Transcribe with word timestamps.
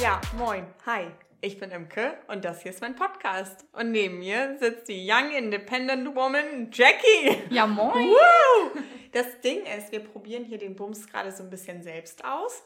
Ja, 0.00 0.20
moin, 0.36 0.66
hi. 0.84 1.06
Ich 1.40 1.60
bin 1.60 1.70
Imke 1.70 2.18
und 2.26 2.44
das 2.44 2.62
hier 2.62 2.72
ist 2.72 2.80
mein 2.80 2.96
Podcast. 2.96 3.64
Und 3.70 3.92
neben 3.92 4.18
mir 4.18 4.56
sitzt 4.58 4.88
die 4.88 5.08
Young 5.08 5.30
Independent 5.30 6.16
Woman 6.16 6.68
Jackie. 6.72 7.42
Ja, 7.50 7.68
moin. 7.68 8.08
Woo! 8.08 8.80
Das 9.12 9.40
Ding 9.40 9.64
ist, 9.78 9.92
wir 9.92 10.00
probieren 10.00 10.44
hier 10.44 10.58
den 10.58 10.74
Bums 10.74 11.06
gerade 11.06 11.30
so 11.30 11.44
ein 11.44 11.50
bisschen 11.50 11.84
selbst 11.84 12.24
aus, 12.24 12.64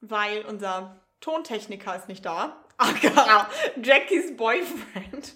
weil 0.00 0.44
unser 0.44 1.00
Tontechniker 1.20 1.96
ist 1.96 2.06
nicht 2.06 2.24
da. 2.24 2.64
Aka, 2.76 3.50
Jackies 3.82 4.36
Boyfriend. 4.36 5.34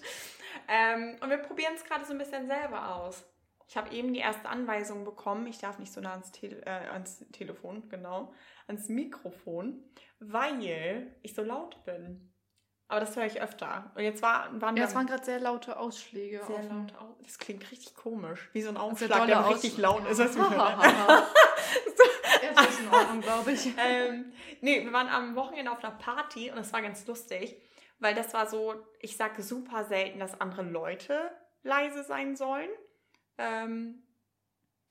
Ähm, 0.67 1.17
und 1.21 1.29
wir 1.29 1.37
probieren 1.37 1.73
es 1.75 1.83
gerade 1.83 2.05
so 2.05 2.11
ein 2.11 2.17
bisschen 2.17 2.47
selber 2.47 2.95
aus. 2.95 3.23
Ich 3.69 3.75
habe 3.77 3.93
eben 3.93 4.13
die 4.13 4.19
erste 4.21 4.47
Anweisung 4.47 5.03
bekommen. 5.03 5.45
Ich 5.47 5.57
darf 5.59 5.77
nicht 5.79 5.91
so 5.91 5.99
nah 6.01 6.11
ans, 6.11 6.31
Tele 6.31 6.61
äh, 6.65 6.87
ans 6.89 7.25
Telefon, 7.33 7.89
genau, 7.89 8.33
ans 8.67 8.87
Mikrofon, 8.87 9.83
weil 10.19 11.07
ich 11.21 11.35
so 11.35 11.43
laut 11.43 11.83
bin. 11.83 12.33
Aber 12.89 13.01
das 13.01 13.17
höre 13.17 13.25
ich 13.25 13.41
öfter. 13.41 13.91
Und 13.95 14.03
jetzt 14.03 14.21
war, 14.21 14.49
waren 14.61 14.77
Ja, 14.77 14.85
es 14.85 14.95
waren 14.95 15.07
gerade 15.07 15.25
sehr 15.25 15.41
laute 15.41 15.77
Ausschläge. 15.77 16.41
sehr 16.47 16.55
auf 16.55 16.61
dem- 16.61 16.69
laut. 16.87 16.93
Au- 17.01 17.17
Das 17.21 17.37
klingt 17.37 17.69
richtig 17.69 17.93
komisch. 17.95 18.49
Wie 18.53 18.61
so 18.61 18.69
ein 18.69 18.77
Aufschlag, 18.77 19.11
dolle 19.19 19.27
der 19.27 19.49
richtig 19.49 19.73
Aus- 19.73 19.77
laut 19.79 20.07
ist. 20.09 20.19
Weißt 20.19 20.35
du, 20.35 20.39
wie 20.39 20.43
ich 20.43 20.49
meine? 20.57 20.93
ja, 22.43 22.53
das 22.55 22.69
ist 22.69 22.79
in 22.79 22.87
Ordnung, 22.87 23.21
glaube 23.21 23.51
ich. 23.51 23.67
ähm, 23.77 24.31
nee, 24.61 24.85
wir 24.85 24.93
waren 24.93 25.09
am 25.09 25.35
Wochenende 25.35 25.71
auf 25.71 25.83
einer 25.83 25.95
Party 25.95 26.51
und 26.51 26.59
es 26.59 26.71
war 26.71 26.81
ganz 26.81 27.05
lustig, 27.07 27.61
weil 27.99 28.15
das 28.15 28.33
war 28.33 28.47
so, 28.47 28.75
ich 28.99 29.17
sage 29.17 29.41
super 29.43 29.85
selten, 29.85 30.19
dass 30.19 30.39
andere 30.39 30.63
Leute 30.63 31.31
leise 31.63 32.03
sein 32.03 32.35
sollen. 32.35 32.69
Ähm, 33.37 34.03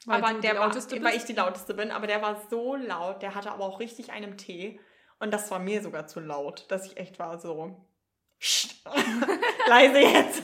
Weil 0.04 0.22
aber 0.22 0.40
der 0.40 0.54
war, 0.56 0.66
Lauteste 0.68 0.96
weil 0.96 1.12
bist? 1.12 1.16
ich 1.16 1.24
die 1.24 1.32
lauteste 1.40 1.74
bin, 1.74 1.90
aber 1.90 2.06
der 2.06 2.22
war 2.22 2.40
so 2.50 2.76
laut, 2.76 3.22
der 3.22 3.34
hatte 3.34 3.50
aber 3.50 3.64
auch 3.64 3.80
richtig 3.80 4.12
einen 4.12 4.36
Tee 4.36 4.78
und 5.18 5.32
das 5.32 5.50
war 5.50 5.58
mir 5.58 5.82
sogar 5.82 6.06
zu 6.06 6.20
laut, 6.20 6.66
dass 6.70 6.84
ich 6.86 6.96
echt 6.98 7.18
war 7.18 7.38
so 7.40 7.84
"Psst, 8.38 8.84
leise 9.68 9.98
jetzt. 9.98 10.42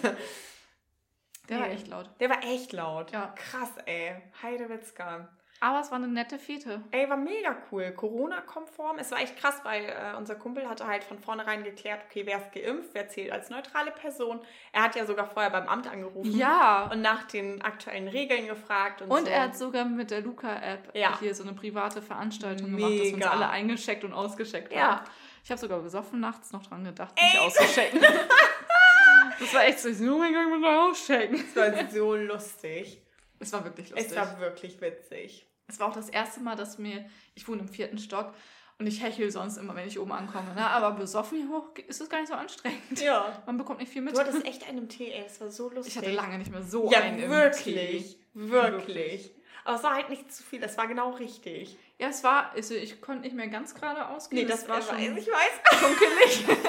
Der 1.48 1.60
war 1.60 1.68
Nee. 1.68 1.74
echt 1.74 1.88
laut. 1.88 2.08
Der 2.20 2.30
war 2.30 2.42
echt 2.44 2.72
laut. 2.72 3.10
Ja. 3.12 3.34
Krass, 3.36 3.70
ey. 3.86 4.16
Heidewitzka. 4.42 5.28
Aber 5.64 5.78
es 5.78 5.92
war 5.92 5.98
eine 5.98 6.08
nette 6.08 6.40
Fete. 6.40 6.82
Ey, 6.90 7.08
war 7.08 7.16
mega 7.16 7.56
cool. 7.70 7.92
Corona-konform. 7.92 8.98
Es 8.98 9.12
war 9.12 9.20
echt 9.20 9.36
krass, 9.36 9.60
weil 9.62 9.84
äh, 9.84 10.16
unser 10.18 10.34
Kumpel 10.34 10.68
hatte 10.68 10.88
halt 10.88 11.04
von 11.04 11.20
vornherein 11.20 11.62
geklärt, 11.62 12.00
okay, 12.10 12.26
wer 12.26 12.38
ist 12.38 12.50
geimpft, 12.52 12.90
wer 12.94 13.08
zählt 13.08 13.30
als 13.30 13.48
neutrale 13.48 13.92
Person. 13.92 14.40
Er 14.72 14.82
hat 14.82 14.96
ja 14.96 15.06
sogar 15.06 15.28
vorher 15.28 15.50
beim 15.52 15.68
Amt 15.68 15.86
angerufen 15.86 16.36
Ja. 16.36 16.90
und 16.92 17.00
nach 17.00 17.28
den 17.28 17.62
aktuellen 17.62 18.08
Regeln 18.08 18.48
gefragt 18.48 19.02
und, 19.02 19.10
Und 19.12 19.26
so. 19.26 19.30
er 19.30 19.42
hat 19.42 19.56
sogar 19.56 19.84
mit 19.84 20.10
der 20.10 20.22
Luca-App 20.22 20.90
Ja. 20.96 21.16
hier 21.20 21.32
so 21.32 21.44
eine 21.44 21.52
private 21.52 22.02
Veranstaltung 22.02 22.72
gemacht, 22.74 22.82
dass 22.94 22.98
wir 22.98 23.04
uns 23.04 23.12
Mega. 23.18 23.30
alle 23.30 23.48
eingescheckt 23.48 24.02
und 24.02 24.12
ausgescheckt 24.12 24.72
Ja. 24.72 24.96
haben. 24.96 25.06
Ich 25.44 25.50
habe 25.52 25.60
sogar 25.60 25.78
besoffen 25.78 26.18
nachts 26.18 26.50
noch 26.52 26.66
dran 26.66 26.82
gedacht, 26.82 27.14
mich 27.14 27.38
auszuschecken. 27.38 28.00
das 29.38 29.54
war 29.54 29.64
echt 29.64 29.78
so, 29.78 29.88
ich 29.90 30.00
ich 30.00 30.06
muss 30.08 30.60
mal 30.60 30.90
auschecken. 30.90 31.36
es 31.36 31.54
war 31.54 31.88
so 31.88 32.16
lustig. 32.16 33.00
Es 33.38 33.52
war 33.52 33.64
wirklich 33.64 33.90
lustig. 33.90 34.10
Es 34.10 34.16
war 34.16 34.40
wirklich 34.40 34.80
witzig. 34.80 35.46
Es 35.68 35.78
war 35.80 35.88
auch 35.88 35.94
das 35.94 36.08
erste 36.08 36.40
Mal, 36.40 36.56
dass 36.56 36.78
mir, 36.78 37.04
ich 37.34 37.46
wohne 37.48 37.60
im 37.62 37.68
vierten 37.68 37.98
Stock 37.98 38.34
und 38.78 38.86
ich 38.86 39.02
hechel 39.02 39.30
sonst 39.30 39.56
immer, 39.58 39.74
wenn 39.74 39.86
ich 39.86 39.98
oben 39.98 40.12
ankomme. 40.12 40.54
Ne? 40.54 40.66
Aber 40.66 40.92
besoffen 40.92 41.38
hier 41.38 41.48
hoch 41.48 41.70
ist 41.86 42.00
es 42.00 42.08
gar 42.10 42.18
nicht 42.18 42.28
so 42.28 42.34
anstrengend. 42.34 43.00
Ja. 43.00 43.42
Man 43.46 43.56
bekommt 43.56 43.80
nicht 43.80 43.92
viel 43.92 44.02
mit. 44.02 44.14
Du 44.14 44.20
hattest 44.20 44.44
echt 44.44 44.68
einen 44.68 44.88
Tee, 44.88 45.12
ey. 45.12 45.22
Das 45.22 45.40
war 45.40 45.50
so 45.50 45.70
lustig. 45.70 45.94
ich 45.94 45.98
hatte 45.98 46.10
lange 46.10 46.38
nicht 46.38 46.50
mehr 46.50 46.62
so 46.62 46.90
Ja, 46.90 47.00
einen 47.00 47.20
im 47.22 47.30
wirklich. 47.30 48.16
Tee. 48.16 48.18
Wirklich. 48.34 49.30
Aber 49.64 49.76
es 49.76 49.82
war 49.82 49.94
halt 49.94 50.10
nicht 50.10 50.32
zu 50.32 50.42
viel. 50.42 50.62
Es 50.62 50.76
war 50.76 50.88
genau 50.88 51.10
richtig. 51.10 51.76
Ja, 51.98 52.08
es 52.08 52.24
war, 52.24 52.50
also 52.52 52.74
ich 52.74 53.00
konnte 53.00 53.22
nicht 53.22 53.36
mehr 53.36 53.46
ganz 53.48 53.74
gerade 53.74 54.08
ausgehen. 54.08 54.42
Nee, 54.42 54.48
das 54.48 54.62
Es 54.64 54.68
war 54.68 54.82
schon 54.82 54.98
Ich 54.98 55.26
weiß. 55.28 55.80
dunkelig. 55.80 56.44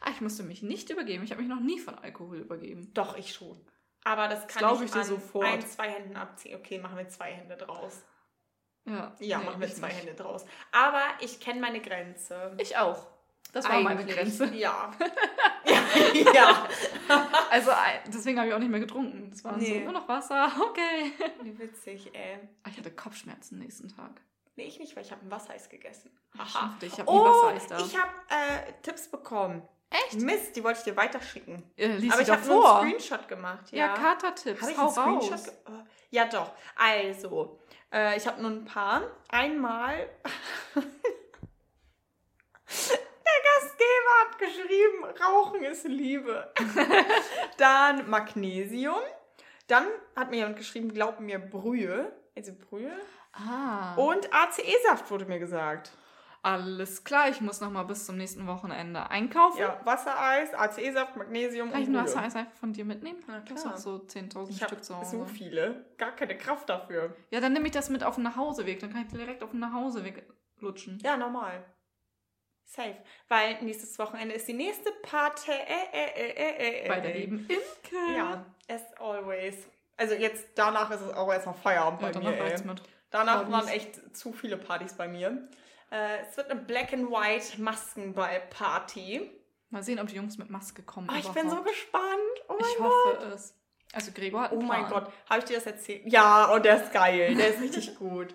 ah, 0.00 0.10
ich 0.10 0.20
musste 0.20 0.44
mich 0.44 0.62
nicht 0.62 0.90
übergeben. 0.90 1.24
Ich 1.24 1.32
habe 1.32 1.42
mich 1.42 1.50
noch 1.50 1.60
nie 1.60 1.80
von 1.80 1.96
Alkohol 1.96 2.38
übergeben. 2.38 2.92
Doch, 2.94 3.16
ich 3.16 3.32
schon. 3.32 3.58
Aber 4.04 4.28
das 4.28 4.46
kann 4.48 4.58
glaub 4.60 4.80
ich, 4.82 4.90
ich 4.90 4.94
an 4.96 5.04
sofort. 5.04 5.46
ein, 5.46 5.60
zwei 5.66 5.88
Händen 5.90 6.16
abziehen. 6.16 6.56
Okay, 6.58 6.78
machen 6.78 6.96
wir 6.96 7.08
zwei 7.08 7.32
Hände 7.32 7.56
draus. 7.56 8.02
Ja, 8.84 9.14
Ja, 9.20 9.38
nee, 9.38 9.44
machen 9.44 9.60
wir 9.60 9.72
zwei 9.72 9.88
nicht. 9.88 9.98
Hände 9.98 10.14
draus. 10.14 10.44
Aber 10.72 11.02
ich 11.20 11.38
kenne 11.38 11.60
meine 11.60 11.80
Grenze. 11.80 12.52
Ich 12.58 12.76
auch. 12.76 13.06
Das 13.52 13.68
war 13.68 13.80
meine 13.80 14.00
Eigentlich. 14.00 14.16
Grenze. 14.16 14.46
Ja. 14.54 14.90
ja. 15.64 16.32
ja. 16.34 16.68
Also 17.50 17.70
ein- 17.70 18.00
deswegen 18.06 18.38
habe 18.38 18.48
ich 18.48 18.54
auch 18.54 18.58
nicht 18.58 18.70
mehr 18.70 18.80
getrunken. 18.80 19.30
Es 19.32 19.44
war 19.44 19.52
so 19.54 19.58
Nee. 19.60 19.84
nur 19.84 19.92
noch 19.92 20.08
Wasser. 20.08 20.50
Okay. 20.70 21.12
Wie 21.42 21.56
witzig, 21.58 22.10
ey. 22.14 22.38
Ah, 22.64 22.70
Ich 22.70 22.78
hatte 22.78 22.90
Kopfschmerzen 22.90 23.58
nächsten 23.58 23.88
Tag. 23.88 24.20
Nee, 24.56 24.64
ich 24.64 24.78
nicht, 24.78 24.96
weil 24.96 25.04
ich 25.04 25.12
habe 25.12 25.24
ein 25.24 25.30
Wassereis 25.30 25.68
gegessen. 25.68 26.10
Stimmt, 26.46 26.82
ich 26.82 26.98
habe 26.98 27.10
Oh, 27.10 27.24
Wassereis 27.24 27.66
da. 27.68 27.78
ich 27.78 27.96
habe 27.96 28.10
äh, 28.30 28.72
Tipps 28.82 29.08
bekommen. 29.10 29.62
Echt? 29.92 30.20
Mist, 30.20 30.56
die 30.56 30.64
wollte 30.64 30.78
ich 30.78 30.84
dir 30.84 30.96
weiterschicken. 30.96 31.62
Äh, 31.76 32.08
Aber 32.10 32.20
ich 32.22 32.30
habe 32.30 32.46
nur 32.46 32.80
einen 32.80 32.90
Screenshot 32.98 33.28
gemacht. 33.28 33.70
Ja, 33.70 33.86
Ja, 33.88 33.94
Katertipps. 33.94 34.60
Habe 34.62 34.72
ich 34.72 34.78
einen. 34.78 34.90
Screenshot? 35.20 35.44
ge- 35.44 35.52
äh, 35.74 35.84
Ja, 36.10 36.24
doch. 36.26 36.52
Also, 36.76 37.58
äh, 37.92 38.16
ich 38.16 38.26
habe 38.26 38.40
nur 38.40 38.50
ein 38.50 38.64
paar. 38.64 39.02
Einmal. 39.28 40.08
Der 42.66 43.40
Gastgeber 43.60 44.12
hat 44.20 44.38
geschrieben, 44.38 45.04
Rauchen 45.22 45.62
ist 45.64 45.84
Liebe. 45.86 46.52
Dann 47.58 48.08
Magnesium. 48.08 49.00
Dann 49.66 49.86
hat 50.16 50.30
mir 50.30 50.36
jemand 50.38 50.56
geschrieben, 50.56 50.92
glaub 50.92 51.20
mir, 51.20 51.38
Brühe. 51.38 52.12
Also 52.36 52.52
Brühe. 52.54 52.92
Ah. 53.32 53.94
Und 53.96 54.32
ACE-Saft 54.32 55.10
wurde 55.10 55.24
mir 55.26 55.38
gesagt. 55.38 55.92
Alles 56.44 57.04
klar, 57.04 57.28
ich 57.28 57.40
muss 57.40 57.60
noch 57.60 57.70
mal 57.70 57.84
bis 57.84 58.04
zum 58.04 58.16
nächsten 58.16 58.48
Wochenende 58.48 59.08
einkaufen. 59.10 59.58
Ja, 59.60 59.80
Wassereis, 59.84 60.52
ACE-Saft, 60.54 61.14
Magnesium 61.16 61.70
Kann 61.70 61.82
ich 61.82 61.88
ein. 61.88 61.94
Wassereis 61.94 62.34
einfach 62.34 62.54
von 62.54 62.72
dir 62.72 62.84
mitnehmen? 62.84 63.22
Na 63.28 63.40
klar. 63.40 63.74
auch 63.74 63.76
so 63.76 63.96
10.000 63.98 64.50
Ich 64.50 64.60
habe 64.62 64.72
Stück 64.72 64.84
zu 64.84 64.96
Hause. 64.96 65.18
so 65.18 65.24
viele. 65.24 65.86
Gar 65.98 66.10
keine 66.16 66.36
Kraft 66.36 66.68
dafür. 66.68 67.14
Ja, 67.30 67.40
dann 67.40 67.52
nehme 67.52 67.66
ich 67.66 67.72
das 67.72 67.90
mit 67.90 68.02
auf 68.02 68.16
den 68.16 68.24
Nachhauseweg. 68.24 68.80
Dann 68.80 68.92
kann 68.92 69.02
ich 69.02 69.08
direkt 69.12 69.44
auf 69.44 69.50
den 69.52 69.60
Nachhauseweg 69.60 70.24
lutschen. 70.58 70.98
Ja, 71.04 71.16
normal. 71.16 71.62
Safe. 72.64 72.96
Weil 73.28 73.62
nächstes 73.62 73.96
Wochenende 74.00 74.34
ist 74.34 74.48
die 74.48 74.54
nächste 74.54 74.90
Party. 75.02 75.50
Äh, 75.52 75.54
äh, 75.92 76.06
äh, 76.16 76.30
äh, 76.30 76.84
äh, 76.84 76.88
Bei 76.88 77.00
der 77.00 77.14
äh. 77.14 77.18
lieben 77.20 77.38
Imke. 77.48 78.16
Ja, 78.16 78.44
as 78.68 78.82
always. 78.98 79.68
Also 79.96 80.14
jetzt, 80.14 80.48
danach 80.56 80.90
ist 80.90 81.02
es 81.02 81.14
auch 81.14 81.30
erstmal 81.32 81.54
Feierabend 81.54 82.00
Ja, 82.02 82.08
bei 82.08 82.12
danach 82.12 82.30
mir. 82.30 82.44
Ey. 82.44 82.64
mit. 82.64 82.82
Danach 83.10 83.34
Partys. 83.48 83.52
waren 83.52 83.68
echt 83.68 84.16
zu 84.16 84.32
viele 84.32 84.56
Partys 84.56 84.94
bei 84.94 85.06
mir. 85.06 85.48
Äh, 85.92 86.22
es 86.28 86.36
wird 86.36 86.50
eine 86.50 86.60
Black 86.60 86.92
and 86.92 87.10
White 87.10 87.60
Maskenball-Party. 87.60 89.30
Mal 89.70 89.82
sehen, 89.82 89.98
ob 90.00 90.06
die 90.08 90.16
Jungs 90.16 90.38
mit 90.38 90.50
Maske 90.50 90.82
kommen. 90.82 91.08
Oh, 91.10 91.16
ich 91.18 91.28
bin 91.28 91.48
so 91.48 91.62
gespannt. 91.62 92.04
Oh 92.48 92.54
mein 92.58 92.68
Ich 92.70 92.76
Gott. 92.76 92.92
hoffe 93.16 93.26
es. 93.34 93.54
Also 93.94 94.10
Gregor 94.12 94.42
hat 94.42 94.52
Oh 94.52 94.58
einen 94.58 94.68
mein 94.68 94.86
Plan. 94.86 95.04
Gott, 95.04 95.12
habe 95.28 95.38
ich 95.40 95.44
dir 95.44 95.56
das 95.56 95.66
erzählt? 95.66 96.02
Ja, 96.06 96.46
und 96.46 96.64
der 96.64 96.82
ist 96.82 96.92
geil, 96.92 97.34
der 97.34 97.48
ist 97.48 97.60
richtig 97.60 97.94
gut. 97.98 98.34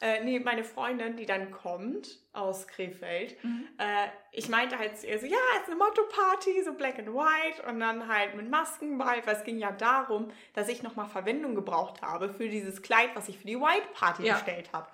Äh, 0.00 0.22
nee, 0.24 0.38
meine 0.40 0.62
Freundin, 0.62 1.16
die 1.16 1.24
dann 1.24 1.50
kommt 1.52 2.18
aus 2.34 2.66
Krefeld, 2.66 3.42
Mhm. 3.42 3.66
äh, 3.78 4.08
ich 4.30 4.48
meinte 4.50 4.78
halt 4.78 4.98
zu 4.98 5.06
ihr 5.06 5.18
so, 5.18 5.24
ja, 5.26 5.38
es 5.54 5.62
ist 5.62 5.68
eine 5.68 5.76
Motto-Party, 5.76 6.62
so 6.64 6.74
black 6.74 6.98
and 6.98 7.08
white 7.14 7.62
und 7.66 7.80
dann 7.80 8.06
halt 8.06 8.34
mit 8.34 8.50
Masken 8.50 8.98
bald, 8.98 9.26
weil 9.26 9.36
es 9.36 9.44
ging 9.44 9.58
ja 9.58 9.72
darum, 9.72 10.30
dass 10.52 10.68
ich 10.68 10.82
nochmal 10.82 11.08
Verwendung 11.08 11.54
gebraucht 11.54 12.02
habe 12.02 12.28
für 12.28 12.48
dieses 12.48 12.82
Kleid, 12.82 13.10
was 13.14 13.28
ich 13.28 13.38
für 13.38 13.46
die 13.46 13.58
White 13.58 13.88
Party 13.94 14.24
Ja. 14.24 14.34
bestellt 14.34 14.70
habe. 14.74 14.86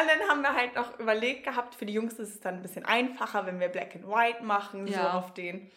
Und 0.00 0.08
dann 0.08 0.28
haben 0.28 0.42
wir 0.42 0.54
halt 0.54 0.74
noch 0.74 0.98
überlegt 0.98 1.44
gehabt, 1.44 1.74
für 1.74 1.86
die 1.86 1.92
Jungs 1.92 2.14
ist 2.14 2.34
es 2.34 2.40
dann 2.40 2.54
ein 2.56 2.62
bisschen 2.62 2.84
einfacher, 2.84 3.46
wenn 3.46 3.60
wir 3.60 3.68
Black 3.68 3.94
and 3.94 4.08
White 4.08 4.42
machen, 4.42 4.86
so 4.88 4.92
Ja. 4.94 5.12
auf 5.18 5.34
den. 5.34 5.70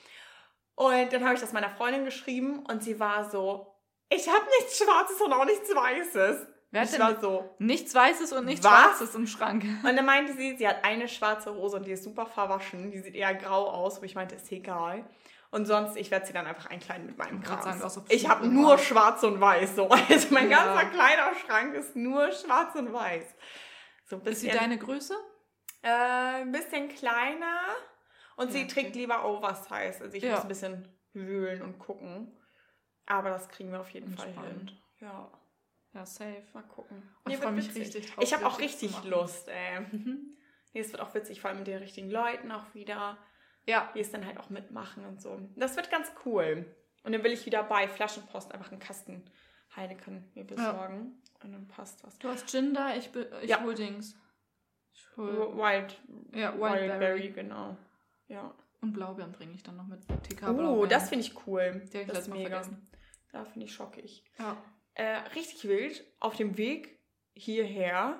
Und 0.75 1.11
dann 1.13 1.23
habe 1.23 1.35
ich 1.35 1.41
das 1.41 1.53
meiner 1.53 1.69
Freundin 1.69 2.05
geschrieben 2.05 2.65
und 2.67 2.83
sie 2.83 2.99
war 2.99 3.29
so, 3.29 3.75
ich 4.09 4.27
habe 4.27 4.45
nichts 4.59 4.77
Schwarzes 4.77 5.19
und 5.21 5.33
auch 5.33 5.45
nichts 5.45 5.69
Weißes. 5.73 6.47
Wer 6.71 6.81
hat 6.81 6.87
ich 6.87 6.95
denn 6.95 7.01
war 7.01 7.19
so. 7.19 7.55
nichts 7.59 7.93
Weißes 7.95 8.33
und 8.33 8.45
nichts 8.45 8.63
Was? 8.65 8.71
Schwarzes 8.71 9.15
im 9.15 9.27
Schrank? 9.27 9.63
Und 9.83 9.95
dann 9.95 10.05
meinte 10.05 10.33
sie, 10.33 10.55
sie 10.57 10.67
hat 10.67 10.83
eine 10.83 11.07
schwarze 11.07 11.53
Hose 11.53 11.77
und 11.77 11.85
die 11.85 11.91
ist 11.91 12.03
super 12.03 12.25
verwaschen. 12.25 12.91
Die 12.91 12.99
sieht 12.99 13.15
eher 13.15 13.33
grau 13.35 13.67
aus, 13.69 14.01
wo 14.01 14.05
ich 14.05 14.15
meinte, 14.15 14.35
ist 14.35 14.51
egal. 14.51 15.03
Und 15.49 15.65
sonst, 15.65 15.95
ich 15.95 16.11
werde 16.11 16.25
sie 16.25 16.33
dann 16.33 16.45
einfach 16.45 16.65
einkleiden 16.69 17.05
mit 17.07 17.17
meinem 17.17 17.41
Ich 17.41 17.47
Kram. 17.47 17.89
so 17.89 18.03
Ich 18.09 18.27
habe 18.27 18.47
nur 18.47 18.73
und 18.73 18.79
schwarz 18.81 19.23
und 19.23 19.39
weiß. 19.39 19.75
So. 19.75 19.89
Also 20.09 20.33
mein 20.33 20.49
Ja. 20.49 20.65
ganzer 20.75 20.89
Kleiderschrank 20.89 21.73
ist 21.75 21.95
nur 21.95 22.31
schwarz 22.31 22.75
und 22.75 22.91
weiß. 22.93 23.23
So 24.05 24.17
ein 24.17 24.21
Ist 24.25 24.41
sie 24.41 24.47
bisschen, 24.47 24.59
deine 24.61 24.77
Größe? 24.77 25.15
äh, 25.83 25.89
ein 26.41 26.51
bisschen 26.51 26.89
kleiner. 26.89 27.61
Und 28.35 28.51
sie 28.51 28.59
Ja, 28.59 28.65
okay. 28.65 28.73
trägt 28.73 28.95
lieber 28.95 29.25
Oversize. 29.25 30.01
Also 30.03 30.15
ich 30.17 30.23
Ja. 30.23 30.33
muss 30.33 30.41
ein 30.41 30.47
bisschen 30.49 30.87
wühlen 31.13 31.61
und 31.61 31.79
gucken. 31.79 32.37
Aber 33.05 33.29
das 33.29 33.47
kriegen 33.49 33.71
wir 33.71 33.79
auf 33.79 33.89
jeden 33.91 34.09
Fall 34.15 34.31
hin. 34.33 34.71
Ja, 34.99 35.31
Ja, 35.93 36.05
safe. 36.05 36.43
mal 36.53 36.63
gucken. 36.63 37.01
Ich 37.21 37.27
Nee, 37.29 37.35
freu 37.37 37.45
wird 37.45 37.55
mich 37.55 37.67
witzig. 37.69 37.95
richtig 37.95 38.11
drauf, 38.13 38.23
Ich 38.23 38.33
habe 38.33 38.45
auch 38.45 38.59
richtig. 38.59 39.03
Lust, 39.05 39.47
ey. 39.47 39.79
Nee, 40.73 40.81
es 40.81 40.91
wird 40.91 41.01
auch 41.01 41.13
witzig, 41.15 41.39
vor 41.41 41.49
allem 41.49 41.59
mit 41.59 41.67
den 41.67 41.77
richtigen 41.79 42.11
Leuten 42.11 42.51
auch 42.51 42.75
wieder, 42.75 43.17
Ja. 43.67 43.91
die 43.93 43.99
es 43.99 44.11
dann 44.11 44.25
halt 44.25 44.39
auch 44.39 44.49
mitmachen 44.49 45.05
und 45.05 45.21
so. 45.21 45.39
Das 45.55 45.75
wird 45.75 45.91
ganz 45.91 46.11
cool. 46.25 46.65
Und 47.03 47.11
dann 47.13 47.23
will 47.23 47.31
ich 47.31 47.45
wieder 47.45 47.63
bei 47.63 47.87
Flaschenpost 47.87 48.51
einfach 48.53 48.71
einen 48.71 48.79
Kasten 48.79 49.23
Heineken 49.75 50.29
mir 50.33 50.43
besorgen. 50.45 51.21
Und 51.43 51.51
dann 51.51 51.67
passt 51.67 52.03
das. 52.03 52.17
Du 52.19 52.27
hast 52.29 52.49
Gin 52.49 52.73
da, 52.73 52.95
ich, 52.95 53.11
ich 53.43 53.49
Ja. 53.49 53.61
hol 53.61 53.75
Dings. 53.75 54.15
Ich 54.93 55.05
hol, 55.15 55.55
Wild, 55.55 55.95
ja, 56.33 56.53
Wildberry, 56.53 56.89
Wildberry. 56.89 57.29
genau. 57.29 57.77
Ja. 58.27 58.53
Und 58.81 58.93
Blaubeeren 58.93 59.31
bringe 59.31 59.53
ich 59.53 59.63
dann 59.63 59.75
noch 59.77 59.85
mit. 59.87 60.01
TK 60.23 60.49
Oh, 60.49 60.85
das 60.85 61.09
finde 61.09 61.25
ich 61.25 61.47
cool. 61.47 61.81
Die 61.93 61.97
ich 61.99 62.07
das 62.07 62.15
letztes 62.17 62.27
Mal 62.29 62.41
vergessen. 62.41 62.89
Da 63.31 63.43
finde 63.45 63.65
ich 63.65 63.73
schockig. 63.73 64.23
Ja. 64.39 64.57
Äh, 64.95 65.17
richtig 65.35 65.67
wild. 65.67 66.03
Auf 66.19 66.35
dem 66.35 66.57
Weg 66.57 66.99
hierher 67.33 68.19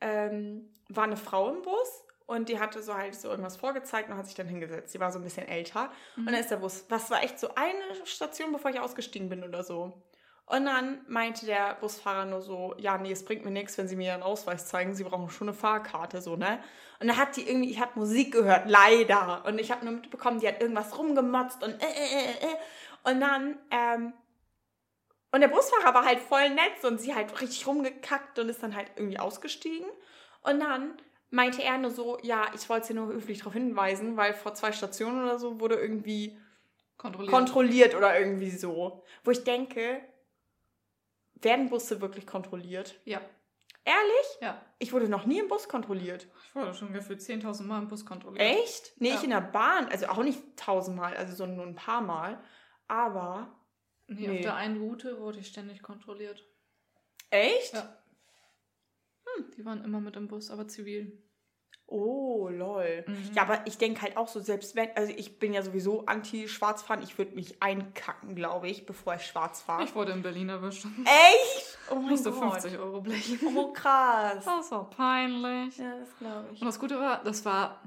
ähm, 0.00 0.72
war 0.88 1.04
eine 1.04 1.16
Frau 1.16 1.52
im 1.54 1.62
Bus 1.62 2.04
und 2.26 2.48
die 2.48 2.58
hatte 2.58 2.82
so 2.82 2.94
halt 2.94 3.14
so 3.14 3.28
irgendwas 3.28 3.56
vorgezeigt 3.56 4.10
und 4.10 4.16
hat 4.16 4.26
sich 4.26 4.34
dann 4.34 4.48
hingesetzt. 4.48 4.92
Die 4.92 5.00
war 5.00 5.12
so 5.12 5.18
ein 5.18 5.24
bisschen 5.24 5.46
älter. 5.46 5.90
Und 6.16 6.26
dann 6.26 6.34
ist 6.34 6.50
der 6.50 6.56
Bus, 6.56 6.84
was 6.88 7.10
war 7.10 7.22
echt 7.22 7.38
so 7.38 7.54
eine 7.54 8.04
Station, 8.04 8.52
bevor 8.52 8.70
ich 8.70 8.80
ausgestiegen 8.80 9.28
bin 9.28 9.44
oder 9.44 9.62
so. 9.62 10.02
Und 10.46 10.64
dann 10.64 11.00
meinte 11.08 11.44
der 11.44 11.74
Busfahrer 11.74 12.24
nur 12.24 12.40
so, 12.40 12.74
ja, 12.78 12.98
nee, 12.98 13.10
es 13.10 13.24
bringt 13.24 13.44
mir 13.44 13.50
nichts, 13.50 13.78
wenn 13.78 13.88
Sie 13.88 13.96
mir 13.96 14.12
Ihren 14.12 14.22
Ausweis 14.22 14.66
zeigen. 14.66 14.94
Sie 14.94 15.02
brauchen 15.02 15.28
schon 15.28 15.48
eine 15.48 15.56
Fahrkarte, 15.56 16.20
so, 16.20 16.36
ne? 16.36 16.60
Und 17.00 17.08
dann 17.08 17.16
hat 17.16 17.36
die 17.36 17.48
irgendwie, 17.48 17.70
ich 17.70 17.80
habe 17.80 17.98
Musik 17.98 18.32
gehört, 18.32 18.68
leider. 18.68 19.44
Und 19.44 19.60
ich 19.60 19.70
habe 19.72 19.84
nur 19.84 19.94
mitbekommen, 19.94 20.38
die 20.40 20.48
hat 20.48 20.60
irgendwas 20.60 20.96
rumgemotzt 20.96 21.62
und 21.62 21.72
äh, 21.82 21.86
äh, 21.86 22.20
äh, 22.20 22.52
äh. 22.52 23.10
Und 23.10 23.20
dann, 23.20 23.58
ähm, 23.70 24.12
und 25.32 25.40
der 25.40 25.48
Busfahrer 25.48 25.94
war 25.94 26.04
halt 26.04 26.20
voll 26.20 26.48
nett 26.50 26.84
und 26.84 27.00
sie 27.00 27.14
halt 27.14 27.40
richtig 27.40 27.66
rumgekackt 27.66 28.38
und 28.38 28.48
ist 28.48 28.62
dann 28.62 28.74
halt 28.74 28.90
irgendwie 28.96 29.18
ausgestiegen. 29.18 29.86
Und 30.42 30.60
dann 30.60 30.96
meinte 31.30 31.62
er 31.62 31.78
nur 31.78 31.90
so, 31.90 32.18
ja, 32.22 32.46
ich 32.54 32.68
wollte 32.68 32.86
sie 32.88 32.94
nur 32.94 33.08
höflich 33.08 33.38
darauf 33.38 33.52
hinweisen, 33.54 34.16
weil 34.16 34.32
vor 34.34 34.54
zwei 34.54 34.72
Stationen 34.72 35.22
oder 35.24 35.38
so 35.38 35.60
wurde 35.60 35.74
irgendwie 35.76 36.38
Kontrolliert. 36.96 37.32
kontrolliert 37.34 37.94
oder 37.94 38.18
irgendwie 38.18 38.50
so. 38.50 39.02
Wo 39.24 39.30
ich 39.30 39.44
denke, 39.44 40.00
werden 41.34 41.68
Busse 41.68 42.00
wirklich 42.00 42.26
kontrolliert? 42.26 42.98
ja. 43.04 43.20
Ehrlich? 43.88 44.26
Ja. 44.40 44.60
Ich 44.80 44.92
wurde 44.92 45.08
noch 45.08 45.26
nie 45.26 45.38
im 45.38 45.46
Bus 45.46 45.68
kontrolliert. 45.68 46.26
Ich 46.48 46.54
wurde 46.56 46.74
schon 46.74 46.92
gefühlt 46.92 47.20
10.000 47.20 47.62
Mal 47.62 47.78
im 47.82 47.86
Bus 47.86 48.04
kontrolliert. 48.04 48.42
Echt? 48.44 48.94
Nee, 48.98 49.10
Ja. 49.10 49.14
ich 49.14 49.22
in 49.22 49.30
der 49.30 49.40
Bahn. 49.42 49.86
Also 49.86 50.06
auch 50.06 50.24
nicht 50.24 50.42
tausendmal, 50.56 51.16
also 51.16 51.36
so 51.36 51.46
nur 51.46 51.64
ein 51.64 51.76
paar 51.76 52.00
Mal. 52.00 52.42
Aber. 52.88 53.54
Nee, 54.08 54.26
Nee. 54.26 54.34
auf 54.38 54.40
der 54.42 54.56
einen 54.56 54.80
Route 54.82 55.20
wurde 55.20 55.38
ich 55.38 55.46
ständig 55.46 55.82
kontrolliert. 55.84 56.44
Echt? 57.30 57.74
Ja. 57.74 57.96
Hm, 59.34 59.50
die 59.56 59.64
waren 59.64 59.84
immer 59.84 60.00
mit 60.00 60.16
im 60.16 60.28
Bus, 60.28 60.50
aber 60.50 60.68
zivil. 60.68 61.22
Oh, 61.88 62.48
lol. 62.48 63.04
Mhm. 63.06 63.30
Ja, 63.32 63.42
aber 63.42 63.64
ich 63.64 63.78
denke 63.78 64.02
halt 64.02 64.16
auch 64.16 64.26
so, 64.26 64.40
selbst 64.40 64.74
wenn, 64.74 64.90
also 64.96 65.12
ich 65.16 65.38
bin 65.38 65.52
ja 65.54 65.62
sowieso 65.62 66.04
anti-Schwarzfahren, 66.06 67.00
ich 67.04 67.16
würde 67.16 67.36
mich 67.36 67.62
einkacken, 67.62 68.34
glaube 68.34 68.68
ich, 68.68 68.86
bevor 68.86 69.14
ich 69.14 69.22
schwarz 69.24 69.62
fahre. 69.62 69.84
Ich 69.84 69.94
wurde 69.94 70.10
in 70.10 70.22
Berlin 70.22 70.48
erwischt. 70.48 70.84
Echt? 71.04 71.78
Oh 71.88 71.94
Ich 71.94 72.00
mein 72.00 72.08
musste 72.10 72.32
Gott. 72.32 72.52
50 72.60 72.78
Euro 72.80 73.00
blechen. 73.00 73.38
Oh, 73.56 73.72
krass. 73.72 74.44
Das 74.44 74.70
war 74.72 74.90
peinlich. 74.90 75.76
Ja, 75.78 75.96
das 76.00 76.08
glaube 76.18 76.48
ich. 76.52 76.60
Und 76.60 76.66
das 76.66 76.80
Gute 76.80 76.98
war, 76.98 77.22
das 77.22 77.44
war, 77.44 77.80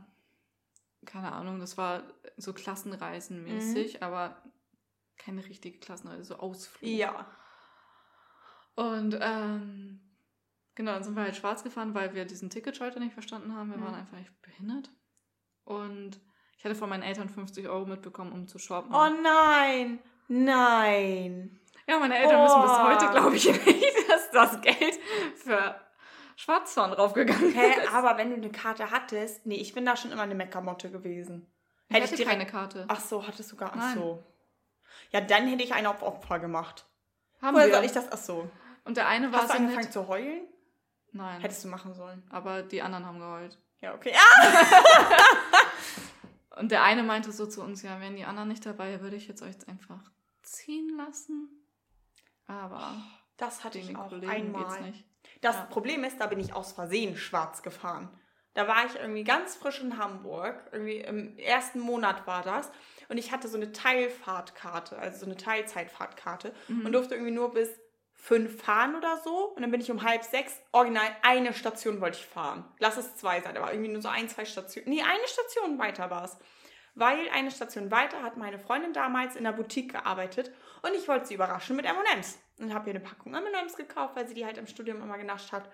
keine 1.05 1.33
Ahnung, 1.33 1.59
das 1.59 1.77
war 1.77 2.03
so 2.37 2.53
Klassenreisenmäßig, 2.53 3.95
Mhm. 3.95 4.03
aber 4.03 4.41
keine 5.17 5.43
richtige 5.45 5.77
Klassenreise, 5.79 6.23
so 6.23 6.35
Ausflug. 6.37 6.89
Ja. 6.89 7.25
Und 8.75 9.17
ähm, 9.21 9.99
genau, 10.79 10.93
dann 10.93 11.03
sind 11.03 11.15
wir 11.17 11.23
halt 11.23 11.35
schwarz 11.35 11.61
gefahren, 11.61 11.93
weil 11.93 12.13
wir 12.15 12.23
diesen 12.23 12.49
Ticketschalter 12.49 13.01
nicht 13.01 13.11
verstanden 13.13 13.53
haben. 13.53 13.69
Wir 13.69 13.77
Mhm. 13.77 13.83
waren 13.83 13.95
einfach 13.95 14.17
echt 14.17 14.31
behindert. 14.41 14.89
Und 15.65 16.21
ich 16.57 16.63
hatte 16.63 16.73
von 16.75 16.89
meinen 16.89 17.03
Eltern 17.03 17.27
50 17.27 17.67
Euro 17.67 17.85
mitbekommen, 17.85 18.31
um 18.31 18.47
zu 18.47 18.59
shoppen. 18.59 18.95
Oh 18.95 19.09
nein. 19.21 19.99
Nein. 20.29 21.59
ja, 21.87 21.99
meine 21.99 22.17
Eltern 22.17 22.43
wissen 22.45 22.61
bis 22.61 22.71
Oh. 22.71 22.83
heute, 22.83 23.09
glaube 23.09 23.35
ich, 23.35 23.45
nicht, 23.65 24.09
dass 24.09 24.31
das 24.31 24.61
Geld 24.61 24.99
für 25.35 25.75
Schwarzfahren 26.37 26.91
draufgegangen 26.93 27.51
Hä, 27.51 27.71
ist. 27.81 27.93
aber 27.93 28.17
wenn 28.17 28.29
du 28.29 28.35
eine 28.37 28.51
Karte 28.51 28.91
hattest, 28.91 29.45
nee, 29.45 29.55
ich 29.55 29.73
bin 29.73 29.85
da 29.85 29.97
schon 29.97 30.11
immer 30.11 30.21
eine 30.21 30.35
Meckermotte 30.35 30.89
gewesen. 30.91 31.51
ich 31.89 31.95
Hätte 31.95 32.03
hatte 32.05 32.13
ich 32.15 32.21
direkt, 32.21 32.31
keine 32.39 32.45
Karte. 32.49 32.85
ach 32.87 32.99
so, 33.01 33.25
hattest 33.27 33.51
du 33.51 33.55
gar, 33.57 33.73
ach 33.75 33.95
so. 33.95 34.23
Ja, 35.11 35.19
dann 35.21 35.47
hätte 35.47 35.63
ich 35.63 35.73
einen 35.73 35.87
auf 35.87 36.01
Opfer 36.03 36.39
gemacht. 36.39 36.85
Haben 37.41 37.55
Woher 37.55 37.67
wir. 37.67 37.73
soll 37.75 37.83
ich 37.85 37.91
das, 37.91 38.11
ach 38.11 38.17
so. 38.17 38.49
Und 38.85 38.95
der 38.97 39.07
eine 39.07 39.31
war 39.31 39.41
Hast 39.41 39.49
du 39.49 39.53
so 39.53 39.59
angefangen 39.59 39.83
nett. 39.85 39.93
zu 39.93 40.07
heulen? 40.07 40.47
Nein, 41.11 41.41
Hättest 41.41 41.63
du 41.63 41.67
machen 41.69 41.93
sollen. 41.93 42.23
aber 42.29 42.61
die 42.63 42.81
anderen 42.81 43.05
haben 43.05 43.19
geheult. 43.19 43.57
Ja, 43.81 43.93
okay. 43.95 44.13
Ah! 44.15 44.57
Und 46.59 46.71
der 46.71 46.83
eine 46.83 47.03
meinte 47.03 47.31
so 47.31 47.45
zu 47.45 47.61
uns, 47.61 47.81
ja, 47.83 47.99
wären 48.01 48.15
die 48.15 48.25
anderen 48.25 48.49
nicht 48.49 48.65
dabei, 48.65 48.99
würde 49.01 49.15
ich 49.15 49.27
jetzt 49.27 49.41
euch 49.41 49.55
einfach 49.67 49.99
ziehen 50.43 50.89
lassen. 50.97 51.49
Aber 52.47 52.95
Das 53.37 53.63
hatte 53.63 53.77
ich 53.79 53.95
auch 53.95 54.09
Kollegen 54.09 54.29
einmal. 54.31 54.81
nicht. 54.81 55.05
Das 55.41 55.55
Ja. 55.55 55.61
Problem 55.63 56.03
ist, 56.03 56.19
da 56.19 56.27
bin 56.27 56.39
ich 56.39 56.53
aus 56.53 56.73
Versehen 56.73 57.15
schwarz 57.15 57.61
gefahren. 57.61 58.09
Da 58.55 58.67
war 58.67 58.85
ich 58.85 58.95
irgendwie 58.95 59.23
ganz 59.23 59.55
frisch 59.55 59.79
in 59.79 59.97
Hamburg. 59.97 60.67
Irgendwie 60.73 60.97
im 60.97 61.37
ersten 61.37 61.79
Monat 61.79 62.27
war 62.27 62.41
das. 62.41 62.69
Und 63.07 63.17
ich 63.17 63.31
hatte 63.31 63.47
so 63.47 63.55
eine 63.55 63.71
Teilfahrtkarte, 63.71 64.97
also 64.99 65.19
so 65.19 65.25
eine 65.27 65.37
Teilzeitfahrtkarte. 65.37 66.53
Mhm. 66.67 66.85
Und 66.87 66.91
durfte 66.91 67.13
irgendwie 67.15 67.31
nur 67.31 67.53
bis 67.53 67.69
fünf 68.19 68.61
fahren 68.61 68.95
oder 68.95 69.17
so. 69.23 69.53
Und 69.55 69.61
dann 69.61 69.71
bin 69.71 69.81
ich 69.81 69.89
um 69.89 70.03
halb 70.03 70.23
sechs, 70.23 70.61
original 70.71 71.07
eine 71.21 71.53
Station 71.53 72.01
wollte 72.01 72.19
ich 72.19 72.25
fahren. 72.25 72.65
Lass 72.79 72.97
es 72.97 73.15
zwei 73.15 73.41
sein, 73.41 73.57
aber 73.57 73.71
irgendwie 73.71 73.91
nur 73.91 74.01
so 74.01 74.09
ein, 74.09 74.27
zwei 74.29 74.45
Stationen. 74.45 74.89
Nee, 74.89 75.01
eine 75.01 75.27
Station 75.27 75.79
weiter 75.79 76.09
war 76.09 76.25
es. 76.25 76.37
Weil 76.95 77.29
eine 77.29 77.49
Station 77.51 77.91
weiter 77.91 78.21
hat 78.23 78.35
meine 78.35 78.59
Freundin 78.59 78.93
damals 78.93 79.35
in 79.35 79.45
der 79.45 79.53
Boutique 79.53 79.91
gearbeitet 79.91 80.51
und 80.81 80.93
ich 80.95 81.07
wollte 81.07 81.27
sie 81.27 81.35
überraschen 81.35 81.75
mit 81.75 81.85
M&M's. 81.85 82.39
Und 82.59 82.73
habe 82.73 82.89
ihr 82.89 82.95
eine 82.95 83.03
Packung 83.03 83.33
M&M's 83.33 83.77
gekauft, 83.77 84.15
weil 84.15 84.27
sie 84.27 84.33
die 84.33 84.45
halt 84.45 84.57
im 84.57 84.67
Studium 84.67 85.01
immer 85.01 85.17
genascht 85.17 85.51
hat. 85.53 85.69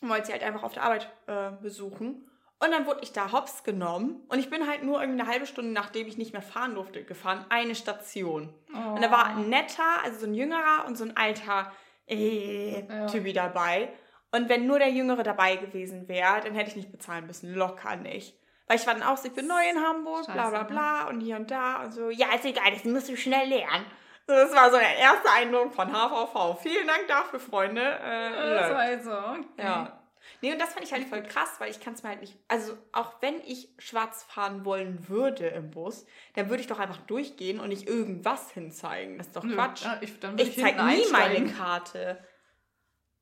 Und 0.00 0.08
wollte 0.08 0.26
sie 0.26 0.32
halt 0.32 0.42
einfach 0.42 0.62
auf 0.62 0.72
der 0.72 0.84
Arbeit 0.84 1.10
äh, 1.26 1.50
besuchen. 1.60 2.30
Und 2.60 2.70
dann 2.70 2.86
wurde 2.86 3.00
ich 3.02 3.12
da 3.12 3.32
hops 3.32 3.62
genommen 3.64 4.22
und 4.28 4.38
ich 4.38 4.48
bin 4.48 4.66
halt 4.68 4.84
nur 4.84 5.00
irgendwie 5.00 5.20
eine 5.20 5.30
halbe 5.30 5.46
Stunde, 5.46 5.72
nachdem 5.72 6.06
ich 6.06 6.16
nicht 6.16 6.32
mehr 6.32 6.40
fahren 6.42 6.74
durfte, 6.74 7.04
gefahren. 7.04 7.44
Eine 7.50 7.74
Station. 7.74 8.54
Und 8.72 9.02
da 9.02 9.10
war 9.10 9.26
ein 9.26 9.48
netter, 9.48 9.82
also 10.02 10.20
so 10.20 10.26
ein 10.26 10.34
jüngerer 10.34 10.84
und 10.86 10.96
so 10.96 11.04
ein 11.04 11.16
alter 11.16 11.70
äh, 12.06 12.86
Ja. 12.86 13.06
Typi 13.06 13.32
dabei. 13.32 13.92
Und 14.32 14.48
wenn 14.48 14.66
nur 14.66 14.78
der 14.78 14.90
Jüngere 14.90 15.22
dabei 15.22 15.56
gewesen 15.56 16.08
wäre, 16.08 16.40
dann 16.42 16.54
hätte 16.54 16.70
ich 16.70 16.76
nicht 16.76 16.90
bezahlen 16.92 17.26
müssen. 17.26 17.54
Locker 17.54 17.96
nicht. 17.96 18.36
Weil 18.66 18.78
ich 18.78 18.86
war 18.86 18.94
dann 18.94 19.02
auch 19.02 19.16
so, 19.16 19.28
ich 19.28 19.34
bin 19.34 19.46
neu 19.46 19.60
in 19.70 19.78
Hamburg, 19.84 20.24
bla 20.24 20.48
bla 20.48 20.60
Scheiße, 20.60 20.64
ne? 20.64 20.70
bla 20.70 21.08
und 21.08 21.20
hier 21.20 21.36
und 21.36 21.50
da 21.50 21.82
und 21.82 21.92
so. 21.92 22.08
Ja, 22.10 22.34
ist 22.34 22.44
egal, 22.46 22.72
das 22.72 22.84
musst 22.84 23.08
du 23.08 23.16
schnell 23.16 23.48
lernen. 23.48 23.84
Das 24.26 24.54
war 24.54 24.70
so 24.70 24.78
der 24.78 24.96
erste 24.96 25.30
Eindruck 25.30 25.74
von 25.74 25.92
HVV. 25.92 26.58
Vielen 26.62 26.86
Dank 26.86 27.06
dafür, 27.08 27.38
Freunde. 27.38 27.82
Äh, 27.82 28.54
Das 28.54 28.70
war 28.70 28.78
halt 28.78 29.04
so, 29.04 29.10
okay. 29.12 29.44
Ja. 29.58 30.00
Nee, 30.40 30.52
und 30.52 30.58
das 30.60 30.72
fand 30.72 30.84
ich 30.84 30.92
halt 30.92 31.04
voll 31.06 31.22
krass, 31.22 31.54
weil 31.58 31.70
ich 31.70 31.80
kann 31.80 31.94
es 31.94 32.02
mir 32.02 32.10
halt 32.10 32.20
nicht. 32.20 32.36
Also, 32.48 32.76
auch 32.92 33.12
wenn 33.20 33.40
ich 33.46 33.68
schwarz 33.78 34.22
fahren 34.24 34.64
wollen 34.64 35.08
würde 35.08 35.46
im 35.46 35.70
Bus, 35.70 36.06
dann 36.34 36.48
würde 36.48 36.60
ich 36.62 36.66
doch 36.66 36.78
einfach 36.78 36.98
durchgehen 37.02 37.60
und 37.60 37.68
nicht 37.68 37.88
irgendwas 37.88 38.50
hinzeigen. 38.50 39.18
Das 39.18 39.28
ist 39.28 39.36
doch 39.36 39.44
Nö, 39.44 39.54
Quatsch. 39.54 39.84
Ja, 39.84 39.98
ich, 40.00 40.12
Ich 40.36 40.48
ich 40.48 40.60
zeige 40.60 40.82
nie 40.84 41.04
meine. 41.12 41.50
Karte. 41.52 42.18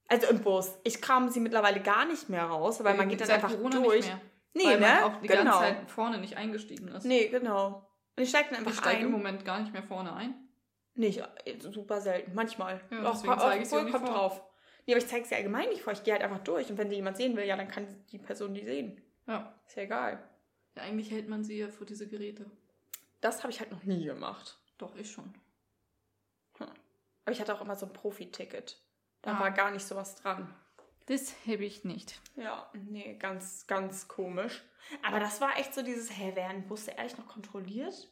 Also 0.08 0.26
im 0.28 0.40
Bus. 0.42 0.76
Ich 0.84 1.00
kram 1.00 1.28
sie 1.30 1.40
mittlerweile 1.40 1.80
gar 1.80 2.04
nicht 2.04 2.28
mehr 2.28 2.44
raus, 2.44 2.82
weil 2.84 2.94
man 2.94 3.08
geht 3.08 3.20
dann 3.20 3.28
Seit 3.28 3.36
einfach 3.42 3.56
Corona 3.56 3.80
durch. 3.80 4.04
Nicht 4.04 4.08
mehr, 4.08 4.20
Nee, 4.54 4.64
weil 4.64 4.80
ne? 4.80 4.86
man 4.86 5.02
auch 5.04 5.20
die 5.22 5.28
genau. 5.28 5.44
ganze 5.44 5.58
Zeit 5.60 5.90
vorne 5.90 6.18
nicht 6.18 6.36
eingestiegen 6.36 6.88
ist. 6.88 7.04
Nee, 7.06 7.28
genau. 7.28 7.88
Und 8.16 8.22
ich 8.22 8.28
steige 8.28 8.50
dann 8.50 8.60
ich 8.62 8.66
einfach 8.68 8.82
steige 8.82 9.00
ein. 9.00 9.06
im 9.06 9.12
Moment 9.12 9.44
gar 9.46 9.60
nicht 9.60 9.72
mehr 9.72 9.82
vorne 9.82 10.12
ein. 10.14 10.34
Nicht, 10.94 11.20
äh, 11.46 11.58
super 11.58 12.02
selten. 12.02 12.34
Manchmal. 12.34 12.80
Ja, 12.90 13.04
Auch, 13.04 13.12
deswegen 13.12 13.32
auch, 13.32 13.54
ich 13.54 13.72
auch 13.72 13.82
nicht 13.82 13.92
kommt 13.94 14.06
vor. 14.06 14.14
drauf. 14.14 14.42
Nee, 14.86 14.94
aber 14.94 15.02
ich 15.02 15.08
zeige 15.08 15.24
sie 15.26 15.34
allgemein 15.34 15.68
nicht 15.68 15.82
vor. 15.82 15.92
Ich 15.92 16.02
gehe 16.02 16.12
halt 16.14 16.22
einfach 16.24 16.42
durch. 16.42 16.68
Und 16.70 16.78
wenn 16.78 16.88
sie 16.90 16.96
jemand 16.96 17.16
sehen 17.16 17.36
will, 17.36 17.44
ja, 17.44 17.56
dann 17.56 17.68
kann 17.68 17.86
die 18.10 18.18
Person 18.18 18.52
die 18.54 18.64
sehen. 18.64 19.00
Ja. 19.26 19.54
Ist 19.66 19.76
ja 19.76 19.82
egal. 19.84 20.22
ja. 20.74 20.82
Eigentlich 20.82 21.10
hält 21.10 21.28
man 21.28 21.44
sie 21.44 21.58
ja 21.58 21.68
vor 21.68 21.86
diese 21.86 22.08
Geräte. 22.08 22.50
Das 23.20 23.42
habe 23.42 23.52
ich 23.52 23.60
halt 23.60 23.70
noch 23.70 23.84
nie 23.84 24.04
gemacht. 24.04 24.58
Doch, 24.78 24.96
ich 24.96 25.10
schon. 25.10 25.32
Aber 26.58 27.30
ich 27.32 27.40
hatte 27.40 27.54
auch 27.54 27.60
immer 27.60 27.76
so 27.76 27.86
ein 27.86 27.92
Profi-Ticket. 27.92 28.80
Da 29.22 29.36
Ah. 29.36 29.40
war 29.40 29.50
gar 29.52 29.70
nicht 29.70 29.86
sowas 29.86 30.16
dran. 30.16 30.52
Das 31.06 31.34
habe 31.46 31.64
ich 31.64 31.84
nicht. 31.84 32.20
Ja, 32.36 32.68
nee, 32.72 33.14
ganz, 33.14 33.66
ganz 33.68 34.08
komisch. 34.08 34.62
Aber 35.04 35.20
das 35.20 35.40
war 35.40 35.56
echt 35.58 35.72
so 35.74 35.82
dieses, 35.82 36.10
hä, 36.16 36.34
werden 36.34 36.66
Busse 36.66 36.90
ehrlich 36.92 37.16
noch 37.16 37.28
kontrolliert? 37.28 38.08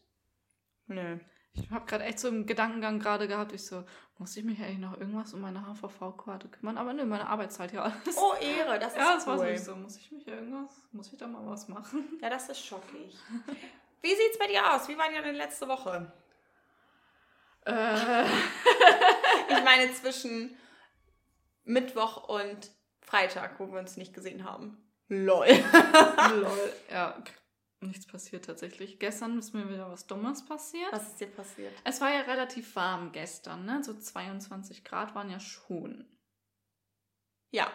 Nö. 0.87 1.19
Ich 1.53 1.71
habe 1.71 1.85
gerade 1.87 2.05
echt 2.05 2.21
so 2.21 2.29
im 2.29 2.47
Gedankengang 2.47 3.01
gerade 3.01 3.27
gehabt, 3.27 3.53
ich 3.53 3.67
so, 3.67 3.85
muss 4.19 4.37
ich 4.37 4.45
mich 4.45 4.61
eigentlich 4.61 4.79
noch 4.79 4.97
irgendwas 4.99 5.35
um 5.35 5.41
meine 5.41 5.67
HVV-Karte 5.67 6.49
kümmern? 6.49 6.79
Aber 6.79 6.93
nö, 6.93 7.05
meine 7.05 7.27
Arbeitszeit 7.29 7.73
ja 7.73 7.83
alles. 7.83 8.17
Oh, 8.17 8.35
Ehre, 8.41 8.79
das 8.79 8.93
ist 8.93 8.99
ja, 8.99 9.15
das 9.15 9.27
war 9.27 9.39
cool. 9.39 9.59
so, 9.59 9.75
muss 9.77 9.97
ich 9.97 10.13
mich 10.13 10.27
irgendwas, 10.29 10.71
muss 10.93 11.13
ich 11.13 11.19
da 11.19 11.27
mal 11.27 11.45
was 11.47 11.67
machen? 11.69 12.19
Ja, 12.23 12.31
das 12.31 12.49
ist 12.49 12.65
schockig. 12.65 13.17
Wie 14.03 14.09
sieht's 14.15 14.39
bei 14.39 14.47
dir 14.47 14.73
aus? 14.73 14.89
Wie 14.89 14.97
war 14.97 15.07
deine 15.11 15.33
letzte 15.33 15.67
Woche? 15.69 16.13
Äh, 17.67 18.25
Ich 19.49 19.65
meine 19.65 19.93
zwischen 19.95 20.57
Mittwoch 21.65 22.29
und 22.29 22.71
Freitag, 23.01 23.59
wo 23.59 23.71
wir 23.73 23.79
uns 23.81 23.97
nicht 23.97 24.15
gesehen 24.15 24.45
haben. 24.45 24.79
Lol. 25.09 25.47
Lol. 25.47 26.73
Ja, 26.91 27.17
nichts 27.83 28.07
passiert 28.07 28.45
tatsächlich. 28.45 28.99
Gestern 28.99 29.39
ist 29.39 29.55
mir 29.55 29.69
wieder 29.69 29.91
was 29.91 30.07
Dummes 30.07 30.45
passiert. 30.45 30.93
Was 30.93 31.09
ist 31.09 31.21
dir 31.21 31.29
passiert? 31.29 31.73
Es 31.85 32.01
war 32.01 32.11
ja 32.13 32.21
relativ 32.21 32.75
warm 32.77 33.13
gestern, 33.13 33.65
ne? 33.65 33.83
So 33.83 33.95
22 33.95 34.85
Grad 34.85 35.15
waren 35.15 35.31
ja 35.31 35.41
schon. 35.41 36.07
Ja. 37.51 37.71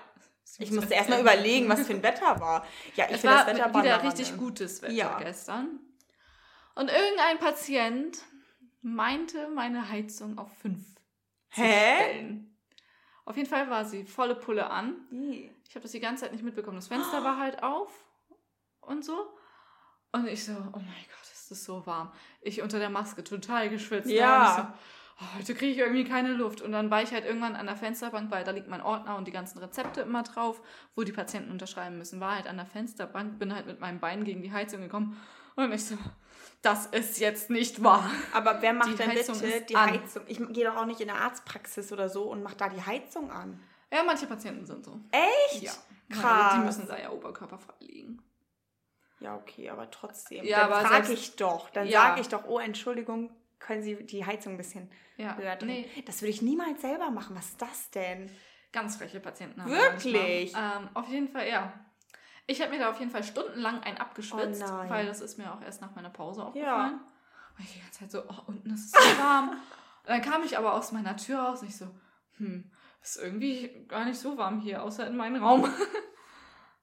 Ich 0.58 0.70
muss 0.70 0.82
musste 0.82 0.94
erst 0.94 1.10
erstmal 1.10 1.22
überlegen, 1.22 1.68
was 1.68 1.86
für 1.88 1.94
ein 1.94 2.04
Wetter 2.04 2.40
war. 2.40 2.66
Ja, 2.96 3.06
ich 3.10 3.18
finde 3.22 3.36
war 3.36 3.46
das 3.46 3.56
Wetter 3.56 3.70
wieder 3.70 3.82
Banane. 3.98 4.04
richtig 4.10 4.38
gutes 4.38 4.82
Wetter 4.82 4.94
Ja. 4.94 5.18
gestern. 5.20 5.80
Und 6.76 6.90
irgendein 6.90 7.40
Patient 7.40 8.18
meinte, 8.82 9.48
meine 9.50 9.90
Heizung 9.90 10.38
auf 10.38 10.56
5 10.60 10.78
zu 10.96 11.02
Hä? 11.62 11.96
stellen. 11.96 12.58
Auf 13.26 13.38
jeden 13.38 13.50
Fall 13.50 13.70
war 13.72 13.86
sie 13.86 14.06
volle 14.06 14.36
Pulle 14.36 14.70
an. 14.70 15.08
Ich 15.68 15.74
habe 15.76 15.82
das 15.82 15.92
die 15.92 16.00
ganze 16.00 16.24
Zeit 16.24 16.32
nicht 16.32 16.44
mitbekommen. 16.44 16.76
Das 16.78 16.88
Fenster 16.90 17.24
war 17.24 17.38
halt 17.40 17.64
auf 17.64 17.92
und 18.82 19.04
so. 19.04 19.36
Und 20.12 20.28
ich 20.28 20.46
so, 20.46 20.54
oh 20.54 20.78
mein 20.78 20.86
Gott, 20.86 21.32
ist 21.34 21.52
das 21.52 21.66
so 21.66 21.86
warm. 21.86 22.12
Ich 22.42 22.62
unter 22.62 22.80
der 22.80 22.90
Maske 22.90 23.24
total 23.24 23.70
geschwitzt. 23.70 24.10
Ja. 24.10 24.56
So, 24.56 25.24
oh, 25.24 25.38
heute 25.38 25.56
kriege 25.56 25.72
ich 25.72 25.78
irgendwie 25.78 26.06
keine 26.06 26.34
Luft. 26.34 26.62
Und 26.62 26.72
dann 26.72 26.90
war 26.90 27.02
ich 27.02 27.12
halt 27.12 27.26
irgendwann 27.26 27.56
an 27.56 27.66
der 27.66 27.76
Fensterbank, 27.76 28.32
weil 28.32 28.44
da 28.44 28.52
liegt 28.52 28.68
mein 28.68 28.82
Ordner 28.82 29.18
und 29.18 29.28
die 29.28 29.32
ganzen 29.32 29.60
Rezepte 29.60 30.02
immer 30.02 30.24
drauf, 30.24 30.62
wo 30.96 31.04
die 31.04 31.12
Patienten 31.12 31.52
unterschreiben 31.52 31.98
müssen. 31.98 32.20
War 32.20 32.36
halt 32.36 32.48
an 32.48 32.58
der 32.58 32.66
Fensterbank, 32.66 33.40
bin 33.40 33.54
halt 33.54 33.66
mit 33.66 33.80
meinem 33.80 34.00
Bein 34.00 34.24
gegen 34.24 34.42
die 34.42 34.52
Heizung 34.52 34.82
gekommen. 34.82 35.22
Und 35.56 35.72
ich 35.72 35.86
so, 35.86 35.98
das 36.62 36.88
ist 36.88 37.20
jetzt 37.20 37.50
nicht 37.50 37.84
wahr. 37.84 38.10
Aber 38.34 38.62
wer 38.62 38.74
macht 38.74 38.90
Die 38.90 38.96
denn 38.96 39.12
Heizung 39.12 39.40
bitte 39.40 39.62
die 39.62 39.76
an. 39.76 39.92
Heizung? 39.92 40.24
Ich 40.28 40.40
gehe 40.50 40.66
doch 40.66 40.76
auch 40.76 40.86
nicht 40.86 41.00
in 41.00 41.10
eine 41.10 41.20
Arztpraxis 41.20 41.92
oder 41.92 42.10
so 42.10 42.24
und 42.24 42.44
mache 42.44 42.56
da 42.56 42.70
die 42.70 42.82
Heizung 42.82 43.32
an. 43.32 43.62
Ja, 43.94 44.04
manche 44.04 44.26
Patienten 44.28 44.66
sind 44.66 44.84
so. 44.84 45.00
Echt? 45.12 45.64
Ja. 45.64 45.72
Krass. 46.10 46.56
Die 46.56 46.60
müssen 46.66 46.88
da 46.88 46.98
ja 46.98 47.12
oberkörperfrei 47.12 47.74
liegen. 47.80 48.22
Ja, 49.20 49.36
okay, 49.36 49.70
aber 49.70 49.90
trotzdem. 49.92 50.46
Ja, 50.46 50.68
dann 50.68 50.86
frage 50.86 51.14
ich 51.14 51.36
doch. 51.36 51.70
Dann 51.70 51.88
Ja. 51.88 52.02
sage 52.10 52.22
ich 52.22 52.28
doch, 52.28 52.46
oh, 52.46 52.60
Entschuldigung, 52.60 53.32
können 53.60 53.82
Sie 53.82 53.96
die 54.06 54.26
Heizung 54.26 54.54
ein 54.54 54.58
bisschen 54.58 54.92
Ja, 55.18 55.38
höher 55.38 55.56
drehen? 55.56 55.86
nee, 55.96 56.04
Das 56.06 56.22
würde 56.22 56.32
ich 56.32 56.42
niemals 56.42 56.82
selber 56.82 57.10
machen. 57.12 57.36
Was 57.36 57.50
ist 57.50 57.62
das 57.62 57.90
denn? 57.92 58.30
Ganz 58.72 58.98
freche 58.98 59.20
Patienten 59.22 59.64
haben 59.64 59.72
Wirklich? 59.72 60.54
Ähm, 60.56 60.90
auf 60.94 61.08
jeden 61.08 61.30
Fall, 61.30 61.48
ja. 61.48 61.74
Ich 62.48 62.62
habe 62.62 62.72
mir 62.72 62.80
da 62.80 62.90
auf 62.92 63.00
jeden 63.00 63.10
Fall 63.12 63.24
stundenlang 63.24 63.82
einen 63.82 63.98
abgeschwitzt, 63.98 64.64
Oh 64.66 64.90
weil 64.90 65.06
das 65.08 65.22
ist 65.22 65.38
mir 65.38 65.52
auch 65.54 65.62
erst 65.62 65.82
nach 65.82 65.96
meiner 65.96 66.10
Pause 66.10 66.42
Ja. 66.42 66.48
aufgefallen. 66.48 67.00
Und 67.58 67.64
ich 67.64 67.74
die 67.74 67.80
ganze 67.80 68.00
Zeit 68.00 68.12
so, 68.12 68.24
oh, 68.28 68.42
unten 68.48 68.70
ist 68.72 68.86
es 68.86 68.92
so 68.92 69.18
warm. 69.18 69.50
und 69.52 70.10
dann 70.10 70.22
kam 70.22 70.44
ich 70.44 70.58
aber 70.58 70.74
aus 70.74 70.92
meiner 70.92 71.16
Tür 71.16 71.40
raus 71.40 71.62
und 71.62 71.70
ich 71.70 71.78
so, 71.78 71.88
hm, 72.38 72.70
ist 73.02 73.16
irgendwie 73.18 73.86
gar 73.88 74.04
nicht 74.06 74.20
so 74.20 74.38
warm 74.38 74.60
hier, 74.60 74.84
außer 74.84 75.08
in 75.08 75.16
meinem 75.16 75.42
Raum. 75.42 75.64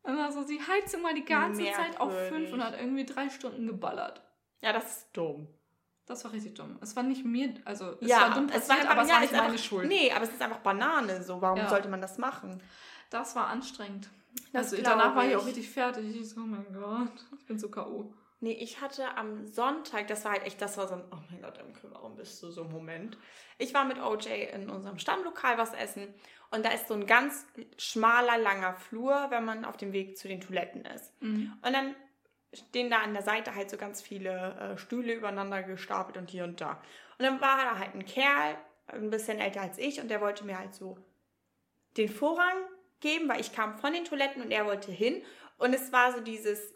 dann 0.03 0.33
so 0.33 0.45
die 0.45 0.61
Heizung 0.61 1.03
mal 1.03 1.15
die 1.15 1.25
ganze 1.25 1.65
Zeit 1.65 2.01
auf 2.01 2.13
Merkwürdig. 2.13 2.49
fünf 2.49 2.53
und 2.53 2.65
hat 2.65 2.79
irgendwie 2.79 3.05
drei 3.07 3.29
Stunden 3.29 3.67
geballert. 3.67 4.23
Ja, 4.61 4.73
das 4.73 4.99
ist 4.99 5.09
dumm. 5.13 5.49
Das 6.07 6.25
war 6.25 6.33
richtig 6.33 6.55
dumm. 6.55 6.79
Es 6.81 6.97
war 6.97 7.05
nicht 7.05 7.25
mir, 7.25 7.55
also 7.65 7.97
es 8.01 8.09
ja, 8.09 8.23
war 8.23 8.35
dumm 8.35 8.49
passiert, 8.49 8.87
aber 8.91 9.03
es 9.03 9.09
ja, 9.09 9.15
war 9.15 9.21
nicht 9.21 9.33
meine 9.33 9.45
einfach, 9.45 9.59
Schuld. 9.59 9.89
Nee, 9.89 10.11
aber 10.11 10.25
es 10.25 10.33
ist 10.33 10.43
einfach 10.43 10.59
Banane. 10.59 11.23
So, 11.23 11.41
warum 11.41 11.59
Ja. 11.59 11.69
sollte 11.69 11.89
man 11.89 12.01
das 12.01 12.19
machen? 12.19 12.61
Das 13.11 13.37
war 13.37 13.47
anstrengend. 13.47 14.11
Das 14.53 14.73
also 14.73 14.83
danach 14.83 15.15
war 15.15 15.27
ich 15.27 15.37
auch 15.37 15.47
richtig 15.47 15.71
fertig. 15.71 16.17
Ich 16.17 16.31
so, 16.31 16.41
oh 16.41 16.45
mein 16.45 16.67
Gott, 16.73 17.13
ich 17.39 17.47
bin 17.47 17.59
so 17.59 17.71
K.O. 17.71 18.13
Nee, 18.41 18.55
ich 18.55 18.81
hatte 18.81 19.17
am 19.17 19.47
Sonntag, 19.47 20.09
das 20.09 20.25
war 20.25 20.33
halt 20.33 20.45
echt, 20.45 20.61
das 20.61 20.77
war 20.77 20.89
so 20.89 20.95
ein, 20.95 21.05
oh 21.13 21.19
mein 21.31 21.41
Gott, 21.41 21.59
Imke, 21.59 21.89
warum 21.93 22.17
bist 22.17 22.43
du 22.43 22.51
so 22.51 22.63
im 22.63 22.71
Moment? 22.73 23.17
Ich 23.59 23.73
war 23.73 23.85
mit 23.85 24.03
OJ 24.03 24.49
in 24.53 24.69
unserem 24.69 24.99
Stammlokal 24.99 25.59
was 25.59 25.73
essen 25.75 26.13
und 26.53 26.65
da 26.65 26.71
ist 26.71 26.89
so 26.89 26.95
ein 26.95 27.07
ganz 27.07 27.47
schmaler, 27.79 28.39
langer 28.39 28.75
Flur, 28.75 29.27
wenn 29.31 29.45
man 29.45 29.65
auf 29.65 29.77
dem 29.79 29.93
Weg 29.93 30.19
zu 30.19 30.29
den 30.29 30.41
Toiletten 30.41 30.85
ist. 30.85 31.13
Mhm. 31.23 31.53
Und 31.65 31.73
dann 31.73 31.97
stehen 32.53 32.91
da 32.91 32.99
an 32.99 33.15
der 33.15 33.23
Seite 33.23 33.55
halt 33.55 33.71
so 33.71 33.79
ganz 33.79 34.03
viele 34.03 34.75
äh, 34.75 34.79
Stühle 34.79 35.15
übereinander 35.15 35.63
gestapelt 35.63 36.19
und 36.19 36.31
hier 36.31 36.45
und 36.45 36.61
da. 36.61 36.83
Und 37.19 37.25
dann 37.25 37.41
war 37.41 37.57
da 37.57 37.79
halt 37.79 37.95
ein 37.95 38.05
Kerl, 38.05 38.57
ein 38.89 39.09
bisschen 39.09 39.39
älter 39.39 39.63
als 39.63 39.79
ich, 39.79 40.01
und 40.01 40.09
der 40.09 40.21
wollte 40.21 40.45
mir 40.45 40.59
halt 40.59 40.75
so 40.75 40.99
den 41.97 42.11
Vorrang 42.11 42.57
geben, 43.01 43.29
weil 43.29 43.41
ich 43.41 43.53
kam 43.53 43.79
von 43.79 43.95
den 43.95 44.05
Toiletten 44.05 44.43
und 44.43 44.51
er 44.51 44.67
wollte 44.67 44.93
hin. 44.93 45.23
Und 45.57 45.75
es 45.75 45.91
war 45.93 46.13
so 46.13 46.21
dieses, 46.21 46.75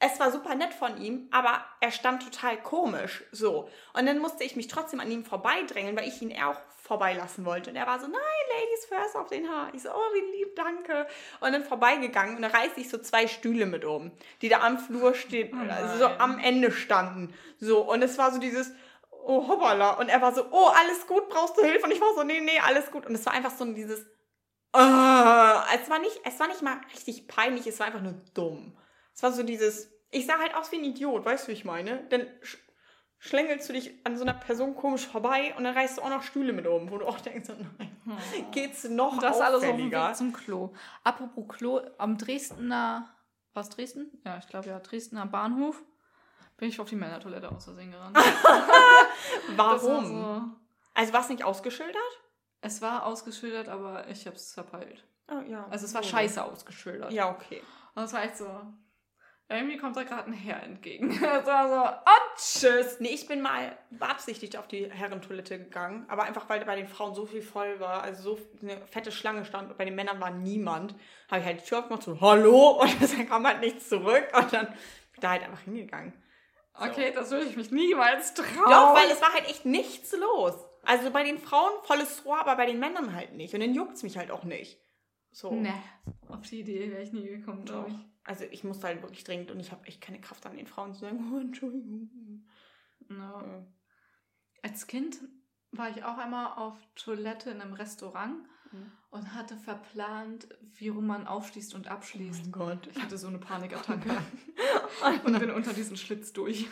es 0.00 0.18
war 0.18 0.32
super 0.32 0.54
nett 0.54 0.72
von 0.72 1.00
ihm, 1.00 1.28
aber 1.30 1.62
er 1.80 1.92
stand 1.92 2.22
total 2.22 2.56
komisch 2.62 3.22
so. 3.32 3.68
Und 3.92 4.06
dann 4.06 4.18
musste 4.18 4.44
ich 4.44 4.56
mich 4.56 4.66
trotzdem 4.66 4.98
an 4.98 5.10
ihm 5.10 5.24
vorbeidrängeln, 5.26 5.94
weil 5.94 6.08
ich 6.08 6.20
ihn 6.22 6.34
auch 6.42 6.56
vorbeilassen 6.82 7.44
wollte. 7.44 7.70
Und 7.70 7.76
er 7.76 7.86
war 7.86 8.00
so, 8.00 8.06
nein, 8.06 8.20
Ladies 8.48 8.86
first 8.86 9.14
auf 9.14 9.28
den 9.28 9.48
Haar. 9.48 9.68
Ich 9.74 9.82
so, 9.82 9.90
oh, 9.90 10.14
wie 10.14 10.38
lieb, 10.38 10.56
danke. 10.56 11.06
Und 11.40 11.52
dann 11.52 11.64
vorbeigegangen 11.64 12.36
und 12.36 12.42
da 12.42 12.48
reiße 12.48 12.80
ich 12.80 12.88
so 12.88 12.96
zwei 12.98 13.28
Stühle 13.28 13.66
mit 13.66 13.84
um, 13.84 14.10
die 14.40 14.48
da 14.48 14.60
am 14.60 14.78
Flur 14.78 15.14
stehen, 15.14 15.50
Oh 15.54 15.70
also 15.70 15.98
so 15.98 16.06
am 16.06 16.38
Ende 16.38 16.72
standen. 16.72 17.34
So, 17.58 17.82
und 17.82 18.02
es 18.02 18.16
war 18.16 18.32
so 18.32 18.38
dieses, 18.38 18.72
oh, 19.10 19.46
hoppala. 19.48 19.92
Und 19.92 20.08
er 20.08 20.22
war 20.22 20.34
so, 20.34 20.46
oh, 20.50 20.68
alles 20.68 21.06
gut, 21.06 21.28
brauchst 21.28 21.58
du 21.58 21.62
Hilfe? 21.62 21.84
Und 21.84 21.92
ich 21.92 22.00
war 22.00 22.14
so, 22.14 22.22
nee, 22.22 22.40
nee, 22.40 22.58
alles 22.58 22.90
gut. 22.90 23.04
Und 23.04 23.14
es 23.14 23.26
war 23.26 23.34
einfach 23.34 23.52
so 23.52 23.66
dieses, 23.66 24.06
ah. 24.72 25.62
es 25.74 25.90
war 25.90 25.98
nicht, 25.98 26.18
es 26.24 26.40
war 26.40 26.48
nicht 26.48 26.62
mal 26.62 26.80
richtig 26.94 27.28
peinlich, 27.28 27.66
es 27.66 27.78
war 27.78 27.86
einfach 27.86 28.02
nur 28.02 28.14
dumm. 28.32 28.76
Es 29.20 29.22
war 29.22 29.32
so 29.32 29.42
dieses, 29.42 29.92
ich 30.10 30.24
sah 30.24 30.38
halt 30.38 30.54
aus 30.54 30.72
wie 30.72 30.76
ein 30.76 30.84
Idiot, 30.84 31.26
weißt 31.26 31.44
du, 31.44 31.48
wie 31.48 31.52
ich 31.52 31.66
meine? 31.66 32.04
Dann 32.08 32.26
sch 32.40 32.56
schlängelst 33.18 33.68
du 33.68 33.74
dich 33.74 33.92
an 34.06 34.16
so 34.16 34.22
einer 34.24 34.32
Person 34.32 34.74
komisch 34.74 35.06
vorbei 35.06 35.52
und 35.58 35.64
dann 35.64 35.76
reißt 35.76 35.98
du 35.98 36.02
auch 36.02 36.08
noch 36.08 36.22
Stühle 36.22 36.54
mit 36.54 36.66
um, 36.66 36.90
wo 36.90 36.96
du 36.96 37.06
auch 37.06 37.20
denkst, 37.20 37.50
nein, 37.78 37.94
geht's 38.50 38.84
noch 38.84 39.12
Und 39.12 39.22
das 39.22 39.38
alles 39.42 39.62
auf 39.62 39.76
dem? 39.76 39.90
Weg 39.90 40.16
zum 40.16 40.32
Klo. 40.32 40.72
Apropos 41.04 41.44
Klo, 41.48 41.82
am 41.98 42.16
Dresdner, 42.16 43.14
was 43.52 43.68
Dresden? 43.68 44.10
Ja, 44.24 44.38
ich 44.38 44.48
glaube 44.48 44.68
ja, 44.70 44.80
Dresdner 44.80 45.26
Bahnhof 45.26 45.82
bin 46.56 46.70
ich 46.70 46.80
auf 46.80 46.88
die 46.88 46.96
Männertoilette 46.96 47.52
aus 47.52 47.64
Versehen 47.64 47.90
gerannt. 47.92 48.16
Das 49.48 49.58
war 49.58 49.82
Warum? 49.82 50.06
so- 50.06 50.44
Also 50.94 51.12
war 51.12 51.20
es 51.20 51.28
nicht 51.28 51.44
ausgeschildert? 51.44 52.20
Es 52.62 52.80
war 52.80 53.04
ausgeschildert, 53.04 53.68
aber 53.68 54.08
ich 54.08 54.26
habe 54.26 54.36
es 54.36 54.54
verpeilt. 54.54 55.04
Oh, 55.30 55.40
ja. 55.46 55.66
Also 55.68 55.84
es 55.84 55.92
war 55.94 56.00
Oh. 56.00 56.06
scheiße 56.06 56.42
ausgeschildert. 56.42 57.12
Ja, 57.12 57.30
okay. 57.30 57.62
Und 57.94 58.04
es 58.04 58.12
war 58.14 58.22
echt 58.24 58.36
so, 58.38 58.46
irgendwie 59.50 59.76
kommt 59.76 59.96
da 59.96 60.04
gerade 60.04 60.30
ein 60.30 60.32
Herr 60.32 60.62
entgegen. 60.62 61.10
Es 61.22 61.46
war 61.46 61.68
so, 61.68 61.98
oh, 62.06 62.36
tschüss. 62.36 63.00
Nee, 63.00 63.08
ich 63.08 63.26
bin 63.26 63.40
mal 63.40 63.76
beabsichtigt 63.90 64.56
auf 64.56 64.68
die 64.68 64.90
Herrentoilette 64.90 65.58
gegangen, 65.58 66.04
aber 66.08 66.24
einfach, 66.24 66.48
weil 66.48 66.64
bei 66.64 66.76
den 66.76 66.88
Frauen 66.88 67.14
so 67.14 67.26
viel 67.26 67.42
voll 67.42 67.80
war, 67.80 68.02
also 68.02 68.36
so 68.36 68.38
eine 68.62 68.78
fette 68.86 69.10
Schlange 69.10 69.44
stand 69.44 69.70
und 69.70 69.78
bei 69.78 69.84
den 69.84 69.94
Männern 69.94 70.20
war 70.20 70.30
niemand, 70.30 70.94
habe 71.30 71.40
ich 71.40 71.46
halt 71.46 71.60
die 71.60 71.64
Tür 71.64 71.80
aufgemacht, 71.80 72.02
so, 72.04 72.20
hallo, 72.20 72.70
und 72.80 73.02
dann 73.02 73.28
kam 73.28 73.46
halt 73.46 73.60
nichts 73.60 73.88
zurück 73.88 74.28
und 74.36 74.52
dann 74.52 74.66
bin 74.66 74.76
ich 75.14 75.20
da 75.20 75.30
halt 75.30 75.42
einfach 75.42 75.62
hingegangen. 75.62 76.12
So. 76.78 76.84
Okay, 76.84 77.12
das 77.14 77.30
würde 77.30 77.46
ich 77.46 77.56
mich 77.56 77.70
niemals 77.70 78.34
trauen. 78.34 78.70
Doch, 78.70 78.94
weil 78.94 79.10
es 79.10 79.20
war 79.20 79.32
halt 79.32 79.48
echt 79.48 79.66
nichts 79.66 80.16
los. 80.16 80.54
Also 80.84 81.10
bei 81.10 81.24
den 81.24 81.38
Frauen 81.38 81.72
volles 81.82 82.24
Rohr, 82.24 82.38
aber 82.38 82.56
bei 82.56 82.66
den 82.66 82.78
Männern 82.78 83.14
halt 83.14 83.34
nicht. 83.34 83.52
Und 83.52 83.60
dann 83.60 83.74
juckt 83.74 83.94
es 83.94 84.02
mich 84.02 84.16
halt 84.16 84.30
auch 84.30 84.44
nicht. 84.44 84.78
So. 85.32 85.54
Ne, 85.54 85.74
auf 86.28 86.42
die 86.42 86.60
Idee 86.60 86.90
wäre 86.90 87.02
ich 87.02 87.12
nie 87.12 87.26
gekommen, 87.26 87.64
glaube 87.64 87.90
ich. 87.90 87.96
Also 88.24 88.44
ich 88.44 88.64
musste 88.64 88.86
halt 88.88 89.02
wirklich 89.02 89.24
dringend 89.24 89.50
und 89.50 89.60
ich 89.60 89.72
habe 89.72 89.86
echt 89.86 90.00
keine 90.00 90.20
Kraft 90.20 90.44
an 90.46 90.56
den 90.56 90.66
Frauen 90.66 90.94
zu 90.94 91.00
sagen, 91.00 91.30
oh, 91.34 91.38
Entschuldigung. 91.38 92.10
No. 93.08 93.16
Ja. 93.18 93.66
Als 94.62 94.86
Kind 94.86 95.18
war 95.72 95.88
ich 95.90 96.04
auch 96.04 96.18
einmal 96.18 96.54
auf 96.58 96.76
Toilette 96.94 97.50
in 97.50 97.60
einem 97.60 97.72
Restaurant 97.74 98.36
Mhm. 98.72 98.92
und 99.10 99.34
hatte 99.34 99.56
verplant, 99.56 100.48
wie 100.74 100.88
rum 100.88 101.06
man 101.06 101.26
aufschließt 101.26 101.74
und 101.74 101.88
abschließt. 101.88 102.44
Oh 102.46 102.50
Gott. 102.50 102.86
Ich 102.86 103.02
hatte 103.02 103.18
so 103.18 103.26
eine 103.26 103.38
Panikattacke 103.38 104.10
und 105.24 105.38
bin 105.40 105.50
unter 105.50 105.72
diesen 105.72 105.96
Schlitz 105.96 106.32
durch. 106.32 106.68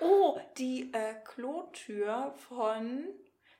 Oh, 0.00 0.38
die 0.58 0.92
äh, 0.92 1.14
Klotür 1.24 2.32
von. 2.48 3.04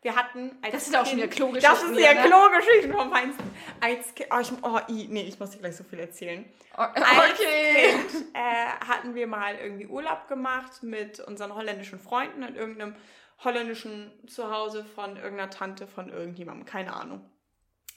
Wir 0.07 0.15
hatten 0.15 0.57
als 0.63 0.73
Das 0.73 0.85
sind 0.85 0.95
auch 0.97 1.05
schon 1.05 1.17
wieder 1.17 1.27
Kind- 1.27 1.35
Klogeschichten 1.37 1.73
Das 1.73 1.83
ist 1.83 1.99
ja 1.99 2.15
ne? 2.15 2.29
Klogeschichten 2.29 2.93
vom 2.93 3.11
Feinsten. 3.11 3.51
Als 3.81 4.15
Kind. 4.15 4.29
Oh, 4.33 4.39
ich, 4.39 4.53
oh, 4.63 4.79
i, 4.89 5.09
nee, 5.09 5.23
ich 5.23 5.41
muss 5.41 5.51
dir 5.51 5.59
gleich 5.59 5.75
so 5.75 5.83
viel 5.83 5.99
erzählen. 5.99 6.45
Als 6.77 6.93
Okay. 6.97 7.89
Kind 7.91 8.27
äh, 8.33 8.87
hatten 8.87 9.17
wir 9.17 9.27
mal 9.27 9.57
irgendwie 9.57 9.89
Urlaub 9.89 10.29
gemacht 10.29 10.85
mit 10.85 11.19
unseren 11.19 11.53
holländischen 11.57 11.99
Freunden 11.99 12.45
in 12.45 12.55
irgendeinem 12.55 12.95
holländischen 13.43 14.13
Zuhause 14.29 14.85
von 14.85 15.17
irgendeiner 15.17 15.51
Tante 15.51 15.89
von 15.89 16.09
irgendjemandem. 16.09 16.67
Keine 16.67 16.95
Ahnung. 16.95 17.29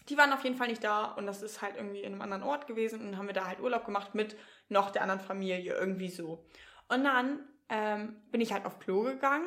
Die 0.10 0.18
waren 0.18 0.34
auf 0.34 0.44
jeden 0.44 0.56
Fall 0.56 0.70
nicht 0.70 0.84
da 0.84 1.12
und 1.12 1.28
das 1.28 1.44
ist 1.44 1.62
halt 1.62 1.76
irgendwie 1.76 2.00
in 2.00 2.14
einem 2.14 2.24
anderen 2.24 2.42
Ort 2.42 2.66
gewesen 2.66 3.02
und 3.02 3.12
dann 3.12 3.20
haben 3.20 3.28
wir 3.28 3.36
da 3.36 3.46
halt 3.46 3.60
Urlaub 3.60 3.86
gemacht 3.86 4.16
mit 4.16 4.36
noch 4.68 4.90
der 4.90 5.04
anderen 5.04 5.22
Familie, 5.22 5.76
irgendwie 5.76 6.10
so. 6.10 6.44
Und 6.88 7.04
dann 7.04 7.48
ähm, 7.70 8.16
bin 8.32 8.42
ich 8.42 8.52
halt 8.52 8.66
auf 8.66 8.80
Klo 8.80 9.04
gegangen. 9.04 9.46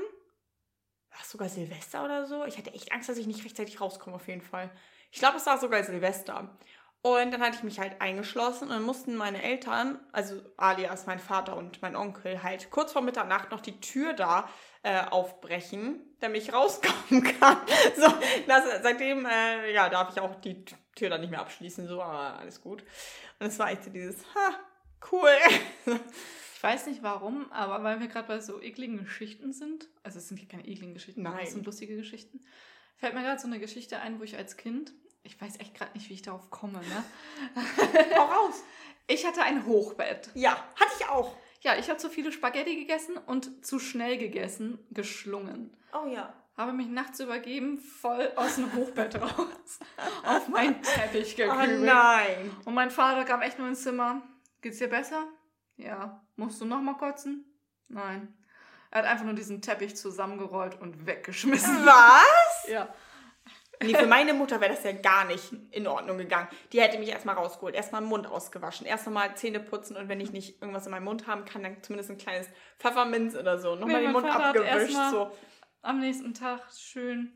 War 1.12 1.21
es 1.21 1.31
sogar 1.31 1.49
Silvester 1.49 2.04
oder 2.04 2.26
so? 2.26 2.45
Ich 2.45 2.57
hatte 2.59 2.73
echt 2.73 2.92
Angst, 2.92 3.09
dass 3.09 3.19
ich 3.19 3.26
nicht 3.26 3.45
rechtzeitig 3.45 3.81
rauskomme, 3.81 4.16
auf 4.16 4.28
jeden 4.28 4.40
Fall. 4.40 4.71
Ich 5.11 5.19
glaube, 5.19 5.37
es 5.37 5.47
war 5.47 5.59
sogar 5.59 5.83
Silvester. 5.85 6.50
Und 7.02 7.33
dann 7.33 7.42
hatte 7.42 7.57
ich 7.57 7.64
mich 7.64 7.81
halt 7.81 8.00
eingeschlossen 8.00 8.69
und 8.69 8.71
dann 8.71 8.85
mussten 8.85 9.16
meine 9.16 9.42
Eltern, 9.42 9.99
also 10.12 10.40
alias 10.57 11.07
mein 11.07 11.19
Vater 11.19 11.57
und 11.57 11.83
mein 11.83 11.97
Onkel, 11.97 12.45
halt 12.45 12.71
kurz 12.71 12.92
vor 12.92 13.02
Mitternacht 13.02 13.50
noch 13.50 13.61
die 13.61 13.81
Tür 13.81 14.12
da 14.12 14.49
äh, 14.85 15.00
aufbrechen, 15.11 16.00
damit 16.21 16.42
ich 16.42 16.52
rauskommen 16.52 17.25
kann. 17.40 17.57
So, 17.97 18.07
das, 18.47 18.64
seitdem 18.83 19.26
äh, 19.26 19.73
ja, 19.73 19.88
darf 19.88 20.12
ich 20.12 20.21
auch 20.21 20.37
die 20.37 20.64
Tür 20.95 21.11
dann 21.11 21.23
nicht 21.23 21.31
mehr 21.31 21.40
abschließen, 21.40 21.88
so, 21.88 22.00
aber 22.00 22.38
alles 22.38 22.61
gut. 22.61 22.85
Und 23.40 23.49
es 23.49 23.59
war 23.59 23.73
echt 23.73 23.83
so 23.83 23.90
dieses, 23.90 24.25
ha, 24.37 24.54
cool. 25.11 25.29
Ich 26.55 26.65
weiß 26.65 26.87
nicht 26.87 27.03
warum, 27.03 27.51
aber 27.51 27.83
weil 27.83 27.99
wir 27.99 28.07
gerade 28.07 28.29
bei 28.29 28.39
so 28.39 28.63
ekligen 28.63 28.99
Geschichten 28.99 29.53
sind, 29.53 29.89
also 30.05 30.19
es 30.21 30.29
sind 30.29 30.37
hier 30.39 30.47
keine 30.47 30.65
ekligen 30.65 30.95
Geschichten, 30.95 31.23
Nein. 31.23 31.41
es 31.43 31.55
sind 31.55 31.67
lustige 31.67 31.97
Geschichten, 31.97 32.41
fällt 32.99 33.15
mir 33.15 33.23
gerade 33.23 33.41
so 33.41 33.49
eine 33.49 33.59
Geschichte 33.59 33.99
ein, 33.99 34.21
wo 34.21 34.23
ich 34.23 34.37
als 34.37 34.57
Kind, 34.57 34.93
ich 35.25 35.41
weiß 35.41 35.59
echt 35.59 35.75
gerade 35.75 35.91
nicht, 35.95 36.09
wie 36.09 36.15
ich 36.15 36.23
darauf 36.23 36.51
komme, 36.51 36.79
ne? 36.79 37.05
Hau 38.17 38.27
raus. 38.27 38.63
Ich 39.09 39.27
hatte 39.27 39.43
ein 39.43 39.67
Hochbett. 39.67 40.31
Ja, 40.35 40.53
hatte 40.77 40.93
ich 41.01 41.07
auch. 41.09 41.37
Ja, 41.63 41.77
ich 41.77 41.89
habe 41.91 41.99
zu 41.99 42.09
viele 42.09 42.31
Spaghetti 42.31 42.77
gegessen 42.77 43.17
und 43.27 43.67
zu 43.67 43.81
schnell 43.81 44.17
gegessen, 44.19 44.79
geschlungen. 44.93 45.77
Oh 45.93 46.07
ja. 46.07 46.33
Habe 46.57 46.73
mich 46.75 46.87
nachts 46.87 47.19
übergeben, 47.19 47.79
voll 47.79 48.31
aus 48.37 48.55
dem 48.55 48.73
Hochbett 48.77 49.17
raus, 49.21 49.81
auf 50.25 50.47
meinen 50.47 50.81
Teppich 50.81 51.35
Oh 51.35 51.37
gekübelt. 51.57 51.81
nein. 51.81 52.53
Und 52.67 52.75
mein 52.75 52.93
Vater 52.93 53.25
kam 53.25 53.43
echt 53.43 53.59
nur 53.59 53.67
ins 53.67 53.83
Zimmer. 53.83 54.23
Geht's 54.62 54.78
dir 54.78 54.88
besser? 54.88 55.26
Ja. 55.76 56.25
Musst 56.37 56.61
du 56.61 56.64
noch 56.64 56.81
mal 56.81 56.95
kotzen? 56.95 57.45
Nein. 57.88 58.35
Er 58.90 59.00
hat 59.00 59.07
einfach 59.07 59.25
nur 59.25 59.35
diesen 59.35 59.61
Teppich 59.61 59.97
zusammengerollt 59.97 60.81
und 60.81 61.07
weggeschmissen. 61.07 61.75
Was? 61.87 62.69
Ja. 62.69 62.88
Nee, 63.83 63.95
für 63.97 64.07
meine 64.07 64.33
Mutter 64.33 64.61
wäre 64.61 64.73
das 64.75 64.85
ja 64.85 64.92
gar 64.92 65.25
nicht 65.25 65.52
in 65.73 65.88
Ordnung 65.88 66.16
gegangen. 66.16 66.47
Die 66.73 66.81
hätte 66.81 66.99
mich 66.99 67.09
erstmal 67.09 67.35
rausgeholt, 67.35 67.75
erstmal 67.75 68.00
den 68.00 68.09
Mund 68.09 68.28
ausgewaschen, 68.28 68.87
erst 68.87 69.07
nochmal 69.07 69.35
Zähne 69.37 69.59
putzen 69.59 69.97
und 69.97 70.09
wenn 70.09 70.21
ich 70.21 70.31
nicht 70.31 70.62
irgendwas 70.62 70.87
in 70.87 70.92
meinem 70.92 71.04
Mund 71.04 71.26
haben 71.26 71.45
kann, 71.45 71.64
dann 71.64 71.83
zumindest 71.83 72.11
ein 72.11 72.19
kleines 72.19 72.49
Pfefferminz 72.78 73.35
oder 73.35 73.59
so. 73.59 73.75
Nochmal 73.75 73.97
Nee, 74.00 74.07
den 74.07 74.12
Mund 74.12 74.26
abgewischt. 74.26 74.71
erstmal 74.73 75.11
So. 75.11 75.33
Am 75.81 75.99
nächsten 75.99 76.33
Tag 76.33 76.61
schön 76.73 77.33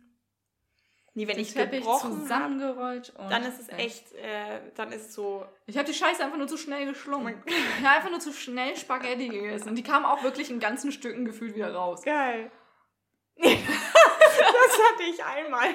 Nee, 1.17 1.27
wenn 1.27 1.37
den 1.37 1.43
ich 1.47 1.55
Teppich 1.55 1.81
gebrochen 1.81 2.21
zusammengerollt. 2.23 3.13
und 3.17 3.31
dann 3.33 3.43
ist 3.45 3.59
es 3.59 3.69
echt, 3.71 4.13
äh, 4.13 4.61
dann 4.75 4.93
ist 4.93 5.07
es 5.09 5.15
so. 5.15 5.45
Ich 5.67 5.77
habe 5.79 5.87
die 5.91 5.95
Scheiße 5.95 6.23
einfach 6.23 6.37
nur 6.37 6.47
zu 6.47 6.57
schnell 6.59 6.87
geschlungen. 6.87 7.43
Ich 7.47 7.85
habe 7.85 7.97
einfach 7.97 8.11
nur 8.11 8.21
zu 8.21 8.33
schnell 8.33 8.77
Spaghetti 8.77 9.29
gegessen. 9.29 9.71
Und 9.71 9.77
die 9.77 9.83
kamen 9.83 10.05
auch 10.05 10.23
wirklich 10.23 10.51
in 10.51 10.61
ganzen 10.61 10.93
Stücken 10.93 11.25
gefühlt 11.25 11.55
wieder 11.55 11.75
raus. 11.75 12.03
Geil. 12.03 12.51
das 13.43 13.53
hatte 13.55 15.03
ich 15.11 15.23
einmal. 15.25 15.69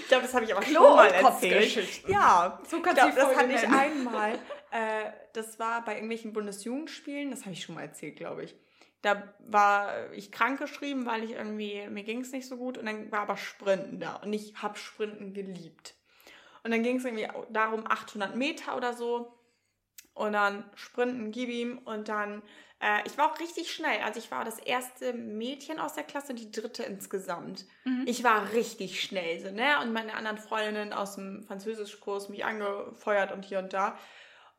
Ich 0.00 0.08
glaube, 0.08 0.22
das 0.22 0.34
habe 0.34 0.44
ich 0.44 0.52
aber 0.54 0.62
Klo- 0.62 0.82
schon 0.86 0.96
mal 0.96 1.06
erzählt. 1.12 2.08
Ja, 2.08 2.60
So 2.68 2.80
kannst 2.80 3.02
du 3.02 3.10
das 3.10 3.36
hatte 3.36 3.52
ich 3.52 3.68
einmal. 3.68 4.32
Äh, 4.70 5.10
das 5.32 5.58
war 5.58 5.84
bei 5.84 5.94
irgendwelchen 5.94 6.32
Bundesjugendspielen. 6.32 7.30
Das 7.30 7.42
habe 7.42 7.52
ich 7.52 7.62
schon 7.62 7.74
mal 7.74 7.82
erzählt, 7.82 8.16
glaube 8.16 8.44
ich. 8.44 8.54
Da 9.02 9.34
war 9.40 10.12
ich 10.12 10.30
krank 10.30 10.58
geschrieben, 10.58 11.06
weil 11.06 11.24
ich 11.24 11.32
irgendwie, 11.32 11.86
mir 11.88 12.04
ging 12.04 12.20
es 12.20 12.32
nicht 12.32 12.46
so 12.46 12.56
gut. 12.56 12.78
Und 12.78 12.86
dann 12.86 13.10
war 13.10 13.20
aber 13.20 13.36
Sprinten 13.36 14.00
da. 14.00 14.16
Und 14.16 14.32
ich 14.32 14.62
habe 14.62 14.78
Sprinten 14.78 15.34
geliebt. 15.34 15.94
Und 16.62 16.70
dann 16.70 16.82
ging 16.82 16.96
es 16.96 17.04
irgendwie 17.04 17.28
darum, 17.50 17.84
800 17.86 18.36
Meter 18.36 18.76
oder 18.76 18.94
so. 18.94 19.36
Und 20.14 20.34
dann 20.34 20.70
Sprinten, 20.74 21.32
gib 21.32 21.48
ihm. 21.48 21.78
Und 21.78 22.08
dann, 22.08 22.42
äh, 22.80 23.00
ich 23.06 23.18
war 23.18 23.32
auch 23.32 23.40
richtig 23.40 23.72
schnell. 23.72 24.00
Also 24.02 24.20
ich 24.20 24.30
war 24.30 24.44
das 24.44 24.58
erste 24.58 25.12
Mädchen 25.14 25.80
aus 25.80 25.94
der 25.94 26.04
Klasse, 26.04 26.34
die 26.34 26.52
dritte 26.52 26.84
insgesamt. 26.84 27.66
Mhm. 27.84 28.04
Ich 28.06 28.22
war 28.22 28.52
richtig 28.52 29.00
schnell, 29.02 29.40
so, 29.40 29.50
ne? 29.50 29.80
Und 29.82 29.92
meine 29.92 30.14
anderen 30.14 30.38
Freundinnen 30.38 30.92
aus 30.92 31.16
dem 31.16 31.42
Französischkurs 31.42 32.28
mich 32.28 32.44
angefeuert 32.44 33.32
und 33.32 33.44
hier 33.44 33.58
und 33.58 33.72
da. 33.72 33.98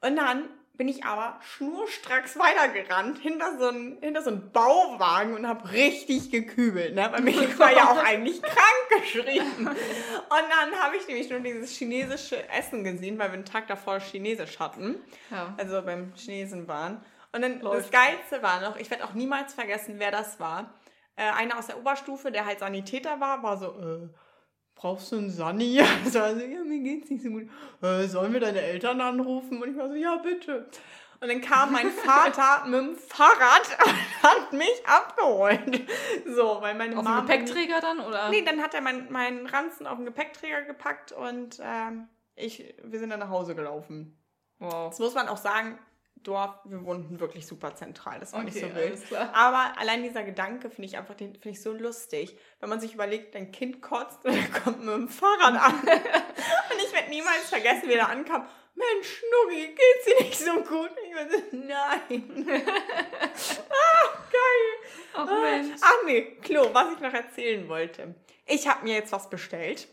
Und 0.02 0.18
dann 0.18 0.50
bin 0.76 0.88
ich 0.88 1.04
aber 1.06 1.40
schnurstracks 1.42 2.38
weitergerannt 2.38 3.20
hinter 3.20 3.58
so 3.60 3.68
einen, 3.68 3.98
hinter 4.02 4.24
so 4.24 4.32
einen 4.32 4.52
Bauwagen 4.52 5.36
und 5.36 5.48
habe 5.48 5.72
richtig 5.72 6.32
gekübelt, 6.32 6.96
ne? 6.96 7.10
Weil 7.12 7.22
mir 7.22 7.60
war 7.60 7.72
ja 7.72 7.92
auch 7.92 8.04
eigentlich 8.04 8.42
krank 8.42 8.90
geschrieben. 9.02 9.68
Und 9.68 9.76
dann 10.30 10.80
habe 10.82 10.98
ich 10.98 11.08
nämlich 11.08 11.30
nur 11.30 11.40
dieses 11.42 11.70
chinesische 11.72 12.50
Essen 12.50 12.84
gesehen, 12.84 13.20
weil 13.20 13.30
wir 13.30 13.36
einen 13.36 13.46
Tag 13.46 13.68
davor 13.68 14.00
Chinesisch 14.00 14.60
hatten 14.60 14.96
Ja. 15.30 15.54
also 15.58 15.82
beim 15.84 16.12
Chinesen 16.16 16.68
waren. 16.68 17.04
Und 17.32 17.42
dann 17.44 17.62
Läuft. 17.62 17.86
das 17.86 17.92
Geilste 17.92 18.42
war 18.42 18.62
noch, 18.62 18.76
ich 18.78 18.90
werde 18.90 19.06
auch 19.06 19.14
niemals 19.14 19.54
vergessen, 19.54 19.96
wer 20.00 20.12
das 20.12 20.40
war. 20.40 20.74
Äh, 21.16 21.24
einer 21.30 21.60
aus 21.60 21.68
der 21.68 21.78
Oberstufe, 21.78 22.32
der 22.32 22.46
halt 22.46 22.60
Sanitäter 22.60 23.20
war, 23.20 23.44
war 23.44 23.58
so, 23.58 23.68
äh, 23.68 24.10
brauchst 24.84 25.14
du 25.14 25.16
einen 25.16 25.30
Sani? 25.30 25.82
Also, 26.06 26.20
also, 26.20 26.42
ja, 26.42 26.62
mir 26.62 26.80
geht's 26.80 27.10
nicht 27.10 27.24
so 27.24 27.30
gut. 27.30 27.48
Äh, 27.82 28.06
sollen 28.08 28.34
wir 28.34 28.42
deine 28.42 28.62
Eltern 28.62 29.00
anrufen? 29.00 29.62
Und 29.62 29.70
ich 29.72 29.78
war 29.78 29.88
so, 29.88 29.96
ja, 29.96 30.18
bitte. 30.18 30.68
Und 31.22 31.30
dann 31.30 31.40
kam 31.40 31.72
mein 31.72 31.90
Vater 32.06 32.68
mit 32.68 32.80
dem 32.82 32.96
Fahrrad 32.98 33.78
und 33.86 34.24
hat 34.24 34.52
mich 34.52 34.86
abgeholt. 34.86 35.90
So, 36.28 36.58
weil 36.60 36.76
meine 36.76 36.98
Auf 36.98 37.06
dem 37.06 37.14
Mom 37.14 37.26
Gepäckträger 37.26 37.80
dann? 37.80 38.02
Oder? 38.02 38.30
Nee, 38.30 38.42
dann 38.42 38.62
hat 38.62 38.74
er 38.74 38.82
meinen 38.82 39.10
meinen 39.10 39.48
Ranzen 39.48 39.88
auf 39.88 39.96
den 39.96 40.06
Gepäckträger 40.06 40.64
gepackt 40.64 41.14
und 41.14 41.62
ähm, 41.64 42.10
ich, 42.36 42.76
wir 42.84 43.00
sind 43.00 43.10
dann 43.10 43.22
nach 43.22 43.30
Hause 43.30 43.56
gelaufen. 43.56 44.22
Wow. 44.60 44.90
Das 44.90 45.00
muss 45.00 45.16
man 45.16 45.30
auch 45.30 45.38
sagen, 45.38 45.80
Dorf, 46.24 46.60
wir 46.66 46.84
wohnten 46.86 47.20
wirklich 47.20 47.46
super 47.46 47.76
zentral. 47.76 48.20
Das 48.20 48.34
war 48.34 48.44
nicht 48.44 48.58
so 48.58 48.74
wild. 48.74 49.00
Aber 49.34 49.78
allein 49.78 50.04
dieser 50.04 50.24
Gedanke 50.24 50.70
finde 50.70 50.88
ich 50.88 50.98
einfach, 50.98 51.16
den 51.16 51.34
finde 51.34 51.50
ich 51.50 51.62
so 51.62 51.74
lustig. 51.74 52.38
Wenn 52.60 52.70
man 52.70 52.80
sich 52.80 52.94
überlegt, 52.94 53.36
dein 53.36 53.52
Kind 53.52 53.82
kotzt 53.82 54.24
und 54.26 54.34
er 54.34 54.62
kommt 54.62 54.80
mit 54.80 54.94
dem 54.94 55.10
Fahrrad 55.10 55.56
an. 55.56 55.74
und 55.82 56.80
ich 56.86 56.94
werde 56.94 57.10
niemals 57.10 57.50
vergessen, 57.50 57.90
wie 57.90 57.94
er 57.94 58.10
ankam. 58.10 58.48
Mensch, 58.76 59.20
Schnuggi, 59.20 59.68
geht's 59.68 60.06
dir 60.06 60.24
nicht 60.24 60.40
so 60.40 60.54
gut? 60.64 60.92
Ich 61.06 61.32
so, 61.32 61.58
nein. 61.58 62.46
ah, 63.70 64.08
geil. 64.32 64.94
Ach 65.14 65.26
Mensch. 65.26 65.80
Ach 65.82 66.06
nee, 66.06 66.22
Klo, 66.42 66.74
was 66.74 66.94
ich 66.94 67.00
noch 67.00 67.14
erzählen 67.14 67.68
wollte. 67.70 68.16
Ich 68.46 68.68
habe 68.68 68.84
mir 68.84 68.96
jetzt 68.96 69.12
was 69.12 69.30
bestellt. 69.30 69.88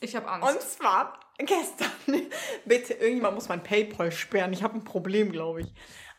Ich 0.00 0.16
habe 0.16 0.28
Angst. 0.28 0.48
Und 0.48 0.62
zwar 0.62 1.20
gestern. 1.38 1.90
Bitte, 2.64 2.94
irgendjemand 2.94 3.34
muss 3.34 3.48
mein 3.48 3.62
Paypal 3.62 4.12
sperren. 4.12 4.52
Ich 4.52 4.62
habe 4.62 4.74
ein 4.74 4.84
Problem, 4.84 5.32
glaube 5.32 5.62
ich. 5.62 5.68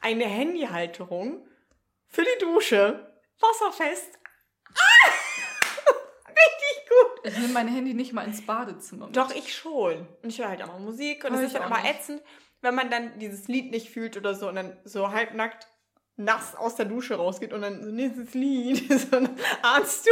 Eine 0.02 0.26
Handyhalterung 0.26 1.46
für 2.08 2.24
die 2.24 2.40
Dusche. 2.46 3.14
Wasserfest. 3.40 4.18
Ah! 4.76 5.10
Richtig 6.28 6.90
gut. 6.90 7.32
ich 7.32 7.38
nehme 7.38 7.54
mein 7.54 7.68
Handy 7.68 7.94
nicht 7.94 8.14
mal 8.14 8.24
ins 8.26 8.46
Badezimmer. 8.46 9.08
mit. 9.08 9.18
Doch, 9.18 9.34
ich 9.36 9.54
schon. 9.56 10.08
Und 10.22 10.30
ich 10.30 10.40
höre 10.40 10.50
halt 10.50 10.62
auch 10.64 10.68
mal 10.68 10.80
Musik. 10.80 11.24
Und 11.26 11.34
es 11.34 11.40
ich 11.42 11.46
ist 11.48 11.56
dann 11.56 11.64
auch 11.64 11.72
aber 11.72 11.82
nicht. 11.82 11.96
ätzend, 11.96 12.22
wenn 12.62 12.76
man 12.76 12.90
dann 12.90 13.20
dieses 13.20 13.48
Lied 13.48 13.72
nicht 13.72 13.90
fühlt 13.90 14.18
oder 14.18 14.34
so 14.36 14.48
und 14.48 14.56
dann 14.56 14.78
so 14.84 15.12
halbnackt 15.12 15.68
nass 16.16 16.56
aus 16.56 16.76
der 16.76 16.86
Dusche 16.86 17.16
rausgeht 17.16 17.54
und 17.54 17.62
dann 17.62 17.84
so 17.84 17.92
nächstes 17.92 18.34
Lied. 18.34 18.90
So, 19.12 19.18
ahnst 19.62 20.06
du? 20.06 20.12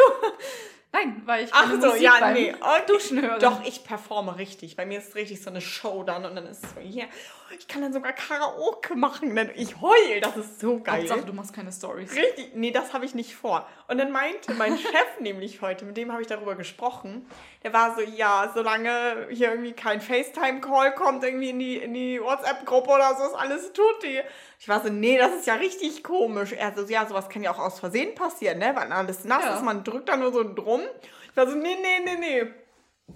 Nein, 0.93 1.21
weil 1.25 1.43
ich 1.43 1.49
Ach 1.53 1.69
so, 1.69 1.87
Musik 1.87 2.01
ja, 2.01 2.31
nee. 2.31 2.53
Okay. 2.53 2.81
Duschen 2.87 3.21
höre. 3.21 3.39
Doch, 3.39 3.63
ich 3.65 3.83
performe 3.83 4.37
richtig. 4.37 4.75
Bei 4.77 4.85
mir 4.85 4.99
ist 4.99 5.15
richtig 5.15 5.43
so 5.43 5.49
eine 5.49 5.59
Show 5.59 6.03
dann 6.03 6.25
und 6.25 6.35
dann 6.35 6.47
ist 6.47 6.63
es 6.63 6.73
so, 6.73 6.79
hier, 6.79 7.05
ich 7.57 7.67
kann 7.67 7.81
dann 7.81 7.91
sogar 7.91 8.13
Karaoke 8.13 8.95
machen. 8.95 9.35
Dann 9.35 9.51
ich 9.55 9.81
heul, 9.81 10.21
das 10.21 10.37
ist 10.37 10.59
so 10.61 10.79
geil. 10.79 11.01
Hauptsache, 11.01 11.25
du 11.25 11.33
machst 11.33 11.53
keine 11.53 11.71
Stories. 11.73 12.15
Richtig, 12.15 12.51
nee, 12.55 12.71
das 12.71 12.93
habe 12.93 13.05
ich 13.05 13.15
nicht 13.15 13.35
vor. 13.35 13.67
Und 13.89 13.97
dann 13.97 14.11
meinte 14.11 14.53
mein 14.53 14.77
Chef 14.77 15.19
nämlich 15.19 15.61
heute, 15.61 15.83
mit 15.83 15.97
dem 15.97 16.11
habe 16.11 16.21
ich 16.21 16.27
darüber 16.27 16.55
gesprochen, 16.55 17.29
der 17.63 17.73
war 17.73 17.95
so, 17.95 18.01
ja, 18.01 18.49
solange 18.53 19.27
hier 19.29 19.51
irgendwie 19.51 19.73
kein 19.73 19.99
FaceTime-Call 19.99 20.95
kommt, 20.95 21.23
irgendwie 21.23 21.49
in 21.49 21.59
die, 21.59 21.77
in 21.77 21.93
die 21.93 22.21
WhatsApp-Gruppe 22.21 22.89
oder 22.91 23.15
so, 23.17 23.25
ist 23.25 23.35
alles 23.35 23.73
tutti. 23.73 24.21
Ich 24.59 24.67
war 24.67 24.81
so, 24.81 24.89
nee, 24.89 25.17
das 25.17 25.33
ist 25.35 25.47
ja 25.47 25.55
richtig 25.55 26.03
komisch. 26.03 26.51
Er 26.53 26.73
so, 26.75 26.83
ja, 26.85 27.05
sowas 27.05 27.29
kann 27.29 27.43
ja 27.43 27.51
auch 27.51 27.59
aus 27.59 27.79
Versehen 27.79 28.15
passieren, 28.15 28.57
ne, 28.59 28.75
weil 28.75 28.91
alles 28.91 29.23
nass 29.23 29.43
Ja. 29.43 29.55
ist, 29.55 29.63
man 29.63 29.83
drückt 29.83 30.09
da 30.09 30.17
nur 30.17 30.31
so 30.33 30.43
drum. 30.43 30.81
Ich 31.29 31.37
war 31.37 31.47
so, 31.47 31.55
nee, 31.55 31.77
nee, 31.81 31.99
nee, 32.03 32.15
nee. 32.19 32.51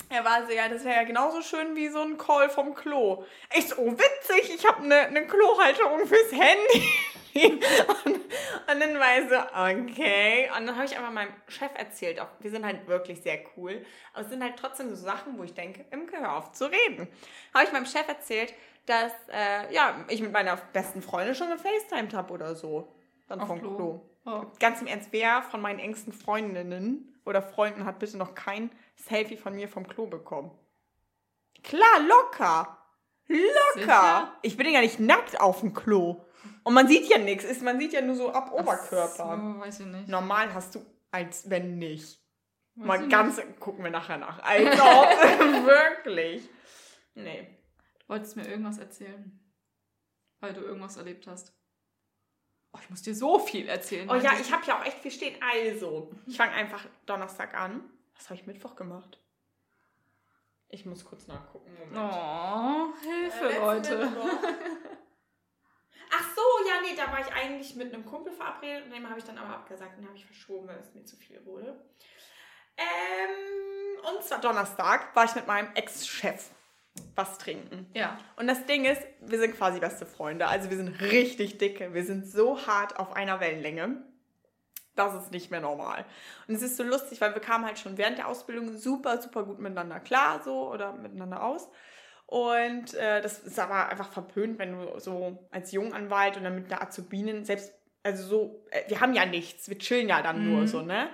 Er 0.10 0.23
war 0.23 0.45
so, 0.45 0.54
ja, 0.54 0.69
das 0.69 0.86
wäre 0.86 0.95
ja 0.95 1.04
genauso 1.04 1.41
schön 1.41 1.75
wie 1.75 1.89
so 1.89 2.01
ein 2.01 2.17
Call 2.17 2.49
vom 2.49 2.75
Klo. 2.75 3.25
Ich 3.54 3.67
so, 3.67 3.75
oh, 3.77 3.91
witzig, 3.91 4.56
ich 4.56 4.65
habe 4.65 4.84
eine 4.84 5.12
ne 5.12 5.27
Klohalterung 5.27 6.06
fürs 6.06 6.32
Handy. 6.32 6.88
und, 8.06 8.15
und 8.15 8.80
dann 8.80 8.99
war 8.99 9.17
ich 9.17 9.30
so, 9.30 9.36
okay. 9.36 10.49
Und 10.58 10.67
dann 10.67 10.75
habe 10.75 10.86
ich 10.86 10.95
einfach 10.95 11.12
meinem 11.12 11.34
Chef 11.47 11.71
erzählt, 11.75 12.19
auch, 12.21 12.27
wir 12.39 12.51
sind 12.51 12.65
halt 12.65 12.88
wirklich 12.88 13.21
sehr 13.21 13.39
cool, 13.58 13.86
aber 14.13 14.23
es 14.23 14.30
sind 14.30 14.43
halt 14.43 14.56
trotzdem 14.58 14.89
so 14.89 14.95
Sachen, 14.95 15.38
wo 15.38 15.43
ich 15.43 15.54
denke, 15.54 15.86
Imke, 15.91 16.19
hör 16.19 16.38
auf 16.38 16.51
zu 16.54 16.65
reden. 16.65 17.08
Habe 17.54 17.65
ich 17.65 17.71
meinem 17.71 17.86
Chef 17.86 18.08
erzählt, 18.08 18.54
dass 18.86 19.12
äh, 19.32 19.74
ja, 19.74 19.96
ich 20.10 20.22
mit 20.22 20.32
meiner 20.32 20.56
besten 20.74 21.02
Freundin 21.02 21.36
schon 21.36 21.50
gefacetimed 21.50 22.13
habe 22.13 22.34
oder 22.34 22.56
so. 22.56 22.91
Dann 23.28 23.39
Auf 23.41 23.48
vom 23.48 23.60
Klo. 23.60 23.76
Klo. 23.76 24.02
Oh. 24.26 24.46
Ganz 24.60 24.82
im 24.82 24.88
Ernst, 24.88 25.10
wer 25.12 25.41
von 25.44 25.62
meinen 25.62 25.80
engsten 25.80 26.13
Freundinnen 26.13 27.20
oder 27.26 27.41
Freunden 27.41 27.86
hat 27.86 28.00
bitte 28.00 28.17
noch 28.17 28.36
kein 28.36 28.70
Selfie 28.96 29.38
von 29.38 29.56
mir 29.56 29.67
vom 29.67 29.88
Klo 29.88 30.06
bekommen? 30.08 30.52
Klar, 31.63 32.00
locker. 32.08 32.78
Locker. 33.28 33.46
Sicher? 33.76 34.34
Ich 34.41 34.58
bin 34.58 34.70
ja 34.72 34.82
nicht 34.82 35.00
nackt 35.00 35.39
auf 35.39 35.62
dem 35.62 35.74
Klo. 35.74 36.26
Und 36.63 36.74
man 36.74 36.88
sieht 36.88 37.08
ja 37.08 37.17
nichts. 37.17 37.44
Ist- 37.46 37.62
Man 37.62 37.80
sieht 37.80 37.94
ja 37.94 38.02
nur 38.02 38.15
so 38.15 38.32
ab 38.32 38.52
Oberkörper. 38.52 39.38
So, 39.56 39.60
weiß 39.60 39.80
ich 39.82 39.86
nicht. 39.86 40.08
Normal 40.08 40.54
hast 40.54 40.76
du, 40.76 40.86
als 41.12 41.50
wenn 41.50 41.78
nicht. 41.78 42.20
Weiß 42.76 42.88
Mal 42.88 43.08
ganz, 43.10 43.41
gucken 43.60 43.84
wir 43.84 43.91
nachher 43.91 44.17
nach. 44.17 44.41
Als 44.44 44.80
ob, 44.80 45.06
wirklich. 45.65 46.48
Nee. 47.15 47.48
Du 48.12 48.15
wolltest 48.15 48.36
mir 48.36 48.45
irgendwas 48.45 48.78
erzählen. 48.78 49.39
Weil 50.41 50.52
du 50.52 50.60
irgendwas 50.60 50.97
erlebt 50.97 51.28
hast. 51.28 51.54
Oh, 52.74 52.78
ich 52.82 52.89
muss 52.89 53.04
dir 53.04 53.15
so 53.15 53.39
viel 53.39 53.69
erzählen. 53.69 54.10
Oh 54.10 54.15
ja, 54.15 54.34
ich 54.38 54.52
habe 54.52 54.65
ja 54.65 54.78
auch 54.78 54.86
echt 54.86 55.00
viel 55.00 55.12
stehen. 55.12 55.41
Also, 55.41 56.12
ich 56.28 56.36
fange 56.36 56.52
einfach 56.52 56.86
Donnerstag 57.06 57.54
an. 57.54 57.89
Was 58.17 58.26
habe 58.26 58.36
ich 58.36 58.45
Mittwoch 58.45 58.76
gemacht? 58.76 59.17
Ich 60.67 60.86
muss 60.86 61.06
kurz 61.06 61.28
nachgucken. 61.28 61.74
Moment. 61.74 61.95
Oh, 61.95 62.93
Hilfe, 63.02 63.50
Äh, 63.50 63.60
Leute. 63.60 64.12
Ach 66.13 66.36
so, 66.36 66.41
ja, 66.67 66.82
nee, 66.82 66.97
da 66.97 67.10
war 67.13 67.21
ich 67.21 67.32
eigentlich 67.32 67.78
mit 67.78 67.93
einem 67.93 68.06
Kumpel 68.06 68.34
verabredet 68.34 68.88
und 68.88 68.91
dem 68.93 69.10
habe 69.10 69.19
ich 69.19 69.26
dann 69.26 69.38
aber 69.38 69.56
abgesagt 69.56 69.97
und 69.97 70.06
habe 70.06 70.17
ich 70.17 70.26
verschoben, 70.26 70.67
weil 70.67 70.80
es 70.80 70.93
mir 70.93 71.06
zu 71.06 71.15
viel 71.15 71.45
wurde. 71.45 71.82
Ähm, 72.76 74.04
und 74.13 74.21
zwar 74.21 74.41
Donnerstag 74.41 75.15
war 75.15 75.24
ich 75.24 75.34
mit 75.34 75.47
meinem 75.47 75.74
Ex-Chef 75.76 76.50
was 77.15 77.38
trinken. 77.38 77.88
Ja. 77.93 78.17
Und 78.36 78.47
das 78.47 78.65
Ding 78.65 78.86
ist, 78.86 79.01
wir 79.21 79.39
sind 79.39 79.56
quasi 79.58 79.80
beste 79.80 80.06
Freunde. 80.06 80.47
Also 80.47 80.69
wir 80.69 80.77
sind 80.77 80.89
richtig 81.01 81.58
dicke. 81.58 81.93
Wir 81.93 82.04
sind 82.04 82.25
so 82.27 82.65
hart 82.67 82.97
auf 82.99 83.13
einer 83.15 83.39
Wellenlänge. 83.39 84.04
Das 84.95 85.13
ist 85.15 85.32
nicht 85.32 85.51
mehr 85.51 85.62
normal. 85.62 86.06
Und 86.47 86.56
es 86.56 86.62
ist 86.62 86.75
so 86.75 86.84
lustig, 86.84 87.21
weil 87.21 87.34
wir 87.34 87.41
kamen 87.41 87.65
halt 87.65 87.80
schon 87.80 87.97
während 87.97 88.17
der 88.17 88.27
Ausbildung 88.27 88.77
super, 88.77 89.21
super 89.21 89.43
gut 89.43 89.60
miteinander 89.60 89.99
klar, 90.01 90.41
so 90.43 90.69
oder 90.69 90.93
miteinander 90.93 91.43
aus. 91.43 91.69
Und 92.25 92.93
äh, 92.93 93.21
das 93.21 93.39
ist 93.39 93.60
aber 93.60 93.89
einfach 93.89 94.12
verpönt, 94.12 94.60
wenn 94.60 94.73
du 94.73 94.99
so 94.99 95.47
als 95.51 95.71
Junganwalt 95.71 96.38
und 96.38 96.43
dann 96.43 96.56
mit 96.56 96.71
einer 96.71 96.82
Azubinen, 96.82 97.45
selbst, 97.45 97.73
also 98.04 98.23
so, 98.23 98.65
äh, 98.71 98.84
wir 98.89 98.99
haben 99.01 99.13
ja 99.13 99.25
nichts, 99.25 99.69
wir 99.69 99.77
chillen 99.77 100.10
ja 100.10 100.21
dann 100.21 100.45
nur 100.49 100.62
Mhm. 100.62 100.67
so, 100.67 100.82
ne? 100.82 101.10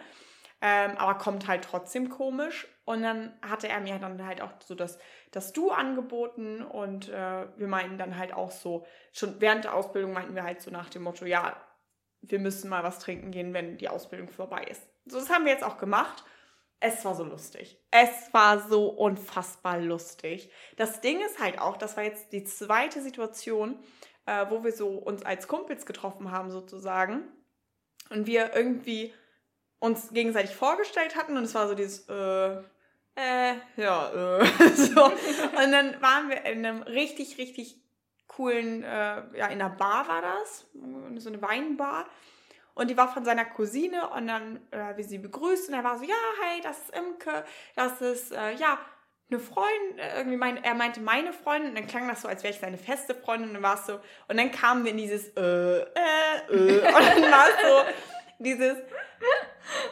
Ähm, 0.61 0.97
aber 0.97 1.15
kommt 1.19 1.47
halt 1.47 1.63
trotzdem 1.63 2.09
komisch. 2.09 2.67
Und 2.87 3.01
dann 3.03 3.33
hatte 3.41 3.67
er 3.67 3.81
mir 3.81 3.99
dann 3.99 4.25
halt 4.25 4.39
auch 4.41 4.51
so 4.63 4.73
das, 4.73 4.97
das 5.31 5.51
Du 5.51 5.71
angeboten 5.71 6.61
und 6.61 7.09
äh, 7.09 7.45
wir 7.57 7.67
meinten 7.67 7.97
dann 7.97 8.17
halt 8.17 8.31
auch 8.31 8.49
so, 8.49 8.87
schon 9.11 9.41
während 9.41 9.65
der 9.65 9.75
Ausbildung 9.75 10.13
meinten 10.13 10.35
wir 10.35 10.43
halt 10.43 10.61
so 10.61 10.71
nach 10.71 10.89
dem 10.89 11.03
Motto, 11.03 11.25
ja, 11.25 11.61
wir 12.21 12.39
müssen 12.39 12.69
mal 12.69 12.83
was 12.83 12.99
trinken 12.99 13.31
gehen, 13.31 13.53
wenn 13.53 13.77
die 13.77 13.89
Ausbildung 13.89 14.29
vorbei 14.29 14.63
ist. 14.71 14.87
So, 15.05 15.19
das 15.19 15.29
haben 15.29 15.43
wir 15.43 15.51
jetzt 15.51 15.65
auch 15.65 15.79
gemacht. 15.79 16.23
Es 16.79 17.03
war 17.03 17.13
so 17.13 17.25
lustig. 17.25 17.77
Es 17.91 18.33
war 18.33 18.61
so 18.69 18.87
unfassbar 18.87 19.79
lustig. 19.79 20.49
Das 20.77 21.01
Ding 21.01 21.19
ist 21.19 21.41
halt 21.41 21.59
auch, 21.59 21.75
das 21.75 21.97
war 21.97 22.05
jetzt 22.05 22.31
die 22.31 22.45
zweite 22.45 23.01
Situation, 23.01 23.77
äh, 24.25 24.45
wo 24.49 24.63
wir 24.63 24.71
so 24.71 24.91
uns 24.91 25.25
als 25.25 25.49
Kumpels 25.49 25.85
getroffen 25.85 26.31
haben 26.31 26.51
sozusagen 26.51 27.27
und 28.11 28.27
wir 28.27 28.55
irgendwie 28.55 29.13
uns 29.79 30.13
gegenseitig 30.13 30.55
vorgestellt 30.55 31.17
hatten 31.17 31.35
und 31.35 31.43
es 31.43 31.53
war 31.53 31.67
so 31.67 31.75
dieses 31.75 32.07
äh, 32.07 32.63
äh, 33.17 33.55
ja, 33.81 34.39
äh, 34.39 34.45
so. 34.75 35.05
Und 35.05 35.71
dann 35.71 35.99
waren 36.01 36.29
wir 36.29 36.45
in 36.45 36.65
einem 36.65 36.83
richtig, 36.83 37.37
richtig 37.37 37.81
coolen, 38.27 38.83
äh, 38.83 39.37
ja, 39.37 39.47
in 39.47 39.59
einer 39.61 39.69
Bar 39.69 40.07
war 40.07 40.21
das, 40.21 40.67
so 41.17 41.29
eine 41.29 41.41
Weinbar. 41.41 42.05
Und 42.75 42.91
die 42.91 42.97
war 42.97 43.11
von 43.11 43.25
seiner 43.25 43.45
Cousine 43.45 44.07
und 44.09 44.27
dann 44.27 44.59
äh, 44.69 44.95
wir 44.95 45.03
sie 45.03 45.17
begrüßt 45.17 45.69
und 45.69 45.73
er 45.73 45.83
war 45.83 45.97
so, 45.97 46.03
ja, 46.03 46.13
hey, 46.43 46.61
das 46.61 46.77
ist 46.77 46.95
Imke, 46.95 47.43
das 47.75 48.01
ist, 48.01 48.31
äh, 48.31 48.53
ja, 48.53 48.77
eine 49.31 49.39
Freundin, 49.39 49.97
äh, 49.97 50.17
irgendwie 50.17 50.37
mein, 50.37 50.63
er 50.63 50.75
meinte 50.75 51.01
meine 51.01 51.33
Freundin 51.33 51.71
und 51.71 51.75
dann 51.75 51.87
klang 51.87 52.07
das 52.07 52.21
so, 52.21 52.27
als 52.27 52.43
wäre 52.43 52.53
ich 52.53 52.59
seine 52.59 52.77
feste 52.77 53.15
Freundin 53.15 53.49
und 53.49 53.53
dann 53.55 53.63
war 53.63 53.79
es 53.79 53.87
so, 53.87 53.99
und 54.27 54.37
dann 54.37 54.51
kamen 54.51 54.83
wir 54.83 54.91
in 54.91 54.97
dieses, 54.97 55.29
äh, 55.29 55.41
äh, 55.41 55.85
äh, 56.51 56.77
und 56.85 56.93
dann 56.93 57.31
war 57.31 57.47
so, 57.63 57.91
dieses, 58.37 58.77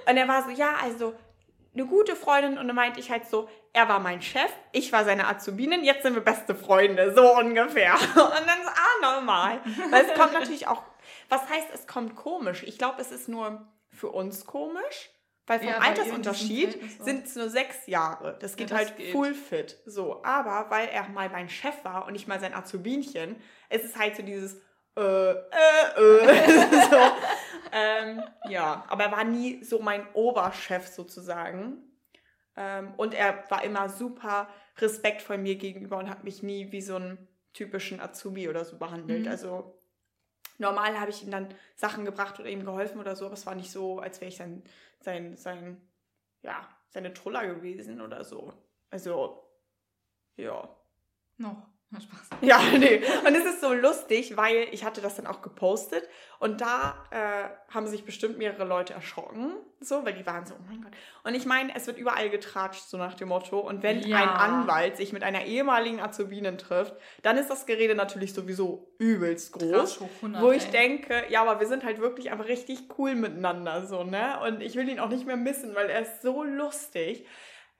und 0.08 0.18
er 0.18 0.28
war 0.28 0.44
so, 0.44 0.52
ja, 0.52 0.76
also 0.84 1.16
eine 1.76 1.86
gute 1.86 2.16
Freundin 2.16 2.58
und 2.58 2.68
dann 2.68 2.76
meinte 2.76 3.00
ich 3.00 3.12
halt 3.12 3.28
so, 3.28 3.50
er 3.74 3.90
war 3.90 4.00
mein 4.00 4.22
Chef, 4.22 4.52
ich 4.72 4.92
war 4.94 5.04
seine 5.04 5.28
Azubinin, 5.28 5.84
jetzt 5.84 6.04
sind 6.04 6.16
wir 6.16 6.24
beste 6.24 6.56
Freunde, 6.56 7.14
so 7.14 7.36
ungefähr. 7.38 7.94
Und 8.16 8.16
dann 8.16 8.64
so, 8.64 8.70
ah, 8.70 9.16
normal. 9.16 9.60
Weil 9.92 10.06
es 10.06 10.14
kommt 10.14 10.32
natürlich 10.32 10.68
auch, 10.68 10.82
was 11.28 11.50
heißt, 11.50 11.68
es 11.74 11.86
kommt 11.86 12.16
komisch? 12.16 12.64
Ich 12.64 12.78
glaube, 12.78 13.02
es 13.02 13.12
ist 13.12 13.28
nur 13.28 13.68
für 13.92 14.10
uns 14.10 14.46
komisch, 14.46 15.10
weil 15.46 15.60
vom 15.60 15.68
Ja, 15.68 15.80
Altersunterschied 15.80 16.80
sind 17.04 17.26
es 17.26 17.36
nur 17.36 17.50
sechs 17.50 17.86
Jahre. 17.88 18.38
Das 18.40 18.56
geht 18.56 18.72
das 18.72 18.78
halt 18.78 18.98
geht. 18.98 19.12
full 19.12 19.34
fit. 19.34 19.78
So, 19.86 20.24
aber 20.24 20.70
weil 20.70 20.88
er 20.88 21.10
mal 21.10 21.30
mein 21.30 21.50
Chef 21.50 21.84
war 21.84 22.08
und 22.08 22.16
ich 22.16 22.28
mal 22.28 22.40
sein 22.40 22.54
Azubinchen, 22.54 23.36
ist 23.70 23.84
es 23.84 23.98
halt 23.98 24.16
so 24.16 24.24
dieses, 24.24 24.56
äh, 24.98 25.02
äh, 25.02 25.36
äh, 25.98 26.82
so. 26.90 26.98
Ähm, 27.78 28.24
ja, 28.48 28.86
aber 28.88 29.04
er 29.04 29.12
war 29.12 29.26
nie 29.26 29.62
so 29.62 29.80
mein 29.80 30.08
Oberchef 30.14 30.88
sozusagen. 30.88 31.84
Ähm, 32.56 32.94
und 32.96 33.14
er 33.14 33.44
war 33.50 33.66
immer 33.66 33.90
super 33.90 34.48
respektvoll 34.78 35.38
mir 35.38 35.58
gegenüber 35.58 35.98
und 35.98 36.10
hat 36.10 36.24
mich 36.24 36.42
nie 36.42 36.72
wie 36.72 36.82
so 36.82 36.96
einen 36.96 37.28
typischen 37.52 38.00
Azubi 38.00 38.48
oder 38.48 38.64
so 38.64 38.78
behandelt. 38.78 39.24
Mhm. 39.24 39.28
Also 39.28 39.78
normal 40.58 40.98
habe 40.98 41.12
ich 41.12 41.22
ihm 41.22 41.32
dann 41.32 41.50
Sachen 41.76 42.06
gebracht 42.06 42.40
oder 42.40 42.50
ihm 42.50 42.64
geholfen 42.64 43.02
oder 43.02 43.18
so, 43.18 43.26
aber 43.26 43.34
es 43.34 43.46
war 43.46 43.56
nicht 43.56 43.72
so, 43.72 44.00
als 44.00 44.22
wäre 44.22 44.30
ich 44.30 44.38
sein, 44.38 44.64
sein, 45.02 45.36
sein, 45.36 45.82
ja, 46.44 46.66
seine 46.88 47.14
Truller 47.14 47.46
gewesen 47.46 48.00
oder 48.00 48.24
so. 48.24 48.54
Also, 48.90 49.52
ja. 50.38 50.70
Noch. 51.38 51.68
Na, 51.96 52.02
Spaß. 52.02 52.20
Ja, 52.42 52.60
nee. 52.78 53.02
Und 53.26 53.34
es 53.36 53.46
ist 53.46 53.62
so 53.62 53.74
lustig, 53.74 54.36
weil 54.36 54.68
ich 54.72 54.84
hatte 54.84 55.00
das 55.02 55.16
dann 55.16 55.26
auch 55.26 55.42
gepostet 55.42 56.04
und 56.40 56.60
da 56.60 56.96
äh, 57.10 57.74
haben 57.74 57.88
sich 57.88 58.04
bestimmt 58.04 58.38
mehrere 58.38 58.66
Leute 58.66 58.94
erschrocken, 58.94 59.54
so, 59.80 60.04
weil 60.06 60.14
die 60.14 60.26
waren 60.26 60.46
so, 60.46 60.54
oh 60.54 60.64
mein 60.68 60.82
Gott. 60.82 60.92
Und 61.24 61.34
ich 61.34 61.46
meine, 61.46 61.74
es 61.76 61.88
wird 61.88 61.98
überall 61.98 62.30
getratscht, 62.30 62.84
so 62.90 62.98
nach 62.98 63.14
dem 63.14 63.30
Motto. 63.30 63.60
Und 63.60 63.84
wenn 63.84 64.02
Ja. 64.02 64.18
ein 64.18 64.30
Anwalt 64.30 64.98
sich 64.98 65.14
mit 65.14 65.24
einer 65.24 65.46
ehemaligen 65.46 66.02
Azubinen 66.02 66.58
trifft, 66.58 66.94
dann 67.24 67.38
ist 67.38 67.50
das 67.50 67.66
Gerede 67.66 67.96
natürlich 67.96 68.34
sowieso 68.34 68.92
übelst 69.00 69.54
groß. 69.54 69.72
Trash 69.72 70.00
hoch 70.02 70.10
100, 70.18 70.42
Wo 70.44 70.52
ich 70.52 70.66
ey. 70.66 70.72
denke, 70.72 71.24
ja, 71.30 71.42
aber 71.42 71.60
wir 71.62 71.68
sind 71.68 71.84
halt 71.86 72.00
wirklich 72.02 72.32
einfach 72.32 72.48
richtig 72.48 72.90
cool 72.98 73.16
miteinander, 73.16 73.86
so, 73.88 74.04
ne? 74.04 74.40
Und 74.46 74.62
ich 74.62 74.76
will 74.76 74.90
ihn 74.90 75.00
auch 75.00 75.10
nicht 75.10 75.26
mehr 75.26 75.38
missen, 75.38 75.74
weil 75.74 75.90
er 75.90 76.02
ist 76.02 76.22
so 76.22 76.44
lustig. 76.44 77.26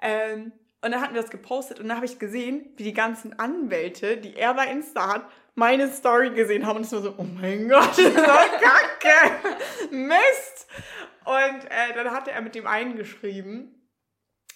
Ähm, 0.02 0.54
und 0.82 0.92
dann 0.92 1.02
hatten 1.02 1.16
wir 1.16 1.22
das 1.22 1.32
gepostet 1.32 1.80
und 1.80 1.88
dann 1.88 1.98
habe 1.98 2.06
ich 2.06 2.20
gesehen, 2.20 2.66
wie 2.78 2.84
die 2.84 2.94
ganzen 2.94 3.38
Anwälte, 3.40 4.18
die 4.18 4.36
er 4.36 4.54
bei 4.54 4.68
Insta 4.68 5.14
hat, 5.14 5.30
meine 5.56 5.92
Story 5.92 6.32
gesehen 6.32 6.66
haben 6.66 6.78
und 6.78 6.86
es 6.86 6.92
war 6.92 7.02
so, 7.02 7.16
oh 7.18 7.24
mein 7.24 7.70
Gott, 7.70 7.90
das 7.98 8.00
ist 8.00 8.18
doch 8.18 8.60
kacke, 8.60 9.56
Mist. 9.92 10.68
Und 11.24 11.66
äh, 11.66 11.94
dann 11.96 12.12
hatte 12.12 12.32
er 12.32 12.42
mit 12.42 12.54
dem 12.54 12.68
einen 12.68 12.98
geschrieben 12.98 13.76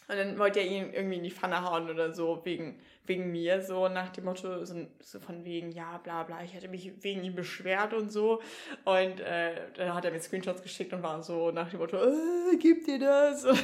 und 0.10 0.17
dann 0.17 0.39
wollte 0.39 0.60
er 0.60 0.65
ihn 0.65 0.91
irgendwie 0.91 1.17
in 1.17 1.23
die 1.23 1.32
Pfanne 1.32 1.63
hauen 1.63 1.88
oder 1.88 2.13
so, 2.13 2.41
wegen, 2.43 2.79
wegen 3.05 3.32
mir, 3.32 3.62
so 3.62 3.88
nach 3.89 4.10
dem 4.10 4.25
Motto, 4.25 4.65
so, 4.65 4.88
so 4.99 5.19
von 5.19 5.45
wegen, 5.45 5.71
ja, 5.71 5.99
bla 5.99 6.23
bla, 6.23 6.43
ich 6.43 6.55
hätte 6.55 6.67
mich 6.67 6.91
wegen 7.03 7.23
ihm 7.23 7.36
beschwert 7.36 7.93
und 7.93 8.12
so. 8.12 8.41
Und 8.86 9.19
äh, 9.19 9.53
dann 9.75 9.93
hat 9.93 10.05
er 10.05 10.12
mir 10.12 10.19
Screenshots 10.19 10.63
geschickt 10.63 10.93
und 10.93 11.03
war 11.03 11.21
so 11.21 11.51
nach 11.51 11.69
dem 11.69 11.79
Motto, 11.79 11.97
äh, 11.97 12.58
gib 12.58 12.86
dir 12.86 12.97
das. 12.97 13.45
Und 13.45 13.60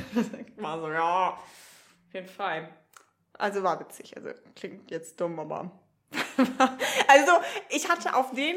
war 0.58 0.80
so, 0.80 0.92
ja, 0.92 1.40
auf 2.08 2.14
jeden 2.14 2.28
Fall. 2.28 2.70
Also 3.38 3.64
war 3.64 3.80
witzig, 3.80 4.16
also 4.16 4.30
klingt 4.56 4.90
jetzt 4.92 5.20
dumm, 5.20 5.40
aber. 5.40 5.72
also, 7.08 7.32
ich 7.70 7.90
hatte 7.90 8.16
auf 8.16 8.32
den 8.32 8.56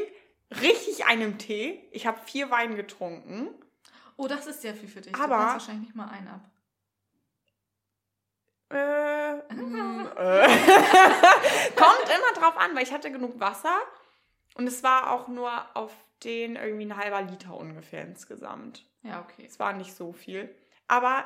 richtig 0.60 1.06
einen 1.06 1.38
Tee. 1.38 1.88
Ich 1.90 2.06
habe 2.06 2.20
vier 2.24 2.50
Wein 2.50 2.76
getrunken. 2.76 3.48
Oh, 4.16 4.26
das 4.28 4.46
ist 4.46 4.62
sehr 4.62 4.74
viel 4.74 4.88
für 4.88 5.00
dich. 5.00 5.14
Aber- 5.14 5.36
du 5.36 5.42
wahrscheinlich 5.42 5.88
nicht 5.88 5.96
mal 5.96 6.08
einen 6.08 6.28
ab. 6.28 6.40
Äh, 8.70 9.54
mm, 9.54 10.06
äh. 10.16 10.46
Kommt 11.76 12.04
immer 12.04 12.32
drauf 12.40 12.56
an, 12.58 12.74
weil 12.76 12.82
ich 12.82 12.92
hatte 12.92 13.10
genug 13.10 13.40
Wasser 13.40 13.78
und 14.56 14.66
es 14.66 14.82
war 14.82 15.10
auch 15.12 15.28
nur 15.28 15.50
auf 15.74 15.92
den 16.24 16.56
irgendwie 16.56 16.84
ein 16.84 16.96
halber 16.96 17.22
Liter 17.22 17.56
ungefähr 17.56 18.02
insgesamt. 18.02 18.84
Ja, 19.02 19.20
okay. 19.20 19.46
Es 19.46 19.58
war 19.58 19.72
nicht 19.72 19.94
so 19.94 20.12
viel. 20.12 20.54
Aber 20.86 21.24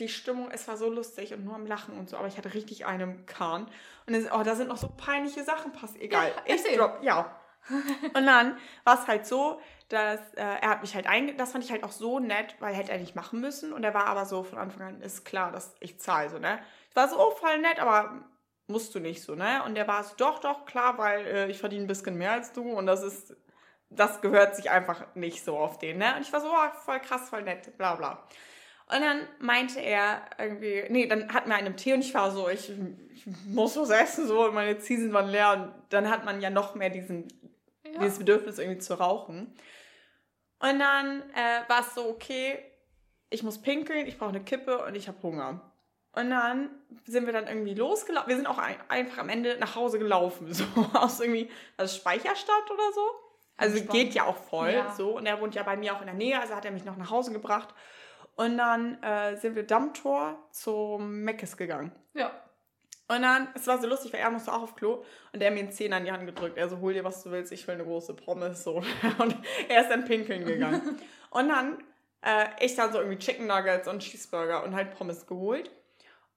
die 0.00 0.08
Stimmung, 0.08 0.50
es 0.50 0.66
war 0.66 0.76
so 0.76 0.90
lustig 0.90 1.32
und 1.32 1.44
nur 1.44 1.54
am 1.54 1.66
Lachen 1.66 1.98
und 1.98 2.08
so. 2.08 2.16
Aber 2.16 2.26
ich 2.26 2.36
hatte 2.36 2.54
richtig 2.54 2.86
einen 2.86 3.26
Kahn. 3.26 3.70
Und 4.06 4.14
es, 4.14 4.30
oh, 4.32 4.42
da 4.42 4.54
sind 4.56 4.68
noch 4.68 4.78
so 4.78 4.88
peinliche 4.88 5.44
Sachen 5.44 5.72
passiert. 5.72 6.02
Egal. 6.02 6.32
Ja, 6.46 6.54
ich 6.54 6.76
drop, 6.76 6.98
ja. 7.02 7.36
Und 8.14 8.26
dann 8.26 8.56
war 8.84 9.00
es 9.00 9.06
halt 9.06 9.26
so, 9.26 9.60
dass 9.88 10.20
äh, 10.34 10.42
er 10.42 10.70
hat 10.70 10.80
mich 10.80 10.94
halt 10.94 11.06
einge... 11.06 11.34
Das 11.34 11.52
fand 11.52 11.64
ich 11.64 11.70
halt 11.70 11.84
auch 11.84 11.92
so 11.92 12.18
nett, 12.18 12.56
weil 12.58 12.74
hätte 12.74 12.92
er 12.92 12.98
nicht 12.98 13.14
machen 13.14 13.40
müssen. 13.40 13.72
Und 13.72 13.84
er 13.84 13.94
war 13.94 14.06
aber 14.06 14.24
so 14.24 14.42
von 14.42 14.58
Anfang 14.58 14.82
an, 14.82 15.00
ist 15.02 15.24
klar, 15.24 15.52
dass 15.52 15.74
ich 15.80 16.00
zahle, 16.00 16.30
so, 16.30 16.38
ne? 16.38 16.58
Ich 16.88 16.96
war 16.96 17.08
so, 17.08 17.20
oh, 17.20 17.30
voll 17.32 17.58
nett, 17.58 17.78
aber 17.78 18.24
musst 18.66 18.94
du 18.94 19.00
nicht 19.00 19.22
so, 19.22 19.34
ne? 19.34 19.62
Und 19.64 19.74
der 19.74 19.86
war 19.86 20.02
so, 20.04 20.14
doch, 20.16 20.38
doch, 20.38 20.64
klar, 20.64 20.96
weil 20.96 21.26
äh, 21.26 21.50
ich 21.50 21.58
verdiene 21.58 21.84
ein 21.84 21.88
bisschen 21.88 22.16
mehr 22.16 22.32
als 22.32 22.52
du 22.52 22.62
und 22.62 22.86
das 22.86 23.02
ist, 23.02 23.36
das 23.90 24.20
gehört 24.20 24.56
sich 24.56 24.70
einfach 24.70 25.04
nicht 25.14 25.44
so 25.44 25.58
auf 25.58 25.78
den, 25.78 25.98
ne? 25.98 26.14
Und 26.16 26.22
ich 26.22 26.32
war 26.32 26.40
so, 26.40 26.48
oh, 26.48 26.78
voll 26.84 27.00
krass, 27.00 27.28
voll 27.28 27.42
nett, 27.42 27.76
bla 27.76 27.96
bla. 27.96 28.26
Und 28.92 29.00
dann 29.02 29.20
meinte 29.38 29.80
er 29.80 30.22
irgendwie, 30.38 30.84
nee, 30.88 31.06
dann 31.06 31.32
hatten 31.32 31.48
wir 31.48 31.56
einen 31.56 31.76
Tee 31.76 31.92
und 31.94 32.00
ich 32.00 32.12
war 32.14 32.30
so, 32.32 32.48
ich, 32.48 32.70
ich 33.14 33.24
muss 33.46 33.76
was 33.76 33.90
essen, 33.90 34.26
so, 34.26 34.46
und 34.46 34.54
meine 34.54 34.78
Ziesen 34.78 35.12
waren 35.12 35.28
leer 35.28 35.52
und 35.52 35.72
dann 35.90 36.10
hat 36.10 36.24
man 36.24 36.40
ja 36.40 36.50
noch 36.50 36.74
mehr 36.74 36.90
diesen, 36.90 37.28
Ja. 37.84 38.00
dieses 38.00 38.18
Bedürfnis 38.18 38.58
irgendwie 38.58 38.78
zu 38.80 38.94
rauchen. 38.94 39.54
Und 40.58 40.78
dann 40.78 41.22
äh, 41.34 41.68
war 41.68 41.80
es 41.80 41.94
so, 41.94 42.08
okay, 42.08 42.58
ich 43.30 43.42
muss 43.42 43.62
pinkeln, 43.62 44.06
ich 44.06 44.18
brauche 44.18 44.30
eine 44.30 44.42
Kippe 44.42 44.84
und 44.84 44.94
ich 44.96 45.06
habe 45.08 45.22
Hunger. 45.22 45.60
Und 46.12 46.30
dann 46.30 46.70
sind 47.06 47.26
wir 47.26 47.32
dann 47.32 47.46
irgendwie 47.46 47.74
losgelaufen. 47.74 48.28
Wir 48.28 48.36
sind 48.36 48.46
auch 48.48 48.58
ein, 48.58 48.74
einfach 48.88 49.18
am 49.18 49.28
Ende 49.28 49.56
nach 49.60 49.76
Hause 49.76 50.00
gelaufen, 50.00 50.52
so 50.52 50.64
aus 50.94 51.20
irgendwie, 51.20 51.48
also 51.76 51.96
Speicherstadt 51.96 52.70
oder 52.70 52.92
so. 52.92 53.00
Also 53.56 53.76
Entspannt. 53.76 54.00
geht 54.00 54.14
ja 54.14 54.24
auch 54.24 54.36
voll, 54.36 54.72
Ja. 54.72 54.92
so. 54.94 55.16
Und 55.16 55.26
er 55.26 55.40
wohnt 55.40 55.54
ja 55.54 55.62
bei 55.62 55.76
mir 55.76 55.94
auch 55.94 56.00
in 56.00 56.06
der 56.06 56.14
Nähe, 56.16 56.40
also 56.40 56.56
hat 56.56 56.64
er 56.64 56.72
mich 56.72 56.84
noch 56.84 56.96
nach 56.96 57.10
Hause 57.10 57.32
gebracht. 57.32 57.72
Und 58.40 58.56
dann 58.56 59.02
äh, 59.02 59.36
sind 59.36 59.54
wir 59.54 59.64
Dammtor 59.64 60.38
zum 60.50 61.24
Meckes 61.24 61.58
gegangen. 61.58 61.92
ja. 62.14 62.30
Und 63.06 63.22
dann, 63.22 63.48
es 63.54 63.66
war 63.66 63.78
so 63.80 63.88
lustig, 63.88 64.12
weil 64.12 64.20
er 64.20 64.30
musste 64.30 64.52
auch 64.52 64.62
auf 64.62 64.76
Klo 64.76 65.02
und 65.32 65.40
der 65.40 65.48
hat 65.48 65.54
mir 65.54 65.62
einen 65.62 65.72
Zehner 65.72 65.98
in 65.98 66.04
die 66.04 66.12
Hand 66.12 66.26
gedrückt. 66.26 66.56
Er 66.56 66.68
so, 66.68 66.78
hol 66.78 66.94
dir, 66.94 67.02
was 67.02 67.24
du 67.24 67.32
willst, 67.32 67.50
ich 67.50 67.66
will 67.66 67.74
eine 67.74 67.84
große 67.84 68.14
Pommes. 68.14 68.62
So. 68.62 68.76
Und 69.18 69.36
er 69.68 69.82
ist 69.82 69.90
dann 69.90 70.04
pinkeln 70.04 70.44
gegangen. 70.44 70.96
und 71.30 71.48
dann, 71.48 71.82
äh, 72.22 72.46
ich 72.60 72.76
dann 72.76 72.92
so 72.92 72.98
irgendwie 72.98 73.18
Chicken 73.18 73.48
Nuggets 73.48 73.88
und 73.88 73.98
Cheeseburger 73.98 74.62
und 74.62 74.76
halt 74.76 74.96
Pommes 74.96 75.26
geholt. 75.26 75.72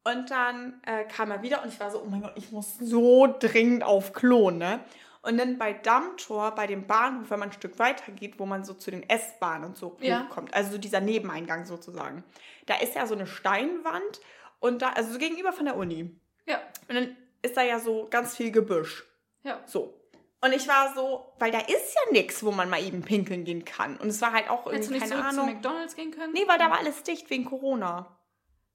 Und 0.03 0.31
dann 0.31 0.81
äh, 0.87 1.03
kam 1.03 1.29
er 1.29 1.43
wieder 1.43 1.61
und 1.61 1.69
ich 1.69 1.79
war 1.79 1.91
so, 1.91 2.01
oh 2.01 2.07
mein 2.09 2.23
Gott, 2.23 2.33
ich 2.35 2.51
muss 2.51 2.79
so 2.79 3.33
dringend 3.39 3.83
auf 3.83 4.11
Klo, 4.11 4.49
ne? 4.49 4.79
Und 5.23 5.37
dann 5.37 5.57
bei 5.57 5.73
Dammtor, 5.73 6.51
bei 6.51 6.67
dem 6.67 6.85
Bahnhof, 6.85 7.29
wenn 7.31 7.39
man 7.39 7.49
ein 7.49 7.53
Stück 7.53 7.79
weiter 7.79 8.11
geht, 8.11 8.39
wo 8.39 8.45
man 8.45 8.63
so 8.65 8.73
zu 8.73 8.91
den 8.91 9.09
S-Bahnen 9.09 9.63
und 9.65 9.77
so 9.77 9.97
Ja. 10.01 10.23
hochkommt, 10.25 10.53
also 10.53 10.73
so 10.73 10.77
dieser 10.77 10.99
Nebeneingang 10.99 11.65
sozusagen, 11.65 12.23
da 12.65 12.75
ist 12.75 12.93
ja 12.95 13.07
so 13.07 13.15
eine 13.15 13.25
Steinwand 13.25 14.19
und 14.59 14.81
da, 14.81 14.89
also 14.91 15.13
so 15.13 15.19
gegenüber 15.19 15.53
von 15.53 15.65
der 15.65 15.75
Uni. 15.77 16.11
Ja, 16.45 16.61
Und 16.89 16.95
dann 16.95 17.17
ist 17.41 17.55
da 17.57 17.61
ja 17.63 17.79
so 17.79 18.07
ganz 18.09 18.35
viel 18.35 18.51
Gebüsch. 18.51 19.05
ja. 19.43 19.59
So. 19.65 19.97
Und 20.41 20.51
ich 20.51 20.67
war 20.67 20.93
so, 20.93 21.33
weil 21.39 21.51
da 21.51 21.59
ist 21.59 21.95
ja 21.95 22.11
nichts, 22.11 22.43
wo 22.43 22.51
man 22.51 22.69
mal 22.69 22.83
eben 22.83 23.01
pinkeln 23.01 23.45
gehen 23.45 23.63
kann. 23.63 23.95
Und 23.95 24.09
es 24.09 24.21
war 24.21 24.33
halt 24.33 24.49
auch 24.49 24.65
Hättest 24.65 24.89
du 24.89 24.95
irgendwie, 24.95 25.05
nicht 25.09 25.15
keine 25.15 25.33
zu 25.33 25.39
Ahnung. 25.41 25.53
McDonalds 25.55 25.95
gehen 25.95 26.11
können? 26.11 26.33
Nee, 26.33 26.43
weil 26.47 26.57
da 26.57 26.69
war 26.69 26.79
alles 26.79 27.01
dicht 27.03 27.29
wegen 27.29 27.45
Corona. 27.45 28.13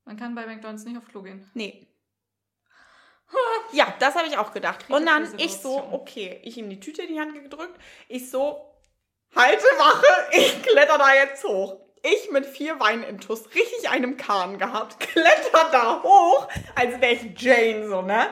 Man 0.07 0.17
kann 0.17 0.35
bei 0.35 0.47
McDonalds 0.47 0.85
nicht 0.87 0.97
auf 0.97 1.07
Klo 1.09 1.21
gehen. 1.21 1.47
Nee. 1.53 1.87
Ja, 3.73 3.95
das 3.99 4.15
habe 4.15 4.29
ich 4.29 4.39
auch 4.39 4.53
gedacht. 4.53 4.85
Und 4.89 5.07
dann 5.07 5.29
ich 5.37 5.59
so, 5.59 5.89
okay, 5.93 6.41
ich 6.43 6.57
ihm 6.57 6.71
die 6.71 6.81
Tüte 6.81 7.03
in 7.03 7.09
die 7.09 7.21
Hand 7.21 7.35
gedrückt. 7.35 7.79
Ich 8.09 8.31
so, 8.31 8.75
halte 9.35 9.65
Wache, 9.79 10.29
ich 10.33 10.63
kletter 10.63 10.99
da 10.99 11.15
jetzt 11.15 11.45
hoch. 11.45 11.77
Ich 12.03 12.31
mit 12.31 12.47
vier 12.47 12.79
Weinintus, 12.81 13.47
richtig 13.55 13.91
einem 13.91 14.17
Kahn 14.17 14.59
gehabt, 14.59 15.01
kletter 15.01 15.69
da 15.73 16.03
hoch, 16.03 16.49
als 16.75 17.01
wäre 17.01 17.15
ich 17.15 17.41
Jane 17.41 17.89
so, 17.89 18.03
ne? 18.03 18.29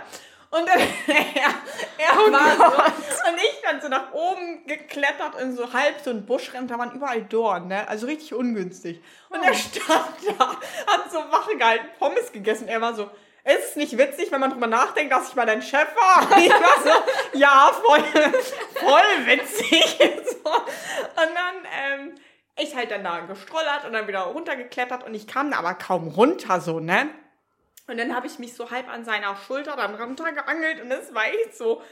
Und 0.51 0.67
dann, 0.69 0.79
er, 1.07 1.51
er 1.99 2.13
Oh 2.17 2.33
war 2.33 2.57
so, 2.97 3.29
und 3.29 3.37
ich 3.37 3.61
dann 3.63 3.81
so 3.81 3.89
nach 3.89 4.13
oben 4.13 4.65
geklettert 4.67 5.35
in 5.41 5.57
so 5.57 5.73
halb 5.73 5.97
so 6.03 6.11
ein 6.11 6.25
Busch 6.25 6.55
rein, 6.55 6.69
da 6.69 6.79
waren 6.79 6.93
überall 6.93 7.23
Dornen, 7.23 7.69
ne? 7.69 7.89
Also 7.89 8.07
richtig 8.07 8.33
ungünstig. 8.33 9.03
Und 9.29 9.43
er 9.43 9.55
stand 9.55 10.15
da, 10.39 10.51
hat 10.87 11.11
so 11.11 11.19
Wache 11.19 11.57
gehalten, 11.57 11.87
Pommes 11.99 12.31
gegessen. 12.31 12.69
Er 12.69 12.81
war 12.81 12.95
so, 12.95 13.11
ist 13.47 13.71
es 13.71 13.77
nicht 13.77 13.97
witzig, 13.97 14.33
wenn 14.33 14.41
man 14.41 14.51
drüber 14.51 14.67
nachdenkt, 14.67 15.13
dass 15.13 15.29
ich 15.29 15.37
mal 15.37 15.47
dein 15.47 15.63
Chef 15.63 15.89
war? 15.95 16.37
Ich 16.39 16.51
war 16.51 16.83
so, 16.83 17.39
ja, 17.39 17.71
voll, 17.73 18.03
voll 18.75 19.27
witzig. 19.27 19.99
So. 20.47 20.53
Und 20.53 21.17
dann, 21.17 21.55
ähm, 21.73 22.15
ich 22.57 22.77
halt 22.77 22.91
dann 22.91 23.03
da 23.03 23.21
gestrollert 23.21 23.85
und 23.85 23.93
dann 23.93 24.07
wieder 24.07 24.21
runtergeklettert 24.21 25.05
und 25.05 25.15
ich 25.15 25.27
kam 25.27 25.51
da 25.51 25.59
aber 25.59 25.75
kaum 25.75 26.09
runter, 26.09 26.61
so, 26.61 26.79
ne? 26.79 27.09
Und 27.89 27.99
dann 27.99 28.15
habe 28.15 28.27
ich 28.27 28.39
mich 28.39 28.55
so 28.55 28.71
halb 28.71 28.89
an 28.89 29.05
seiner 29.05 29.37
Schulter 29.37 29.77
dann 29.77 29.95
runtergeangelt 29.95 30.83
und 30.83 30.91
es 30.91 31.15
war 31.15 31.27
echt 31.27 31.57
so, 31.57 31.83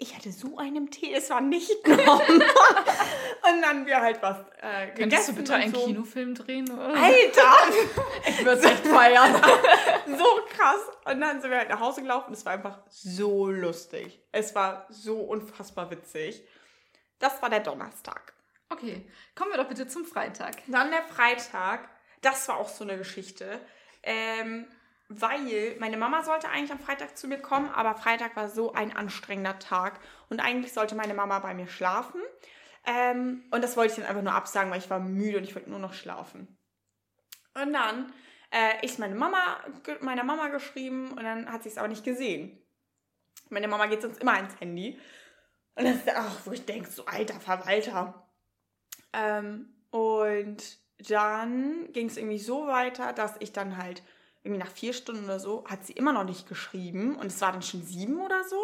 ich 0.00 0.14
hatte 0.14 0.30
so 0.30 0.56
einen 0.56 0.90
Tee, 0.90 1.12
es 1.12 1.28
war 1.28 1.40
nicht 1.40 1.86
normal. 1.86 2.22
und 2.30 3.62
dann 3.62 3.84
wir 3.84 4.00
halt 4.00 4.22
was 4.22 4.38
äh, 4.62 4.92
gegessen 4.92 4.96
Könntest 4.96 5.28
du 5.28 5.32
bitte 5.34 5.54
und 5.54 5.60
einen 5.60 5.74
so. 5.74 5.86
Kinofilm 5.86 6.34
drehen? 6.34 6.70
Oder? 6.70 6.94
Alter! 6.94 7.54
Ich 8.28 8.44
würde 8.44 8.60
es 8.60 8.64
echt 8.64 8.86
feiern. 8.86 9.34
so 10.06 10.24
krass. 10.56 10.80
Und 11.04 11.20
dann 11.20 11.40
sind 11.40 11.50
wir 11.50 11.58
halt 11.58 11.70
nach 11.70 11.80
Hause 11.80 12.02
gelaufen. 12.02 12.32
Es 12.32 12.44
war 12.44 12.52
einfach 12.52 12.78
so 12.88 13.48
lustig. 13.48 14.20
Es 14.30 14.54
war 14.54 14.86
so 14.88 15.18
unfassbar 15.18 15.90
witzig. 15.90 16.42
Das 17.18 17.42
war 17.42 17.50
der 17.50 17.60
Donnerstag. 17.60 18.34
Okay, 18.70 19.10
kommen 19.34 19.50
wir 19.50 19.56
doch 19.58 19.68
bitte 19.68 19.88
zum 19.88 20.04
Freitag. 20.04 20.56
Dann 20.68 20.90
der 20.90 21.02
Freitag. 21.02 21.88
Das 22.20 22.46
war 22.48 22.58
auch 22.58 22.68
so 22.68 22.84
eine 22.84 22.98
Geschichte. 22.98 23.60
Ähm, 24.02 24.66
weil 25.08 25.76
meine 25.78 25.96
Mama 25.96 26.22
sollte 26.22 26.48
eigentlich 26.48 26.72
am 26.72 26.78
Freitag 26.78 27.16
zu 27.16 27.28
mir 27.28 27.38
kommen, 27.38 27.70
aber 27.70 27.94
Freitag 27.94 28.36
war 28.36 28.48
so 28.48 28.72
ein 28.72 28.94
anstrengender 28.94 29.58
Tag. 29.58 30.00
Und 30.28 30.40
eigentlich 30.40 30.72
sollte 30.72 30.94
meine 30.94 31.14
Mama 31.14 31.38
bei 31.38 31.54
mir 31.54 31.66
schlafen. 31.66 32.20
Ähm, 32.84 33.44
und 33.50 33.64
das 33.64 33.76
wollte 33.76 33.92
ich 33.92 33.98
dann 33.98 34.06
einfach 34.06 34.22
nur 34.22 34.34
absagen, 34.34 34.70
weil 34.70 34.78
ich 34.78 34.90
war 34.90 35.00
müde 35.00 35.38
und 35.38 35.44
ich 35.44 35.54
wollte 35.54 35.70
nur 35.70 35.78
noch 35.78 35.94
schlafen. 35.94 36.58
Und 37.54 37.72
dann 37.72 38.12
äh, 38.50 38.84
ist 38.84 38.98
meine 38.98 39.14
Mama, 39.14 39.58
meiner 40.00 40.24
Mama 40.24 40.48
geschrieben 40.48 41.12
und 41.12 41.24
dann 41.24 41.50
hat 41.50 41.62
sie 41.62 41.70
es 41.70 41.78
aber 41.78 41.88
nicht 41.88 42.04
gesehen. 42.04 42.62
Meine 43.50 43.68
Mama 43.68 43.86
geht 43.86 44.02
sonst 44.02 44.20
immer 44.20 44.38
ins 44.38 44.60
Handy. 44.60 45.00
Und 45.74 45.84
das 45.84 45.96
ist 45.96 46.16
auch, 46.16 46.46
wo 46.46 46.52
ich 46.52 46.64
denke, 46.66 46.90
so 46.90 47.06
alter 47.06 47.40
Verwalter. 47.40 48.28
Ähm, 49.12 49.74
und 49.90 50.78
dann 51.08 51.92
ging 51.92 52.08
es 52.08 52.16
irgendwie 52.16 52.38
so 52.38 52.66
weiter, 52.66 53.12
dass 53.12 53.36
ich 53.38 53.52
dann 53.52 53.76
halt 53.76 54.02
irgendwie 54.42 54.62
nach 54.62 54.70
vier 54.70 54.92
Stunden 54.92 55.24
oder 55.24 55.40
so, 55.40 55.64
hat 55.66 55.84
sie 55.84 55.92
immer 55.92 56.12
noch 56.12 56.24
nicht 56.24 56.48
geschrieben. 56.48 57.16
Und 57.16 57.26
es 57.26 57.40
war 57.40 57.52
dann 57.52 57.62
schon 57.62 57.82
sieben 57.82 58.20
oder 58.20 58.44
so. 58.44 58.60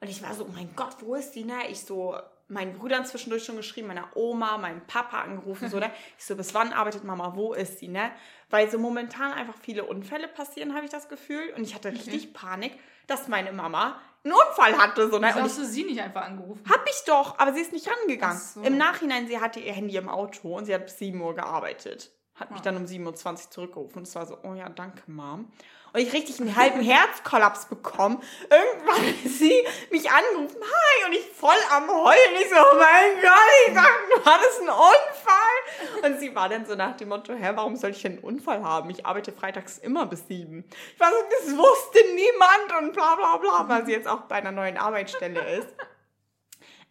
Und 0.00 0.08
ich 0.08 0.22
war 0.22 0.34
so, 0.34 0.44
oh 0.44 0.52
mein 0.54 0.74
Gott, 0.76 0.96
wo 1.00 1.14
ist 1.14 1.32
die? 1.32 1.44
Ne? 1.44 1.68
Ich 1.68 1.80
so, 1.80 2.16
meinen 2.48 2.78
Brüdern 2.78 3.04
zwischendurch 3.04 3.44
schon 3.44 3.56
geschrieben, 3.56 3.88
meiner 3.88 4.08
Oma, 4.14 4.58
meinem 4.58 4.86
Papa 4.86 5.20
angerufen, 5.20 5.68
so, 5.68 5.78
ne? 5.78 5.90
Ich 6.18 6.24
so, 6.24 6.36
bis 6.36 6.54
wann 6.54 6.72
arbeitet 6.72 7.04
Mama? 7.04 7.32
Wo 7.34 7.54
ist 7.54 7.78
sie, 7.78 7.88
ne? 7.88 8.12
Weil 8.50 8.70
so 8.70 8.78
momentan 8.78 9.32
einfach 9.32 9.54
viele 9.60 9.84
Unfälle 9.84 10.28
passieren, 10.28 10.74
habe 10.74 10.84
ich 10.84 10.90
das 10.90 11.08
Gefühl. 11.08 11.52
Und 11.56 11.62
ich 11.64 11.74
hatte 11.74 11.90
richtig 11.90 12.32
Panik, 12.32 12.78
dass 13.06 13.28
meine 13.28 13.52
Mama 13.52 14.00
einen 14.24 14.34
Unfall 14.34 14.76
hatte, 14.76 15.08
so, 15.10 15.18
ne? 15.18 15.28
Wieso 15.28 15.42
hast 15.42 15.58
du 15.58 15.64
sie 15.64 15.84
nicht 15.84 16.00
einfach 16.00 16.22
angerufen? 16.22 16.62
hab 16.68 16.84
ich 16.88 17.02
doch, 17.06 17.38
aber 17.38 17.52
sie 17.52 17.60
ist 17.60 17.72
nicht 17.72 17.88
rangegangen. 17.88 18.38
So. 18.38 18.62
Im 18.62 18.76
Nachhinein, 18.76 19.26
sie 19.26 19.40
hatte 19.40 19.60
ihr 19.60 19.72
Handy 19.72 19.96
im 19.96 20.08
Auto 20.08 20.56
und 20.56 20.66
sie 20.66 20.74
hat 20.74 20.84
bis 20.84 20.98
7 20.98 21.20
Uhr 21.20 21.34
gearbeitet. 21.34 22.10
Hat 22.38 22.50
mich 22.50 22.60
Ah. 22.60 22.64
dann 22.64 22.76
um 22.76 22.84
7.20 22.84 23.46
Uhr 23.46 23.50
zurückgerufen. 23.50 23.98
Und 23.98 24.02
es 24.08 24.14
war 24.14 24.26
so, 24.26 24.36
oh 24.42 24.54
ja, 24.54 24.68
danke, 24.68 25.02
Mom. 25.06 25.50
Und 25.92 26.00
ich 26.02 26.12
richtig 26.12 26.38
einen 26.40 26.54
halben 26.54 26.80
Herzkollaps 26.82 27.66
bekommen. 27.66 28.22
Irgendwann 28.50 28.96
hat 29.06 29.14
sie 29.24 29.54
mich 29.90 30.10
angerufen, 30.10 30.56
hi, 30.60 31.06
und 31.06 31.12
ich 31.14 31.24
voll 31.30 31.56
am 31.72 31.88
Heulen. 31.88 32.34
Ich 32.42 32.50
so, 32.50 32.56
oh 32.56 32.76
mein 32.76 33.22
Gott, 33.22 33.32
ich 33.68 33.74
dachte, 33.74 33.90
du 34.14 34.24
hattest 34.26 34.60
einen 34.60 34.68
Unfall. 34.68 36.04
Und 36.10 36.20
sie 36.20 36.34
war 36.34 36.50
dann 36.50 36.66
so 36.66 36.74
nach 36.74 36.96
dem 36.98 37.08
Motto, 37.08 37.32
hä, 37.32 37.52
warum 37.54 37.76
soll 37.76 37.90
ich 37.90 38.02
denn 38.02 38.12
einen 38.16 38.24
Unfall 38.24 38.62
haben? 38.62 38.90
Ich 38.90 39.06
arbeite 39.06 39.32
freitags 39.32 39.78
immer 39.78 40.04
bis 40.04 40.26
7. 40.26 40.64
Ich 40.94 41.00
war 41.00 41.08
so, 41.10 41.16
das 41.30 41.56
wusste 41.56 41.98
niemand 42.14 42.82
und 42.82 42.92
bla 42.92 43.14
bla 43.14 43.36
bla, 43.38 43.64
weil 43.68 43.86
sie 43.86 43.92
jetzt 43.92 44.08
auch 44.08 44.22
bei 44.22 44.34
einer 44.36 44.52
neuen 44.52 44.76
Arbeitsstelle 44.76 45.40
ist 45.58 45.68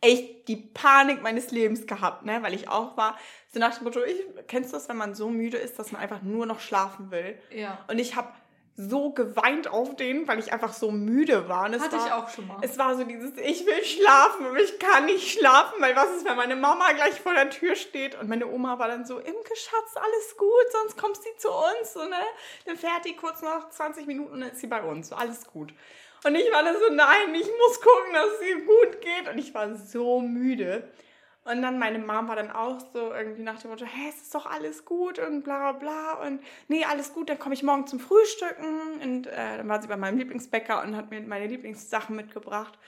echt 0.06 0.48
die 0.48 0.58
Panik 0.58 1.22
meines 1.22 1.52
Lebens 1.52 1.88
gehabt, 1.88 2.26
ne? 2.26 2.42
Weil 2.42 2.54
ich 2.54 2.70
auch 2.70 2.96
war, 2.96 3.18
so 3.52 3.60
nach 3.60 3.76
dem 3.76 3.86
Motto, 3.86 4.04
ich, 4.04 4.22
kennst 4.48 4.72
du 4.72 4.78
das, 4.78 4.88
wenn 4.90 4.98
man 4.98 5.16
so 5.16 5.30
müde 5.30 5.58
ist, 5.58 5.80
dass 5.80 5.92
man 5.92 6.02
einfach 6.02 6.22
nur 6.22 6.46
noch 6.46 6.60
schlafen 6.60 7.12
will? 7.12 7.38
Ja. 7.50 7.80
Und 7.88 8.00
ich 8.00 8.16
habe 8.16 8.30
so 8.78 9.12
geweint 9.12 9.70
auf 9.70 9.96
den, 9.96 10.28
weil 10.28 10.38
ich 10.38 10.52
einfach 10.52 10.74
so 10.74 10.92
müde 10.92 11.48
war. 11.48 11.66
Und 11.66 11.76
es 11.76 11.82
Hatte 11.82 11.98
war, 11.98 12.06
ich 12.06 12.12
auch 12.12 12.30
schon 12.30 12.46
mal. 12.46 12.58
Es 12.62 12.78
war 12.78 12.96
so 12.98 13.06
dieses, 13.06 13.32
ich 13.38 13.66
will 13.66 13.84
schlafen, 13.86 14.46
aber 14.46 14.60
ich 14.60 14.78
kann 14.80 15.06
nicht 15.06 15.40
schlafen, 15.40 15.76
weil 15.80 15.96
was 15.96 16.10
ist, 16.18 16.26
wenn 16.26 16.36
meine 16.36 16.58
Mama 16.58 16.92
gleich 16.92 17.22
vor 17.22 17.34
der 17.34 17.50
Tür 17.50 17.76
steht? 17.76 18.20
Und 18.20 18.28
meine 18.28 18.48
Oma 18.48 18.78
war 18.78 18.90
dann 18.90 19.06
so, 19.06 19.18
Imke, 19.18 19.56
Schatz, 19.56 19.96
alles 19.96 20.36
gut, 20.38 20.72
sonst 20.72 20.98
kommt 20.98 21.16
sie 21.16 21.36
zu 21.38 21.50
uns. 21.50 21.94
So, 21.94 22.04
ne? 22.04 22.18
Dann 22.66 22.76
fährt 22.76 23.06
die 23.06 23.16
kurz 23.16 23.42
noch 23.42 23.70
20 23.70 24.08
Minuten 24.08 24.34
und 24.34 24.42
dann 24.42 24.52
ist 24.52 24.60
sie 24.60 24.68
bei 24.68 24.84
uns. 24.84 25.08
So, 25.08 25.16
alles 25.16 25.48
gut. 25.48 25.74
Und 26.26 26.34
ich 26.34 26.52
war 26.52 26.64
dann 26.64 26.76
so, 26.76 26.92
nein, 26.92 27.36
ich 27.36 27.46
muss 27.46 27.80
gucken, 27.80 28.14
dass 28.14 28.26
es 28.40 28.48
ihr 28.48 28.66
gut 28.66 29.00
geht. 29.02 29.30
Und 29.32 29.38
ich 29.38 29.54
war 29.54 29.76
so 29.76 30.20
müde. 30.22 30.92
Und 31.44 31.62
dann 31.62 31.78
meine 31.78 32.00
Mom 32.00 32.28
war 32.28 32.36
dann 32.36 32.50
auch 32.50 32.80
so 32.92 33.14
irgendwie 33.14 33.44
nach 33.44 33.62
dem 33.62 33.70
Motto, 33.70 33.86
hä, 33.86 34.10
es 34.10 34.24
ist 34.24 34.34
doch 34.34 34.48
alles 34.48 34.86
gut 34.86 35.20
und 35.20 35.44
bla 35.44 35.72
bla 35.72 35.80
bla. 35.80 36.28
Und 36.28 36.42
nee, 36.68 36.84
alles 36.84 37.14
gut, 37.14 37.30
dann 37.30 37.38
komme 37.38 37.54
ich 37.54 37.62
morgen 37.62 37.86
zum 37.86 38.00
Frühstücken. 38.00 39.00
Und 39.04 39.28
äh, 39.28 39.58
dann 39.58 39.70
war 39.70 39.80
sie 39.80 39.88
bei 39.88 39.98
meinem 39.98 40.18
Lieblingsbäcker 40.18 40.82
und 40.82 40.96
hat 40.96 41.12
mir 41.12 41.22
meine 41.22 41.46
Lieblingssachen 41.46 42.16
mitgebracht 42.16 42.80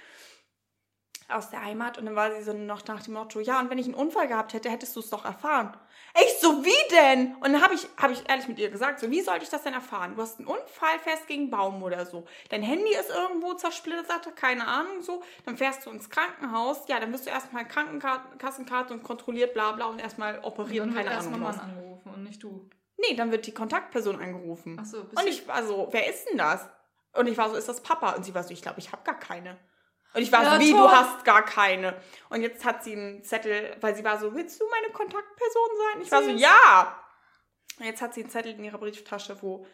aus 1.30 1.52
der 1.52 1.64
Heimat. 1.64 2.00
Und 2.00 2.08
dann 2.08 2.16
war 2.16 2.34
sie 2.36 2.42
so 2.42 2.54
noch 2.54 2.88
nach 2.88 3.04
dem 3.04 3.14
Motto, 3.14 3.40
ja, 3.40 3.60
und 3.60 3.70
wenn 3.70 3.78
ich 3.78 3.86
einen 3.86 3.94
Unfall 3.94 4.28
gehabt 4.28 4.54
hätte, 4.54 4.72
hättest 4.72 4.96
du 4.96 5.02
es 5.02 5.12
doch 5.12 5.26
erfahren. 5.26 5.78
Ich 6.16 6.40
so, 6.40 6.64
wie 6.66 6.92
denn? 6.92 7.36
Und 7.36 7.54
dann 7.54 7.62
habe 7.62 7.74
ich, 7.74 7.88
hab 7.98 8.12
ich 8.12 8.28
ehrlich 8.28 8.48
mit 8.48 8.60
ihr 8.60 8.70
gesagt, 8.70 9.00
so, 9.00 9.12
wie 9.12 9.22
sollte 9.22 9.44
ich 9.44 9.50
das 9.50 9.64
denn 9.64 9.74
erfahren? 9.74 10.16
Du 10.16 10.22
hast 10.22 10.40
einen 10.40 10.48
Unfall, 10.48 11.00
fährst 11.04 11.28
gegen 11.28 11.44
einen 11.44 11.52
Baum 11.52 11.84
oder 11.84 12.06
so. 12.06 12.26
Dein 12.50 12.64
Handy 12.64 12.92
ist 12.92 13.10
irgendwo 13.10 13.54
zersplittert, 13.54 14.36
keine 14.36 14.68
Ahnung, 14.68 15.02
so. 15.02 15.22
Dann 15.46 15.58
fährst 15.58 15.86
du 15.86 15.92
ins 15.92 16.10
Krankenhaus. 16.10 16.88
Ja, 16.88 17.00
dann 17.00 17.14
wirst 17.14 17.26
du 17.26 17.30
erstmal 17.30 17.68
Krankenkassenkarte 17.68 18.94
und 18.94 19.04
kontrolliert, 19.04 19.54
bla 19.54 19.74
bla, 19.74 19.86
und 19.88 20.00
erstmal 20.00 20.40
operiert, 20.44 20.86
dann 20.86 20.96
wird 20.96 21.06
keine 21.06 21.16
erst 21.16 21.28
Ahnung. 21.28 21.42
nochmal 21.42 21.56
was. 21.56 21.64
angerufen 21.64 22.14
und 22.14 22.24
nicht 22.24 22.42
du. 22.42 22.70
Nee, 22.98 23.16
dann 23.16 23.32
wird 23.32 23.46
die 23.46 23.54
Kontaktperson 23.54 24.20
angerufen. 24.20 24.78
Ach 24.82 24.86
so, 24.86 25.04
bist 25.04 25.22
Und 25.22 25.28
ich 25.28 25.48
war 25.48 25.64
so, 25.64 25.88
wer 25.92 26.10
ist 26.10 26.30
denn 26.30 26.38
das? 26.40 26.68
Und 27.14 27.28
ich 27.28 27.38
war 27.38 27.50
so, 27.50 27.56
ist 27.56 27.70
das 27.70 27.82
Papa? 27.82 28.12
Und 28.12 28.24
sie 28.26 28.34
war 28.34 28.44
so, 28.44 28.52
ich 28.52 28.62
glaube, 28.62 28.80
ich 28.80 28.92
habe 28.92 29.04
gar 29.04 29.20
keine. 29.20 29.58
Und 30.14 30.22
ich 30.22 30.32
war 30.32 30.44
Ja, 30.44 30.56
so, 30.56 30.60
wie, 30.62 30.72
toll. 30.72 30.82
du 30.82 30.90
hast 30.92 31.26
gar 31.26 31.44
keine. 31.46 31.96
Und 32.30 32.42
jetzt 32.42 32.66
hat 32.66 32.84
sie 32.84 32.94
einen 32.94 33.24
Zettel, 33.24 33.76
weil 33.82 33.96
sie 33.96 34.04
war 34.04 34.18
so, 34.18 34.34
willst 34.34 34.60
du 34.60 34.66
meine 34.70 34.92
Kontaktperson 34.94 35.70
sein? 35.94 36.02
Ich 36.02 36.12
war 36.12 36.24
so, 36.24 36.30
ja. 36.32 37.00
Und 37.80 37.86
jetzt 37.86 38.02
hat 38.02 38.14
sie 38.14 38.22
einen 38.22 38.30
Zettel 38.30 38.54
in 38.54 38.64
ihrer 38.64 38.78
Brieftasche, 38.80 39.42
wo 39.42 39.68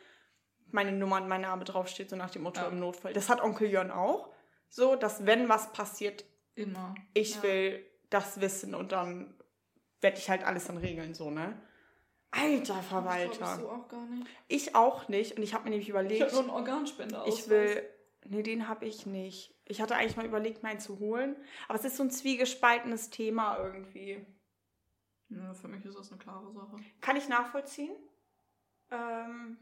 meine 0.72 0.92
Nummer 0.92 1.18
und 1.18 1.28
mein 1.28 1.42
Name 1.42 1.64
draufsteht, 1.64 2.10
so 2.10 2.16
nach 2.16 2.32
dem 2.32 2.42
Motto 2.44 2.62
Ja. 2.62 2.68
im 2.68 2.80
Notfall. 2.80 3.14
Das 3.14 3.30
hat 3.30 3.42
Onkel 3.42 3.70
Jörn 3.70 3.92
auch. 3.92 4.30
So, 4.70 4.96
dass 4.96 5.26
wenn 5.26 5.48
was 5.50 5.72
passiert, 5.72 6.26
Immer. 6.56 6.96
ich 7.14 7.36
Ja. 7.36 7.44
will 7.44 7.86
das 8.10 8.42
wissen 8.42 8.74
und 8.76 8.92
dann 8.92 9.34
werde 10.02 10.18
ich 10.18 10.30
halt 10.30 10.44
alles 10.44 10.66
dann 10.66 10.78
regeln, 10.78 11.14
so, 11.14 11.30
ne? 11.30 11.58
Alter 12.32 12.80
Ich 12.82 12.88
Verwalter. 12.88 13.58
so 13.60 13.70
auch 13.70 13.88
gar 13.88 14.04
nicht. 14.08 14.28
Ich 14.48 14.76
auch 14.76 15.08
nicht. 15.08 15.38
Und 15.38 15.44
ich 15.44 15.54
habe 15.54 15.66
mir 15.66 15.70
nämlich 15.70 15.86
Ich 15.88 15.92
überlegt, 15.92 16.22
habe 16.24 16.32
nur 16.34 16.42
einen 16.42 16.50
Organspender 16.50 17.24
ich 17.28 17.48
will. 17.48 17.88
Nee, 18.30 18.44
den 18.44 18.68
habe 18.68 18.86
ich 18.86 19.06
nicht. 19.06 19.56
Ich 19.66 19.82
hatte 19.82 19.96
eigentlich 19.96 20.18
mal 20.18 20.26
überlegt, 20.26 20.64
meinen 20.64 20.80
zu 20.80 21.00
holen. 21.00 21.36
Aber 21.68 21.78
es 21.78 21.86
ist 21.86 21.98
so 21.98 22.04
ein 22.04 22.12
zwiegespaltenes 22.12 23.10
Thema 23.10 23.58
irgendwie. 23.58 24.26
Ja, 25.30 25.54
für 25.54 25.68
mich 25.68 25.84
ist 25.86 25.98
das 25.98 26.12
eine 26.12 26.20
klare 26.20 26.52
Sache. 26.52 26.78
Kann 27.02 27.16
ich 27.16 27.28
nachvollziehen? 27.28 27.96
Ähm, 28.92 29.58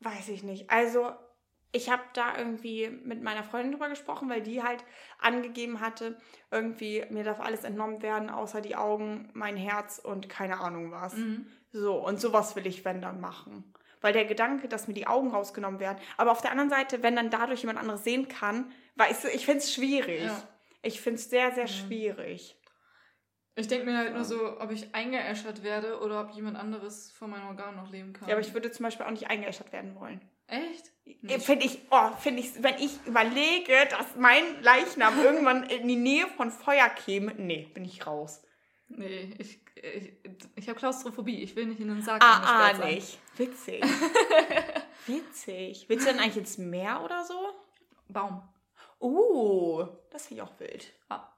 weiß 0.00 0.28
ich 0.28 0.42
nicht. 0.42 0.70
Also, 0.70 1.12
ich 1.72 1.90
habe 1.90 2.02
da 2.14 2.36
irgendwie 2.36 2.88
mit 2.88 3.22
meiner 3.22 3.44
Freundin 3.44 3.72
drüber 3.72 3.88
gesprochen, 3.88 4.28
weil 4.28 4.42
die 4.42 4.62
halt 4.62 4.84
angegeben 5.18 5.80
hatte, 5.80 6.18
irgendwie, 6.50 7.04
mir 7.10 7.24
darf 7.24 7.40
alles 7.40 7.64
entnommen 7.64 8.02
werden, 8.02 8.30
außer 8.30 8.60
die 8.60 8.76
Augen, 8.76 9.30
mein 9.34 9.56
Herz 9.56 9.98
und 9.98 10.28
keine 10.28 10.60
Ahnung 10.60 10.90
was. 10.90 11.14
Mhm. 11.14 11.46
So, 11.72 11.96
und 12.04 12.20
sowas 12.20 12.56
will 12.56 12.66
ich, 12.66 12.84
wenn 12.84 13.02
dann 13.02 13.20
machen. 13.20 13.74
Weil 14.00 14.12
der 14.12 14.24
Gedanke, 14.24 14.68
dass 14.68 14.88
mir 14.88 14.94
die 14.94 15.06
Augen 15.06 15.30
rausgenommen 15.30 15.80
werden, 15.80 15.98
aber 16.16 16.32
auf 16.32 16.42
der 16.42 16.50
anderen 16.50 16.70
Seite, 16.70 17.02
wenn 17.02 17.16
dann 17.16 17.30
dadurch 17.30 17.60
jemand 17.60 17.78
anderes 17.78 18.04
sehen 18.04 18.28
kann, 18.28 18.70
weißt 18.96 19.24
du, 19.24 19.28
ich 19.28 19.44
finde 19.46 19.58
es 19.60 19.72
schwierig. 19.72 20.22
Ja. 20.24 20.42
Ich 20.82 21.00
finde 21.00 21.18
es 21.18 21.30
sehr, 21.30 21.52
sehr 21.52 21.64
Ja. 21.64 21.68
schwierig. 21.68 22.56
Ich 23.58 23.68
denke 23.68 23.86
mir 23.86 23.96
halt 23.96 24.12
nur 24.14 24.24
so, 24.24 24.60
ob 24.60 24.70
ich 24.70 24.94
eingeäschert 24.94 25.62
werde 25.62 26.00
oder 26.00 26.20
ob 26.20 26.30
jemand 26.32 26.58
anderes 26.58 27.10
von 27.12 27.30
meinen 27.30 27.46
Organen 27.46 27.78
noch 27.78 27.90
leben 27.90 28.12
kann. 28.12 28.28
Ja, 28.28 28.34
aber 28.34 28.42
ich 28.42 28.52
würde 28.52 28.70
zum 28.70 28.84
Beispiel 28.84 29.06
auch 29.06 29.10
nicht 29.10 29.28
eingeäschert 29.30 29.72
werden 29.72 29.94
wollen. 29.98 30.20
Echt? 30.46 30.92
Finde 31.42 31.64
ich, 31.64 31.80
oh, 31.90 32.10
finde 32.20 32.40
ich, 32.40 32.62
wenn 32.62 32.76
ich 32.76 32.98
überlege, 33.06 33.72
dass 33.90 34.14
mein 34.16 34.44
Leichnam 34.62 35.18
irgendwann 35.22 35.64
in 35.64 35.88
die 35.88 35.96
Nähe 35.96 36.26
von 36.36 36.50
Feuer 36.50 36.88
käme, 36.90 37.34
nee, 37.34 37.68
bin 37.72 37.84
ich 37.84 38.06
raus. 38.06 38.42
Nee, 38.88 39.34
ich, 39.38 39.58
ich, 39.82 40.12
ich 40.54 40.68
habe 40.68 40.78
Klaustrophobie. 40.78 41.42
Ich 41.42 41.54
will 41.56 41.66
nicht 41.66 41.80
in 41.80 41.90
einen 41.90 42.02
Sarg 42.02 42.22
Ah, 42.22 42.70
ah, 42.70 42.86
nicht. 42.86 43.18
Witzig. 43.36 43.82
Witzig. 45.06 45.88
Willst 45.88 46.06
du 46.06 46.10
denn 46.10 46.20
eigentlich 46.20 46.38
ins 46.38 46.58
Meer 46.58 47.02
oder 47.04 47.24
so? 47.24 47.54
Baum. 48.08 48.42
Uh, 49.00 49.86
das 50.10 50.26
finde 50.26 50.42
ich 50.42 50.48
auch 50.48 50.58
wild. 50.58 50.92
Ah. 51.08 51.28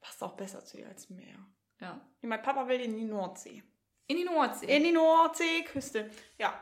Passt 0.00 0.22
auch 0.22 0.32
besser 0.32 0.64
zu 0.64 0.76
dir 0.76 0.88
als 0.88 1.08
Meer. 1.10 1.38
Ja. 1.80 2.00
Mein 2.22 2.42
Papa 2.42 2.66
will 2.68 2.80
in 2.80 2.96
die 2.96 3.04
Nordsee. 3.04 3.62
In 4.08 4.16
die 4.16 4.24
Nordsee. 4.24 4.76
In 4.76 4.82
die 4.82 4.92
Nordseeküste. 4.92 6.10
Ja, 6.38 6.60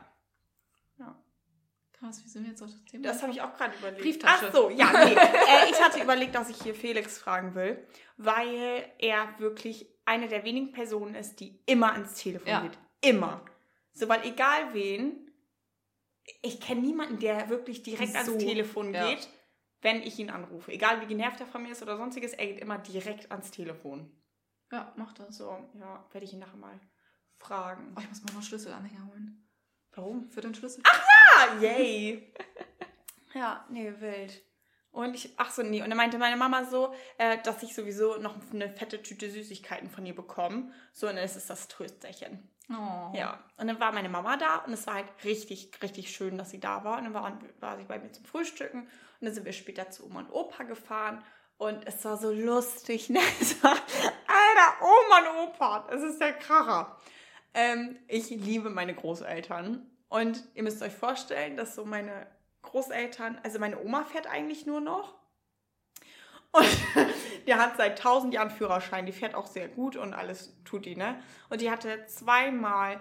Krass, 2.04 2.22
wie 2.22 2.28
sind 2.28 2.42
wir 2.42 2.50
jetzt 2.50 2.62
auf 2.62 2.70
das 2.70 2.84
Thema? 2.84 3.04
das 3.04 3.22
habe 3.22 3.32
ich 3.32 3.40
auch 3.40 3.56
gerade 3.56 3.74
überlegt. 3.78 4.02
Brieftasche. 4.02 4.46
Ach 4.48 4.54
so, 4.54 4.68
ja, 4.68 4.90
nee. 4.92 5.14
äh, 5.14 5.70
ich 5.70 5.82
hatte 5.82 6.02
überlegt, 6.02 6.34
dass 6.34 6.50
ich 6.50 6.60
hier 6.62 6.74
Felix 6.74 7.16
fragen 7.16 7.54
will, 7.54 7.82
weil 8.18 8.90
er 8.98 9.38
wirklich 9.38 9.86
eine 10.06 10.28
der 10.28 10.44
wenigen 10.44 10.72
Personen 10.72 11.14
ist, 11.14 11.40
die 11.40 11.60
immer 11.66 11.92
ans 11.92 12.14
Telefon 12.14 12.48
Ja. 12.48 12.62
geht. 12.62 12.78
Immer. 13.00 13.44
So, 13.92 14.08
weil 14.08 14.24
egal 14.26 14.74
wen, 14.74 15.30
ich 16.42 16.60
kenne 16.60 16.80
niemanden, 16.80 17.18
der 17.18 17.48
wirklich 17.48 17.82
direkt 17.82 18.12
So, 18.12 18.18
ans 18.32 18.36
Telefon 18.38 18.92
ja. 18.94 19.08
geht, 19.10 19.28
wenn 19.82 20.02
ich 20.02 20.18
ihn 20.18 20.30
anrufe. 20.30 20.72
Egal 20.72 21.00
wie 21.00 21.06
genervt 21.06 21.40
er 21.40 21.46
von 21.46 21.62
mir 21.62 21.72
ist 21.72 21.82
oder 21.82 21.96
sonstiges, 21.96 22.32
er 22.32 22.46
geht 22.46 22.60
immer 22.60 22.78
direkt 22.78 23.30
ans 23.30 23.50
Telefon. 23.50 24.10
Ja, 24.72 24.92
mach 24.96 25.12
das. 25.12 25.36
So, 25.36 25.56
ja, 25.78 26.04
werde 26.10 26.24
ich 26.24 26.32
ihn 26.32 26.38
nachher 26.40 26.56
mal 26.56 26.80
fragen. 27.36 27.94
Oh, 27.96 28.00
ich 28.00 28.08
muss 28.08 28.22
mal 28.24 28.32
noch 28.32 28.42
Schlüsselanhänger 28.42 29.06
holen. 29.06 29.46
Warum? 29.92 30.28
Für 30.30 30.40
den 30.40 30.54
Schlüssel. 30.54 30.82
Ah, 30.86 31.54
yay. 31.60 32.32
ja, 33.34 33.64
nee, 33.70 33.92
wild. 34.00 34.42
Und 34.94 35.16
ich, 35.16 35.34
ach 35.38 35.50
so, 35.50 35.64
nee. 35.64 35.82
Und 35.82 35.90
dann 35.90 35.96
meinte 35.96 36.18
meine 36.18 36.36
Mama 36.36 36.64
so, 36.64 36.94
äh, 37.18 37.38
dass 37.42 37.64
ich 37.64 37.74
sowieso 37.74 38.16
noch 38.18 38.36
eine 38.52 38.70
fette 38.70 39.02
Tüte 39.02 39.28
Süßigkeiten 39.28 39.90
von 39.90 40.06
ihr 40.06 40.14
bekomme. 40.14 40.72
So, 40.92 41.08
und 41.08 41.16
dann 41.16 41.24
ist 41.24 41.34
es 41.34 41.46
das 41.46 41.66
Trösterchen. 41.66 42.48
Oh. 42.70 43.12
Ja. 43.12 43.42
Und 43.56 43.66
dann 43.66 43.80
war 43.80 43.90
meine 43.90 44.08
Mama 44.08 44.36
da 44.36 44.58
und 44.58 44.72
es 44.72 44.86
war 44.86 44.94
halt 44.94 45.08
richtig, 45.24 45.70
richtig 45.82 46.14
schön, 46.14 46.38
dass 46.38 46.50
sie 46.50 46.60
da 46.60 46.84
war. 46.84 46.98
Und 46.98 47.04
dann 47.04 47.14
war, 47.14 47.36
war 47.58 47.76
sie 47.76 47.82
bei 47.82 47.98
mir 47.98 48.12
zum 48.12 48.24
Frühstücken. 48.24 48.82
Und 48.82 48.88
dann 49.20 49.34
sind 49.34 49.44
wir 49.44 49.52
später 49.52 49.90
zu 49.90 50.06
Oma 50.06 50.20
und 50.20 50.30
Opa 50.30 50.62
gefahren. 50.62 51.24
Und 51.56 51.84
es 51.88 52.04
war 52.04 52.16
so 52.16 52.30
lustig, 52.30 53.10
ne? 53.10 53.18
Es 53.40 53.60
war, 53.64 53.72
Alter, 53.72 54.80
Oma 54.80 55.18
und 55.18 55.48
Opa, 55.48 55.88
das 55.90 56.02
ist 56.02 56.20
der 56.20 56.34
Kracher. 56.34 56.96
Ähm, 57.52 57.98
ich 58.06 58.30
liebe 58.30 58.70
meine 58.70 58.94
Großeltern. 58.94 59.90
Und 60.08 60.44
ihr 60.54 60.62
müsst 60.62 60.80
euch 60.82 60.94
vorstellen, 60.94 61.56
dass 61.56 61.74
so 61.74 61.84
meine 61.84 62.28
Großeltern, 62.74 63.38
also 63.44 63.60
meine 63.60 63.80
Oma 63.80 64.02
fährt 64.04 64.26
eigentlich 64.26 64.66
nur 64.66 64.80
noch. 64.80 65.14
Und 66.50 66.66
die 67.46 67.54
hat 67.54 67.76
seit 67.76 68.00
tausend 68.00 68.34
Jahren 68.34 68.50
Führerschein. 68.50 69.06
Die 69.06 69.12
fährt 69.12 69.36
auch 69.36 69.46
sehr 69.46 69.68
gut 69.68 69.94
und 69.96 70.12
alles 70.12 70.56
tut 70.64 70.84
die, 70.84 70.96
ne? 70.96 71.22
Und 71.50 71.60
die 71.60 71.70
hatte 71.70 72.04
zweimal 72.06 73.00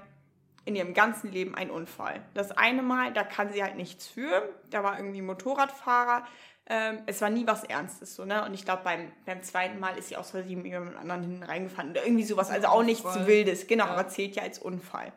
in 0.66 0.76
ihrem 0.76 0.94
ganzen 0.94 1.32
Leben 1.32 1.56
einen 1.56 1.72
Unfall. 1.72 2.22
Das 2.36 2.52
eine 2.52 2.84
Mal, 2.84 3.14
da 3.14 3.24
kann 3.24 3.52
sie 3.52 3.64
halt 3.64 3.76
nichts 3.76 4.06
für. 4.08 4.48
Da 4.70 4.84
war 4.84 4.98
irgendwie 4.98 5.24
Motorradfahrer. 5.24 6.28
Ähm, 6.68 7.00
es 7.08 7.20
war 7.22 7.32
nie 7.32 7.48
was 7.48 7.64
Ernstes, 7.64 8.16
so, 8.16 8.26
ne? 8.26 8.46
Und 8.46 8.54
ich 8.54 8.66
glaube, 8.66 8.84
beim, 8.84 9.12
beim 9.26 9.42
zweiten 9.42 9.80
Mal 9.80 9.98
ist 9.98 10.10
sie 10.10 10.18
aus 10.18 10.30
Versehen 10.30 10.62
mit 10.62 10.68
jemand 10.72 10.96
anderen 10.98 11.24
hinten 11.24 11.44
reingefahren. 11.44 11.90
Oder 11.90 12.06
irgendwie 12.06 12.24
sowas. 12.26 12.52
Also 12.52 12.68
auch 12.68 12.84
nichts. 12.84 13.26
Wildes. 13.26 13.66
Genau, 13.66 13.86
Ja. 13.86 13.94
aber 13.94 14.08
zählt 14.08 14.36
ja 14.36 14.44
als 14.44 14.60
Unfall. 14.60 15.12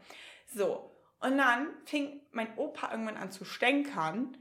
So. 0.46 0.90
Und 1.20 1.36
dann 1.36 1.68
fing 1.84 2.22
mein 2.32 2.56
Opa 2.56 2.90
irgendwann 2.90 3.16
an 3.18 3.30
zu 3.30 3.44
stänkern. 3.44 4.36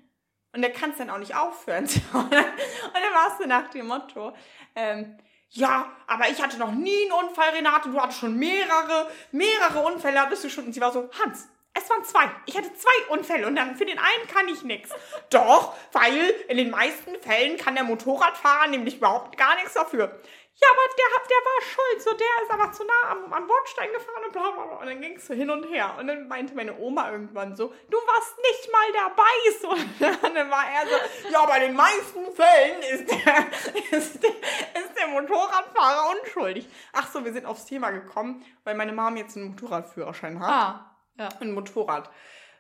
Und 0.56 0.62
der 0.62 0.72
kann 0.72 0.92
es 0.92 0.98
dann 0.98 1.10
auch 1.10 1.18
nicht 1.18 1.36
aufhören. 1.36 1.84
und 2.14 2.32
dann 2.32 3.14
war 3.14 3.28
es 3.32 3.38
so 3.38 3.46
nach 3.46 3.70
dem 3.70 3.88
Motto, 3.88 4.34
ähm, 4.74 5.18
ja, 5.50 5.90
aber 6.08 6.30
ich 6.30 6.42
hatte 6.42 6.58
noch 6.58 6.72
nie 6.72 7.04
einen 7.04 7.28
Unfall, 7.28 7.52
Renate. 7.52 7.90
Du 7.90 8.02
hattest 8.02 8.20
schon 8.20 8.36
mehrere, 8.38 9.10
mehrere 9.32 9.80
Unfälle, 9.86 10.20
hattest 10.20 10.44
du 10.44 10.50
schon. 10.50 10.66
Und 10.66 10.74
sie 10.74 10.82
war 10.82 10.92
so, 10.92 11.10
Hans, 11.24 11.48
es 11.74 11.90
waren 11.90 12.04
zwei. 12.04 12.30
Ich 12.46 12.58
hatte 12.58 12.74
zwei 12.74 13.14
Unfälle 13.14 13.48
und 13.48 13.56
dann 13.56 13.76
für 13.76 13.86
den 13.86 14.00
einen 14.00 14.28
kann 14.34 14.48
ich 14.48 14.64
nichts. 14.64 14.92
Doch, 15.30 15.74
weil 15.92 16.30
in 16.48 16.58
den 16.58 16.72
meisten 16.72 17.16
Fällen 17.22 17.58
kann 17.58 17.76
der 17.76 17.84
Motorradfahrer 17.84 18.68
nämlich 18.68 18.98
überhaupt 18.98 19.38
gar 19.38 19.56
nichts 19.56 19.74
dafür. 19.74 20.20
Ja, 20.58 20.68
aber 20.72 20.96
der, 20.98 21.06
hat- 21.16 21.30
der 21.30 21.38
war 21.38 21.62
schuld, 21.62 22.02
so 22.02 22.12
der 22.14 22.44
ist 22.44 22.52
aber 22.52 22.72
zu 22.72 22.84
nah 22.86 23.12
am, 23.12 23.34
am 23.34 23.46
Bordstein 23.48 23.92
gefahren 23.92 24.24
und 24.26 24.32
bla 24.32 24.52
bla 24.52 24.66
bla. 24.66 24.76
Und 24.78 24.86
dann 24.88 25.02
ging 25.02 25.18
es 25.18 25.28
so 25.28 25.34
hin 25.34 25.50
und 25.50 25.64
her. 25.66 25.96
Und 26.00 26.08
dann 26.08 26.28
meinte 26.30 26.56
meine 26.56 26.78
Oma 26.80 27.12
irgendwann 27.12 27.56
so, 27.58 27.74
du 27.90 27.98
warst 27.98 28.38
nicht 28.38 28.72
mal 28.72 28.92
dabei. 28.94 29.24
So. 29.62 29.70
Und 29.70 30.36
dann 30.36 30.50
war 30.52 30.64
er 30.70 30.88
so, 30.88 31.30
ja, 31.30 31.44
aber 31.44 31.58
in 31.58 31.62
den 31.64 31.76
meisten 31.76 32.32
Fällen 32.34 32.82
ist 32.82 33.10
der, 33.12 33.98
ist 34.00 34.24
der, 34.24 34.30
ist 34.30 34.98
der 34.98 35.08
Motorradfahrer 35.08 36.12
unschuldig. 36.22 36.68
Ach 36.94 37.12
so, 37.12 37.24
wir 37.26 37.34
sind 37.34 37.46
aufs 37.46 37.66
Thema 37.66 37.92
gekommen, 37.92 38.46
weil 38.64 38.76
meine 38.76 38.94
Mom 38.94 39.16
jetzt 39.18 39.36
einen 39.38 39.50
Motorradführerschein 39.52 40.40
hat 40.40 40.50
Ah, 40.50 40.96
ja. 41.18 41.30
ein 41.42 41.54
Motorrad 41.54 42.10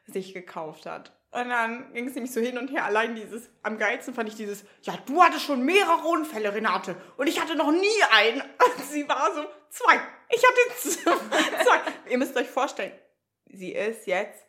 sich 0.07 0.33
gekauft 0.33 0.85
hat. 0.85 1.11
Und 1.35 1.49
dann 1.49 1.93
ging 1.93 2.07
es 2.07 2.15
nämlich 2.15 2.31
so 2.31 2.39
hin 2.39 2.57
und 2.57 2.69
her. 2.69 2.85
Allein 2.85 3.13
dieses, 3.13 3.49
am 3.61 3.77
geilsten 3.77 4.13
fand 4.13 4.29
ich 4.29 4.35
dieses, 4.35 4.63
ja, 4.83 4.97
du 5.05 5.21
hattest 5.21 5.43
schon 5.43 5.63
mehrere 5.63 6.07
Unfälle, 6.07 6.53
Renate. 6.53 6.95
Und 7.17 7.27
ich 7.27 7.41
hatte 7.41 7.55
noch 7.55 7.71
nie 7.71 8.03
einen. 8.11 8.41
Und 8.41 8.85
sie 8.89 9.07
war 9.09 9.33
so, 9.35 9.45
zwei. 9.69 9.99
Ich 10.29 10.41
hatte 10.43 11.19
zwei. 11.65 11.81
Ihr 12.09 12.17
müsst 12.17 12.37
euch 12.37 12.49
vorstellen, 12.49 12.93
sie 13.47 13.73
ist 13.73 14.07
jetzt 14.07 14.45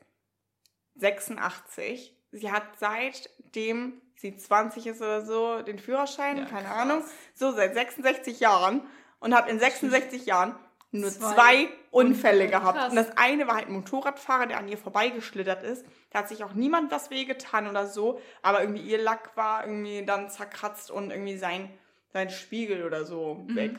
86. 0.94 2.14
Sie 2.32 2.52
hat 2.52 2.64
seitdem 2.78 4.00
sie 4.14 4.36
20 4.36 4.86
ist 4.86 5.00
oder 5.00 5.24
so 5.24 5.62
den 5.62 5.78
Führerschein, 5.78 6.38
Ja, 6.38 6.44
keine 6.44 6.68
krass. 6.68 6.76
Ahnung, 6.82 7.04
so 7.34 7.52
seit 7.52 7.74
66 7.74 8.40
Jahren 8.40 8.82
und 9.18 9.34
hat 9.34 9.48
in 9.48 9.58
66 9.58 10.26
Jahren 10.26 10.54
nur 11.00 11.10
Zwei 11.10 11.34
zwei, 11.34 11.68
Unfälle 11.90 12.48
gehabt. 12.48 12.78
krass. 12.78 12.90
Und 12.90 12.96
das 12.96 13.16
eine 13.16 13.46
war 13.46 13.56
halt 13.56 13.68
ein 13.68 13.72
Motorradfahrer, 13.72 14.46
der 14.46 14.58
an 14.58 14.68
ihr 14.68 14.78
vorbeigeschlittert 14.78 15.62
ist. 15.62 15.84
Da 16.10 16.20
hat 16.20 16.28
sich 16.28 16.44
auch 16.44 16.52
niemand 16.54 16.90
was 16.90 17.10
wehgetan 17.10 17.68
oder 17.68 17.86
so, 17.86 18.20
aber 18.42 18.60
irgendwie 18.60 18.82
ihr 18.82 18.98
Lack 18.98 19.36
war 19.36 19.64
irgendwie 19.66 20.04
dann 20.04 20.28
zerkratzt 20.30 20.90
und 20.90 21.10
irgendwie 21.10 21.36
sein, 21.38 21.70
sein 22.12 22.30
Spiegel 22.30 22.84
oder 22.84 23.04
so 23.04 23.44
Mhm. 23.48 23.56
weg. 23.56 23.78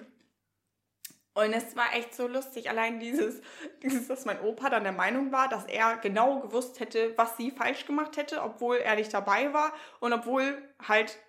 Und 1.34 1.54
es 1.54 1.76
war 1.76 1.94
echt 1.94 2.16
so 2.16 2.28
lustig, 2.28 2.68
allein 2.70 3.00
dieses, 3.00 3.42
dieses, 3.84 4.08
dass 4.08 4.26
mein 4.26 4.42
Opa 4.42 4.70
dann 4.72 4.84
der 4.84 4.92
Meinung 4.92 5.32
war, 5.32 5.48
dass 5.48 5.66
er 5.66 5.98
genau 5.98 6.40
gewusst 6.40 6.80
hätte, 6.80 7.14
was 7.16 7.38
sie 7.38 7.52
falsch 7.52 7.86
gemacht 7.86 8.18
hätte, 8.18 8.42
obwohl 8.42 8.78
er 8.78 8.96
nicht 8.96 9.14
dabei 9.14 9.54
war 9.54 9.72
und 10.00 10.14
obwohl 10.14 10.58
halt 10.88 11.20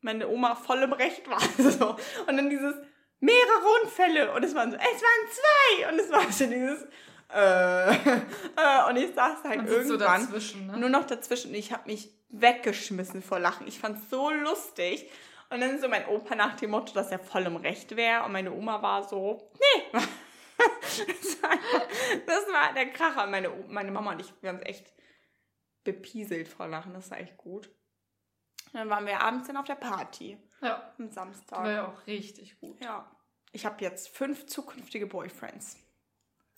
meine 0.00 0.26
Oma 0.28 0.56
voll 0.56 0.82
im 0.82 0.92
Recht 0.92 1.30
war. 1.30 1.40
So. 1.58 1.96
Und 2.26 2.36
dann 2.36 2.50
dieses 2.50 2.74
mehrere 3.22 3.82
Unfälle 3.82 4.32
und 4.34 4.44
es 4.44 4.54
waren 4.54 4.72
so, 4.72 4.76
es 4.76 5.02
waren 5.02 5.30
zwei 5.30 5.88
und 5.92 5.98
es 6.00 6.10
war 6.10 6.30
so 6.30 6.46
dieses 6.46 6.82
äh, 7.32 7.92
äh, 7.94 8.90
und 8.90 8.96
ich 8.96 9.14
saß 9.14 9.44
halt 9.44 9.68
so 9.68 9.76
irgendwann 9.76 10.26
dazwischen, 10.26 10.66
ne? 10.66 10.76
nur 10.76 10.88
noch 10.90 11.06
dazwischen 11.06 11.50
und 11.50 11.56
ich 11.56 11.72
habe 11.72 11.88
mich 11.90 12.10
weggeschmissen 12.32 13.22
vor 13.22 13.38
Lachen. 13.38 13.68
Ich 13.68 13.78
fand's 13.78 14.10
so 14.10 14.30
lustig. 14.30 15.08
Und 15.50 15.60
dann 15.60 15.78
so 15.80 15.88
mein 15.88 16.06
Opa 16.08 16.34
nach 16.34 16.56
dem 16.56 16.70
Motto, 16.70 16.94
dass 16.94 17.10
er 17.10 17.18
voll 17.18 17.42
im 17.42 17.56
Recht 17.56 17.94
wäre. 17.94 18.24
Und 18.24 18.32
meine 18.32 18.52
Oma 18.52 18.80
war 18.80 19.06
so, 19.06 19.50
nee. 19.52 19.82
das, 19.92 21.42
war, 21.42 21.50
das 22.26 22.46
war 22.48 22.72
der 22.72 22.86
Kracher. 22.86 23.26
Meine, 23.26 23.50
meine 23.68 23.90
Mama 23.90 24.12
und 24.12 24.20
ich, 24.20 24.32
wir 24.40 24.48
haben 24.48 24.58
uns 24.58 24.66
echt 24.66 24.94
bepieselt 25.84 26.48
vor 26.48 26.68
Lachen. 26.68 26.94
Das 26.94 27.10
war 27.10 27.20
echt 27.20 27.36
gut. 27.36 27.68
Und 28.72 28.80
dann 28.80 28.88
waren 28.88 29.04
wir 29.04 29.20
abends 29.20 29.46
dann 29.46 29.58
auf 29.58 29.66
der 29.66 29.74
Party. 29.74 30.38
Ja, 30.62 30.92
Am 30.98 31.10
die 31.10 31.16
war 31.16 31.24
Samstag. 31.26 31.66
ja 31.66 31.86
auch 31.88 32.06
richtig 32.06 32.58
gut. 32.60 32.80
Ja. 32.80 33.04
Ich 33.52 33.66
habe 33.66 33.82
jetzt 33.84 34.08
fünf 34.08 34.46
zukünftige 34.46 35.06
Boyfriends. 35.06 35.76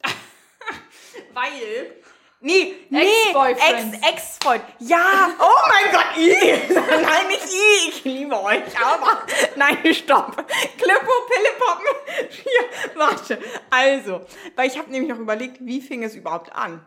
Weil. 1.33 1.97
Nee, 2.41 2.75
nee, 2.91 3.03
Ex-Boyfriends. 3.03 3.97
Ex, 3.97 4.07
Ex-Freund. 4.07 4.63
Ja, 4.81 5.31
oh 5.41 5.69
mein 5.69 5.93
Gott, 5.95 6.17
i. 6.19 6.29
Nein, 6.75 7.29
nicht 7.29 7.47
i. 7.47 7.89
Ich 7.89 8.05
liebe 8.05 8.39
euch, 8.39 8.79
aber 8.79 9.25
nein, 9.57 9.95
stopp. 9.95 10.37
Klippo, 10.37 11.13
Pillepoppen. 11.27 11.87
Hier, 12.31 12.97
warte. 12.97 13.39
Also, 13.71 14.21
weil 14.57 14.69
ich 14.69 14.77
habe 14.79 14.91
nämlich 14.91 15.11
noch 15.11 15.19
überlegt, 15.19 15.57
wie 15.61 15.81
fing 15.81 16.03
es 16.03 16.15
überhaupt 16.15 16.53
an? 16.53 16.87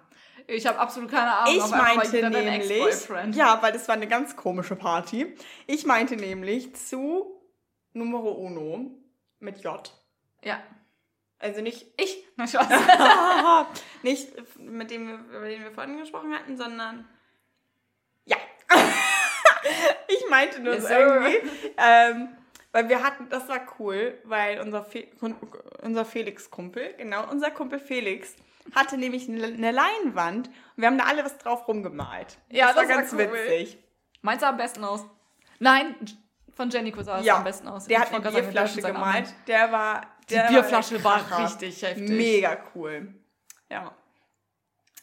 Ich 0.49 0.65
habe 0.65 0.79
absolut 0.79 1.11
keine 1.11 1.33
Ahnung. 1.33 1.57
Ich 1.57 1.69
meinte 1.69 2.29
nämlich, 2.29 3.35
ja, 3.35 3.61
weil 3.61 3.73
das 3.73 3.87
war 3.89 3.95
eine 3.95 4.07
ganz 4.07 4.37
komische 4.37 4.77
Party. 4.77 5.35
Ich 5.67 5.85
meinte 5.85 6.15
nämlich 6.15 6.73
zu 6.75 7.37
Numero 7.91 8.31
Uno 8.31 8.91
mit 9.39 9.61
J. 9.61 9.93
Ja. 10.43 10.61
Also 11.39 11.61
nicht 11.61 11.87
Ich? 12.01 12.23
Na, 12.37 12.47
Spaß. 12.47 12.67
nicht 14.03 14.29
mit 14.57 14.89
dem, 14.89 15.25
über 15.29 15.47
den 15.47 15.63
wir 15.63 15.71
vorhin 15.71 15.97
gesprochen 15.97 16.33
hatten, 16.33 16.55
sondern 16.57 17.07
ja. 18.25 18.37
ich 20.07 20.29
meinte 20.29 20.61
nur 20.61 20.79
so 20.79 20.87
sir. 20.87 20.97
irgendwie. 20.97 21.51
Ähm, 21.77 22.29
weil 22.71 22.89
wir 22.89 23.03
hatten, 23.03 23.27
das 23.29 23.47
war 23.49 23.61
cool, 23.79 24.17
weil 24.23 24.59
unser, 24.61 24.83
Fe 24.83 25.07
unser 25.81 26.05
Felix-Kumpel, 26.05 26.93
genau, 26.97 27.29
unser 27.29 27.51
Kumpel 27.51 27.79
Felix, 27.79 28.35
hatte 28.76 28.97
nämlich 28.97 29.28
eine 29.30 29.72
Leinwand 29.72 30.47
und 30.47 30.53
wir 30.76 30.88
haben 30.88 30.97
da 30.97 31.05
alle 31.05 31.24
was 31.26 31.38
drauf 31.38 31.68
rumgemalt. 31.68 32.38
Ja, 32.49 32.68
das 32.68 32.76
war 32.76 32.84
das 32.84 32.89
war 32.91 32.97
ganz 32.97 33.13
cool. 33.13 33.34
witzig. 33.34 33.78
Meins 34.22 34.41
sah 34.41 34.49
am 34.49 34.57
besten 34.57 34.84
aus. 34.84 35.05
Nein, 35.59 35.95
von 36.55 36.70
Jennico 36.70 37.01
sah 37.03 37.20
es 37.20 37.26
Ja, 37.26 37.38
am 37.38 37.43
besten 37.43 37.68
aus. 37.68 37.86
Der 37.86 37.97
Ich 37.97 38.03
hat 38.05 38.13
eine 38.13 38.24
sagen, 38.24 38.36
Bierflasche 38.36 38.82
seinen 38.82 38.93
gemalt. 38.95 39.34
Der 39.47 39.72
war. 39.72 40.01
Die 40.30 40.34
Der 40.34 40.47
Bierflasche 40.49 41.03
war, 41.03 41.30
war 41.30 41.38
der 41.38 41.45
richtig 41.47 41.82
heftig. 41.82 42.09
Mega 42.09 42.57
cool. 42.76 43.13
Ja. 43.70 43.91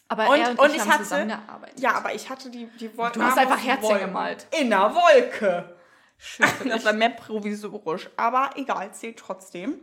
Aber 0.08 0.28
Und- 0.28 0.38
er 0.38 0.50
und, 0.50 0.58
und 0.58 0.70
ich, 0.70 0.76
ich 0.76 0.86
hatte- 0.86 1.02
zusammengearbeitet. 1.04 1.80
Ja, 1.80 1.92
aber 1.94 2.12
ich 2.14 2.28
hatte 2.28 2.50
die, 2.50 2.66
die 2.78 2.96
Wolken. 2.96 3.20
Du 3.22 3.26
hast 3.26 3.38
einfach 3.38 3.62
Herzchen 3.64 3.98
gemalt. 4.00 4.46
In 4.60 4.72
einer 4.72 4.94
Wolke. 4.94 5.76
Schön 6.16 6.46
Das 6.68 6.84
war 6.84 6.92
mehr 6.92 7.10
provisorisch, 7.10 8.08
aber 8.16 8.50
egal, 8.56 8.92
zählt 8.92 9.18
trotzdem. 9.18 9.80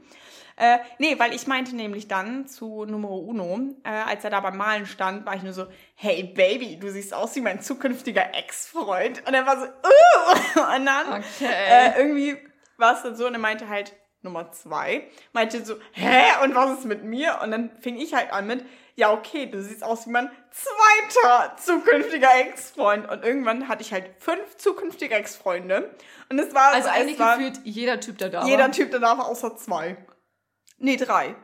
Äh, 0.58 0.80
nee, 1.00 1.18
weil 1.18 1.34
ich 1.34 1.48
meinte 1.48 1.76
nämlich 1.76 2.08
dann 2.08 2.48
zu 2.48 2.86
Numero 2.86 3.18
Uno, 3.18 3.60
äh, 3.84 3.90
als 3.90 4.24
er 4.24 4.30
da 4.30 4.42
beim 4.42 4.58
Malen 4.58 4.86
stand, 4.86 5.26
war 5.26 5.36
ich 5.36 5.44
nur 5.44 5.54
so, 5.54 5.66
hey 5.96 6.24
Baby, 6.24 6.78
du 6.78 6.92
siehst 6.92 7.14
aus 7.14 7.36
wie 7.36 7.42
mein 7.42 7.62
zukünftiger 7.62 8.36
Ex-Freund. 8.36 9.26
Und 9.28 9.34
er 9.34 9.46
war 9.46 9.60
so, 9.60 9.66
uh! 9.66 10.76
Und 10.76 10.86
dann 10.86 11.08
Okay. 11.14 11.50
äh, 11.50 11.98
irgendwie 11.98 12.38
war 12.78 12.96
es 12.96 13.04
dann 13.04 13.16
so 13.16 13.28
und 13.28 13.34
er 13.34 13.40
meinte 13.40 13.70
halt 13.70 13.94
Nummer 14.24 14.52
zwei, 14.52 15.08
meinte 15.34 15.64
so, 15.66 15.76
hä, 15.94 16.44
und 16.44 16.54
was 16.54 16.80
ist 16.80 16.86
mit 16.86 17.04
mir? 17.04 17.40
Und 17.42 17.52
dann 17.52 17.72
fing 17.80 17.98
ich 17.98 18.14
halt 18.14 18.32
an 18.34 18.46
mit, 18.48 18.66
ja 18.96 19.12
okay, 19.12 19.46
du 19.46 19.62
siehst 19.62 19.84
aus 19.84 20.08
wie 20.08 20.12
mein 20.12 20.32
zweiter 20.52 21.56
zukünftiger 21.58 22.30
Ex-Freund. 22.40 23.10
Und 23.10 23.24
irgendwann 23.24 23.68
hatte 23.68 23.82
ich 23.82 23.94
halt 23.94 24.10
fünf 24.20 24.58
zukünftige 24.58 25.16
Ex-Freunde. 25.16 25.96
Und 26.30 26.40
es 26.40 26.54
war 26.54 26.74
also 26.74 26.90
eigentlich 26.90 27.20
war 27.20 27.38
gefühlt 27.38 27.62
jeder 27.64 28.00
Typ, 28.00 28.18
der 28.18 28.30
da 28.30 28.46
jeder 28.46 28.64
war. 28.64 28.72
Typ 28.72 28.92
danach 28.92 29.20
außer 29.20 29.56
zwei. 29.58 29.98
Nee, 30.78 30.98
drei. 30.98 31.36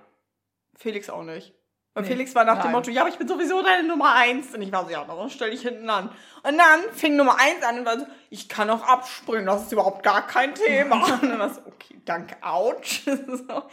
Felix 0.75 1.09
auch 1.09 1.23
nicht. 1.23 1.53
Und 1.97 2.03
Nee, 2.03 2.09
Felix 2.09 2.35
war 2.35 2.45
nach 2.45 2.57
dem 2.57 2.65
nein. 2.65 2.71
Motto, 2.73 2.91
ja, 2.91 3.01
aber 3.01 3.09
ich 3.09 3.17
bin 3.17 3.27
sowieso 3.27 3.63
deine 3.63 3.87
Nummer 3.87 4.13
eins. 4.13 4.53
Und 4.53 4.61
ich 4.61 4.71
war 4.71 4.85
so, 4.85 4.91
ja, 4.91 5.03
dann 5.03 5.29
stell 5.31 5.49
dich 5.49 5.63
hinten 5.63 5.89
an. 5.89 6.09
Und 6.43 6.57
dann 6.57 6.93
fing 6.93 7.15
Nummer 7.15 7.37
eins 7.39 7.63
an 7.63 7.79
und 7.79 7.85
war 7.85 7.99
so, 7.99 8.05
ich 8.29 8.47
kann 8.47 8.69
auch 8.69 8.83
abspringen, 8.83 9.47
das 9.47 9.63
ist 9.63 9.71
überhaupt 9.71 10.03
gar 10.03 10.27
kein 10.27 10.53
Thema. 10.53 11.03
und 11.21 11.23
dann 11.23 11.39
war 11.39 11.49
so, 11.49 11.61
okay, 11.65 11.99
danke, 12.05 12.35
ouch. 12.43 13.01
so. 13.05 13.63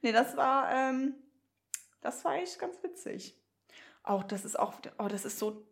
Nee, 0.00 0.12
das 0.12 0.34
war, 0.34 0.72
ähm, 0.72 1.14
das 2.02 2.24
war 2.24 2.34
echt 2.34 2.58
ganz 2.58 2.82
witzig. 2.82 3.34
Auch, 4.02 4.24
das 4.24 4.44
ist 4.44 4.58
auch, 4.58 4.74
oh, 4.98 5.08
das 5.08 5.24
ist 5.24 5.38
so, 5.38 5.64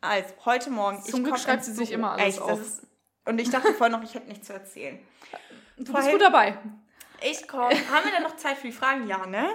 also, 0.00 0.34
heute 0.44 0.70
Morgen. 0.70 1.00
Zum 1.02 1.22
Glück 1.22 1.38
schreibt 1.38 1.64
sie 1.64 1.72
sich 1.72 1.92
immer 1.92 2.12
alles 2.12 2.34
echt, 2.34 2.40
auf. 2.40 2.60
Ist, 2.60 2.82
und 3.24 3.40
ich 3.40 3.50
dachte 3.50 3.72
vorhin 3.72 3.92
noch, 3.92 4.02
ich 4.02 4.14
hätte 4.14 4.28
nichts 4.28 4.48
zu 4.48 4.52
erzählen. 4.52 4.98
Du 5.76 5.84
bist 5.84 5.92
Vorhin- 5.92 6.12
gut 6.12 6.20
dabei. 6.20 6.58
Ich 7.24 7.46
komme. 7.46 7.70
Haben 7.70 8.04
wir 8.04 8.12
denn 8.12 8.24
noch 8.24 8.36
Zeit 8.36 8.58
für 8.58 8.66
die 8.66 8.72
Fragen? 8.72 9.06
Ja, 9.06 9.26
ne? 9.26 9.48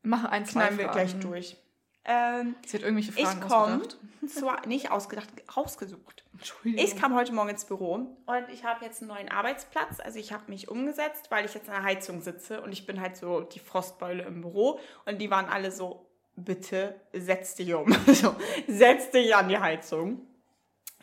Mach 0.00 0.24
ein, 0.24 0.46
zwei 0.46 0.60
Knallen 0.60 0.78
wir 0.78 0.88
gleich 0.88 1.18
durch. 1.20 1.58
Ähm, 2.04 2.56
Sie 2.66 2.76
hat 2.76 2.82
irgendwelche 2.82 3.12
Fragen 3.12 3.42
ich 3.42 3.48
komme 3.48 3.74
ausgedacht. 3.76 3.98
zwar 4.28 4.66
nicht 4.66 4.90
ausgedacht, 4.90 5.28
rausgesucht. 5.56 6.24
Entschuldigung. 6.32 6.84
Ich 6.84 6.96
kam 6.96 7.14
heute 7.14 7.32
Morgen 7.32 7.50
ins 7.50 7.64
Büro 7.64 7.94
und 7.94 8.48
ich 8.52 8.64
habe 8.64 8.84
jetzt 8.84 9.02
einen 9.02 9.08
neuen 9.10 9.28
Arbeitsplatz. 9.28 10.00
Also 10.00 10.18
ich 10.18 10.32
habe 10.32 10.44
mich 10.48 10.68
umgesetzt, 10.68 11.30
weil 11.30 11.44
ich 11.44 11.54
jetzt 11.54 11.68
an 11.68 11.76
der 11.76 11.84
Heizung 11.84 12.20
sitze 12.20 12.60
und 12.60 12.72
ich 12.72 12.86
bin 12.86 13.00
halt 13.00 13.16
so 13.16 13.42
die 13.42 13.60
Frostbeule 13.60 14.24
im 14.24 14.40
Büro 14.40 14.80
und 15.06 15.18
die 15.18 15.30
waren 15.30 15.46
alle 15.46 15.70
so, 15.70 16.06
bitte 16.34 17.00
setz 17.12 17.54
dich 17.54 17.72
um. 17.74 17.92
so, 18.08 18.34
setz 18.66 19.10
dich 19.10 19.34
an 19.36 19.48
die 19.48 19.58
Heizung. 19.58 20.26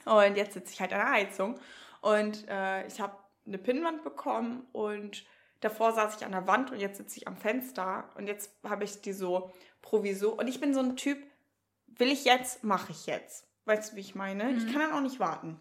Und 0.04 0.36
jetzt 0.36 0.54
sitze 0.54 0.74
ich 0.74 0.82
halt 0.82 0.92
an 0.92 1.00
der 1.00 1.12
Heizung 1.12 1.60
und 2.02 2.48
äh, 2.50 2.86
ich 2.88 3.00
habe 3.00 3.14
eine 3.46 3.58
Pinnwand 3.58 4.04
bekommen 4.04 4.66
und 4.72 5.26
davor 5.62 5.92
saß 5.92 6.18
ich 6.18 6.26
an 6.26 6.32
der 6.32 6.48
Wand 6.48 6.72
und 6.72 6.80
jetzt 6.80 6.98
sitze 6.98 7.18
ich 7.18 7.28
am 7.28 7.38
Fenster 7.38 8.10
und 8.16 8.28
jetzt 8.28 8.52
habe 8.64 8.84
ich 8.84 9.02
die 9.02 9.14
so 9.14 9.52
provisor. 9.82 10.38
Und 10.38 10.48
ich 10.48 10.60
bin 10.60 10.74
so 10.74 10.80
ein 10.80 10.96
Typ, 10.96 11.18
will 11.88 12.12
ich 12.12 12.26
jetzt, 12.26 12.64
mache 12.64 12.92
ich 12.92 13.06
jetzt. 13.06 13.48
Weißt 13.66 13.92
du, 13.92 13.96
wie 13.96 14.02
ich 14.02 14.16
meine? 14.16 14.52
Ich 14.52 14.66
kann 14.72 14.82
dann 14.82 14.94
auch 14.94 15.02
nicht 15.02 15.20
warten. 15.20 15.60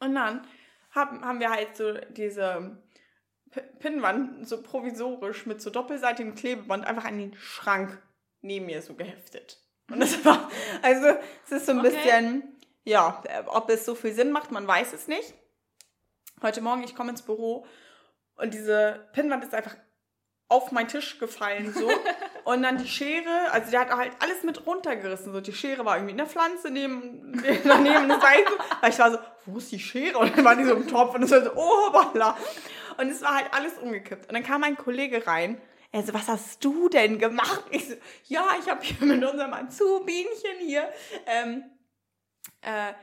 Und 0.00 0.14
dann 0.14 0.46
haben, 0.90 1.24
haben 1.24 1.40
wir 1.40 1.50
halt 1.50 1.76
so 1.76 1.94
diese 2.10 2.78
Pinnwand 3.78 4.46
so 4.46 4.62
provisorisch 4.62 5.46
mit 5.46 5.60
so 5.62 5.70
doppelseitigem 5.70 6.34
Klebeband 6.34 6.86
einfach 6.86 7.04
an 7.04 7.18
den 7.18 7.34
Schrank 7.36 8.00
neben 8.42 8.66
mir 8.66 8.82
so 8.82 8.94
geheftet. 8.94 9.58
Und 9.90 10.00
das 10.00 10.22
war, 10.24 10.50
also 10.82 11.08
es 11.46 11.52
ist 11.52 11.66
so 11.66 11.72
ein 11.72 11.80
Okay. 11.80 11.90
bisschen, 11.90 12.56
ja, 12.84 13.22
ob 13.46 13.70
es 13.70 13.84
so 13.84 13.94
viel 13.94 14.12
Sinn 14.12 14.30
macht, 14.30 14.50
man 14.50 14.66
weiß 14.66 14.92
es 14.92 15.08
nicht. 15.08 15.34
Heute 16.42 16.60
Morgen, 16.60 16.84
ich 16.84 16.94
komme 16.94 17.10
ins 17.10 17.22
Büro 17.22 17.66
und 18.36 18.54
diese 18.54 19.08
Pinnwand 19.12 19.44
ist 19.44 19.54
einfach 19.54 19.76
auf 20.48 20.72
meinen 20.72 20.88
Tisch 20.88 21.18
gefallen 21.18 21.72
so 21.74 21.90
und 22.48 22.62
dann 22.62 22.78
die 22.78 22.88
Schere, 22.88 23.52
also 23.52 23.70
der 23.70 23.80
hat 23.80 23.90
halt 23.90 24.12
alles 24.20 24.42
mit 24.42 24.66
runtergerissen, 24.66 25.34
so 25.34 25.40
die 25.42 25.52
Schere 25.52 25.84
war 25.84 25.96
irgendwie 25.96 26.12
in 26.12 26.16
der 26.16 26.26
Pflanze 26.26 26.70
neben 26.70 27.42
daneben 27.64 28.08
das 28.08 28.22
so, 28.22 28.26
weil 28.80 28.90
ich 28.90 28.98
war 28.98 29.10
so, 29.10 29.18
wo 29.44 29.58
ist 29.58 29.70
die 29.70 29.78
Schere 29.78 30.16
und 30.16 30.34
dann 30.34 30.46
war 30.46 30.56
die 30.56 30.64
so 30.64 30.72
im 30.72 30.88
Topf 30.88 31.14
und 31.14 31.24
es 31.24 31.30
war 31.30 31.44
so, 31.44 31.50
oh 31.54 31.92
hoppala. 31.92 32.38
und 32.96 33.10
es 33.10 33.20
war 33.20 33.36
halt 33.36 33.52
alles 33.52 33.76
umgekippt 33.76 34.28
und 34.28 34.32
dann 34.34 34.42
kam 34.42 34.64
ein 34.64 34.78
Kollege 34.78 35.26
rein, 35.26 35.60
er 35.92 36.02
so, 36.04 36.14
was 36.14 36.26
hast 36.26 36.64
du 36.64 36.88
denn 36.88 37.18
gemacht? 37.18 37.64
Ich 37.70 37.86
so, 37.86 37.96
ja, 38.24 38.46
ich 38.58 38.66
habe 38.66 38.82
hier 38.82 39.06
mit 39.06 39.22
unserem 39.22 39.52
Azubinchen 39.52 40.58
hier 40.60 40.88
ähm, 41.26 41.64
äh, 42.62 42.94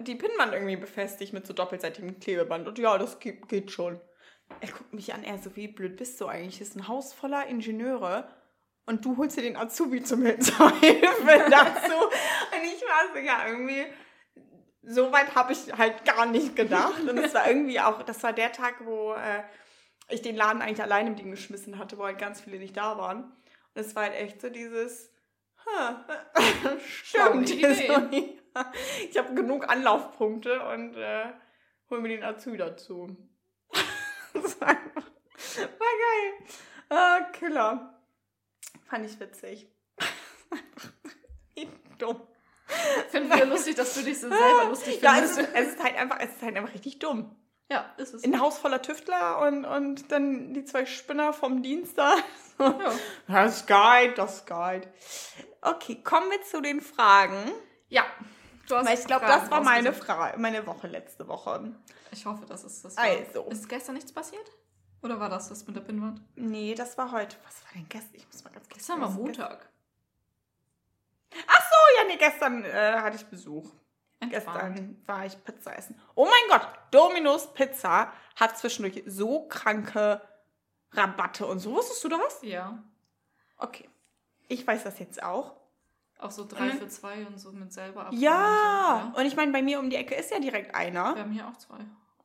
die 0.00 0.14
Pinnwand 0.14 0.54
irgendwie 0.54 0.76
befestigt 0.76 1.34
mit 1.34 1.46
so 1.46 1.52
doppelseitigem 1.52 2.20
Klebeband 2.20 2.66
und 2.66 2.78
ja, 2.78 2.96
das 2.96 3.18
geht, 3.18 3.48
geht 3.48 3.70
schon. 3.70 4.00
Er 4.62 4.68
guckt 4.70 4.94
mich 4.94 5.12
an, 5.12 5.24
er 5.24 5.36
so, 5.36 5.54
wie 5.56 5.68
blöd 5.68 5.98
bist 5.98 6.18
du 6.22 6.26
eigentlich? 6.26 6.60
Das 6.60 6.68
ist 6.68 6.76
ein 6.76 6.88
Haus 6.88 7.12
voller 7.12 7.46
Ingenieure 7.48 8.30
und 8.88 9.04
du 9.04 9.18
holst 9.18 9.36
dir 9.36 9.42
den 9.42 9.56
Azubi 9.56 10.02
zum 10.02 10.22
Hilfe 10.24 10.40
dazu. 10.48 11.92
Und 11.92 12.64
ich 12.64 12.82
war 12.82 13.12
so, 13.12 13.18
ja, 13.18 13.46
irgendwie, 13.46 13.84
so 14.82 15.12
weit 15.12 15.34
habe 15.34 15.52
ich 15.52 15.72
halt 15.76 16.06
gar 16.06 16.24
nicht 16.24 16.56
gedacht. 16.56 17.02
Und 17.02 17.18
es 17.18 17.34
war 17.34 17.46
irgendwie 17.46 17.78
auch, 17.80 18.02
das 18.02 18.22
war 18.22 18.32
der 18.32 18.50
Tag, 18.50 18.76
wo 18.86 19.12
äh, 19.12 19.42
ich 20.08 20.22
den 20.22 20.36
Laden 20.36 20.62
eigentlich 20.62 20.82
alleine 20.82 21.10
mit 21.10 21.20
ihm 21.20 21.30
geschmissen 21.30 21.78
hatte, 21.78 21.98
wo 21.98 22.04
halt 22.04 22.18
ganz 22.18 22.40
viele 22.40 22.58
nicht 22.58 22.78
da 22.78 22.96
waren. 22.96 23.24
Und 23.24 23.32
es 23.74 23.94
war 23.94 24.04
halt 24.04 24.14
echt 24.14 24.40
so 24.40 24.48
dieses, 24.48 25.12
stimmt. 27.04 27.50
Ich 29.08 29.16
habe 29.16 29.34
genug 29.34 29.68
Anlaufpunkte 29.68 30.60
und 30.64 30.96
äh, 30.96 31.26
hol 31.90 32.00
mir 32.00 32.08
den 32.08 32.24
Azubi 32.24 32.56
dazu. 32.56 33.16
das 34.32 34.60
war, 34.60 34.68
war 34.68 34.74
geil. 34.74 36.32
Ah, 36.88 37.20
Killer. 37.32 37.97
Fand 38.88 39.04
ich 39.06 39.18
witzig. 39.20 39.68
Wie 41.54 41.68
dumm. 41.98 42.20
Finden 43.10 43.30
wir 43.30 43.46
lustig, 43.46 43.76
dass 43.76 43.94
du 43.94 44.02
dich 44.02 44.20
so 44.20 44.28
selber 44.28 44.66
lustig 44.68 45.00
Ja, 45.00 45.18
es 45.18 45.34
findest. 45.36 45.54
ist, 45.56 45.60
es 45.68 45.74
ist 45.74 45.82
halt 45.82 45.96
einfach, 45.96 46.18
es 46.20 46.30
ist 46.34 46.42
halt 46.42 46.56
einfach 46.56 46.74
richtig 46.74 46.98
dumm. 46.98 47.34
Ja, 47.70 47.94
ist 47.98 48.14
es. 48.14 48.24
Ein 48.24 48.40
Haus 48.40 48.58
voller 48.58 48.80
Tüftler 48.82 49.40
und, 49.46 49.64
und 49.64 50.10
dann 50.10 50.54
die 50.54 50.64
zwei 50.64 50.86
Spinner 50.86 51.32
vom 51.32 51.62
Dienst 51.62 51.98
da. 51.98 52.14
Ja. 52.58 52.92
Das 53.28 53.56
ist 53.58 53.66
geil, 53.66 54.14
das 54.14 54.36
ist 54.38 54.46
geil. 54.46 54.92
Okay, 55.62 56.02
kommen 56.02 56.30
wir 56.30 56.42
zu 56.42 56.60
den 56.60 56.80
Fragen. 56.80 57.36
ja. 57.88 58.04
Du 58.68 58.76
hast 58.76 58.86
Weil 58.86 58.98
ich 58.98 59.06
glaube, 59.06 59.24
das 59.24 59.50
war 59.50 59.62
meine, 59.62 59.88
rausgesucht. 59.88 60.06
Fra 60.14 60.34
meine 60.36 60.66
Woche 60.66 60.88
letzte 60.88 61.26
Woche. 61.26 61.74
Ich 62.10 62.26
hoffe, 62.26 62.44
das 62.46 62.64
ist 62.64 62.84
das. 62.84 62.98
War. 62.98 63.04
Also. 63.04 63.44
Ist 63.48 63.66
gestern 63.66 63.94
nichts 63.94 64.12
passiert? 64.12 64.44
Oder 65.02 65.20
war 65.20 65.28
das 65.28 65.48
das 65.48 65.66
mit 65.66 65.76
der 65.76 65.80
Pinnwand? 65.82 66.20
Nee, 66.34 66.74
das 66.74 66.98
war 66.98 67.12
heute. 67.12 67.36
Was 67.44 67.62
war 67.64 67.72
denn 67.74 67.88
gestern? 67.88 68.14
Ich 68.16 68.26
muss 68.26 68.42
mal 68.44 68.50
ganz 68.50 68.66
kurz. 68.68 68.78
Gestern 68.78 69.00
war 69.00 69.10
Montag. 69.10 69.68
Oh 71.32 72.00
ja, 72.02 72.04
nee, 72.08 72.16
gestern 72.16 72.64
äh, 72.64 72.96
hatte 73.00 73.16
ich 73.16 73.26
Besuch. 73.26 73.70
Entspannt. 74.20 74.76
Gestern 74.76 75.02
war 75.06 75.26
ich 75.26 75.42
Pizza 75.44 75.76
essen. 75.76 75.98
Oh 76.14 76.24
mein 76.26 76.58
Gott, 76.60 76.68
Domino's 76.90 77.52
Pizza 77.54 78.12
hat 78.36 78.58
zwischendurch 78.58 79.02
so 79.06 79.46
kranke 79.48 80.20
Rabatte 80.92 81.46
und 81.46 81.60
so. 81.60 81.72
Wusstest 81.72 82.02
du 82.04 82.08
das? 82.08 82.38
Ja. 82.42 82.82
Okay. 83.56 83.88
Ich 84.48 84.66
weiß 84.66 84.84
das 84.84 84.98
jetzt 84.98 85.22
auch. 85.22 85.54
Auch 86.18 86.30
so 86.32 86.44
drei 86.46 86.66
Mhm. 86.74 86.78
für 86.78 86.88
zwei 86.88 87.26
und 87.26 87.38
so 87.38 87.52
mit 87.52 87.72
selber 87.72 88.06
abholen 88.06 88.20
Ja, 88.20 89.04
und 89.06 89.14
so. 89.14 89.20
und 89.20 89.26
ich 89.26 89.36
meine, 89.36 89.52
bei 89.52 89.62
mir 89.62 89.78
um 89.78 89.88
die 89.88 89.96
Ecke 89.96 90.16
ist 90.16 90.30
ja 90.32 90.40
direkt 90.40 90.68
ja. 90.72 90.74
einer. 90.74 91.14
Wir 91.14 91.22
haben 91.22 91.30
hier 91.32 91.46
auch 91.46 91.56
zwei. 91.56 91.78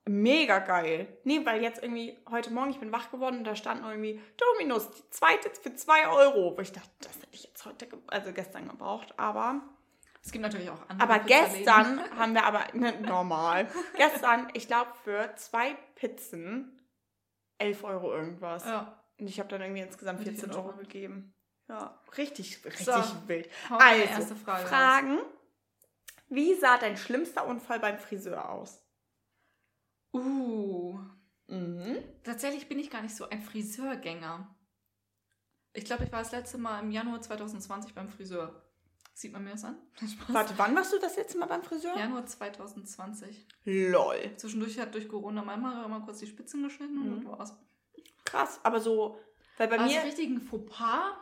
Mega 0.06 0.60
geil. 0.60 1.18
Nee, 1.24 1.46
weil 1.46 1.62
jetzt 1.62 1.82
irgendwie 1.82 2.18
heute 2.30 2.52
Morgen, 2.52 2.72
ich 2.72 2.80
bin 2.80 2.92
wach 2.92 3.10
geworden 3.10 3.38
und 3.38 3.44
da 3.46 3.56
stand 3.56 3.86
irgendwie 3.86 4.22
Dominos, 4.38 4.92
die 4.92 5.10
zweite 5.12 5.50
für 5.50 5.74
2 5.74 6.10
Euro. 6.10 6.58
Wo 6.58 6.62
ich 6.62 6.74
dachte, 6.74 6.90
das 7.00 7.16
hätte 7.16 7.28
ich 7.32 7.46
jetzt 7.46 7.66
heute, 7.66 7.88
also 8.08 8.34
gestern 8.34 8.68
gebraucht, 8.68 9.14
aber. 9.18 9.62
Es 10.22 10.32
gibt 10.32 10.42
natürlich 10.44 10.70
auch 10.70 10.82
andere 10.90 11.10
Aber 11.10 11.20
gestern 11.24 12.02
haben 12.18 12.34
wir 12.34 12.46
aber, 12.46 12.66
ne, 12.74 12.94
normal. 13.02 13.68
gestern, 13.96 14.50
ich 14.54 14.68
glaube, 14.68 14.92
für 15.04 15.34
zwei 15.36 15.74
Pizzen 15.96 16.82
11 17.58 17.84
Euro 17.86 18.14
irgendwas. 18.14 18.66
Ja. 18.66 19.02
Und 19.20 19.28
ich 19.28 19.40
habe 19.40 19.50
dann 19.50 19.62
irgendwie 19.62 19.82
insgesamt 19.82 20.20
Hätte 20.20 20.32
ich 20.32 20.40
14 20.40 20.52
auch 20.52 20.64
schon 20.64 20.66
Euro 20.72 20.78
gegeben. 20.80 21.34
Ja, 21.70 21.98
richtig, 22.18 22.64
richtig 22.66 22.86
So. 22.86 23.28
wild. 23.28 23.50
Also, 23.70 24.04
erste 24.04 24.36
Frage. 24.36 24.68
Fragen. 24.68 25.20
Wie 26.28 26.56
sah 26.56 26.78
dein 26.78 26.98
schlimmster 26.98 27.46
Unfall 27.46 27.80
beim 27.80 28.00
Friseur 28.00 28.50
aus? 28.50 28.83
Uh. 30.14 31.00
Mhm. 31.48 31.98
Tatsächlich 32.24 32.70
bin 32.70 32.80
ich 32.80 32.90
gar 32.90 33.02
nicht 33.02 33.16
so 33.16 33.28
ein 33.30 33.42
Friseurgänger. 33.42 34.48
Ich 35.74 35.86
glaube, 35.86 36.04
ich 36.04 36.12
war 36.12 36.20
das 36.20 36.32
letzte 36.32 36.58
Mal 36.58 36.80
im 36.82 36.92
Januar 36.92 37.22
2020 37.22 37.94
beim 37.96 38.10
Friseur. 38.10 38.62
Sieht 39.16 39.32
man 39.34 39.44
mir 39.44 39.52
das 39.52 39.64
an? 39.64 39.78
Warte, 40.30 40.54
wann 40.58 40.76
warst 40.76 40.94
du 40.94 41.00
das 41.00 41.16
letzte 41.18 41.38
Mal 41.38 41.48
beim 41.48 41.64
Friseur? 41.64 41.96
Januar 41.98 42.26
2020. 42.26 43.48
Lol. 43.66 44.32
Zwischendurch 44.38 44.80
hat 44.80 44.94
durch 44.94 45.08
Corona 45.08 45.42
mein 45.44 45.66
Haare 45.66 45.86
immer 45.86 46.02
kurz 46.02 46.20
die 46.20 46.28
Spitzen 46.28 46.64
geschnitten 46.64 46.96
Mhm. 47.00 47.14
und 47.14 47.26
war's. 47.28 47.56
Krass, 48.26 48.60
aber 48.64 48.80
so, 48.80 49.20
weil 49.58 49.68
bei 49.68 49.78
Aber 49.80 49.88
so 49.88 49.96
mir. 49.96 50.04
richtigen 50.04 50.42
Fauxpas. 50.42 51.14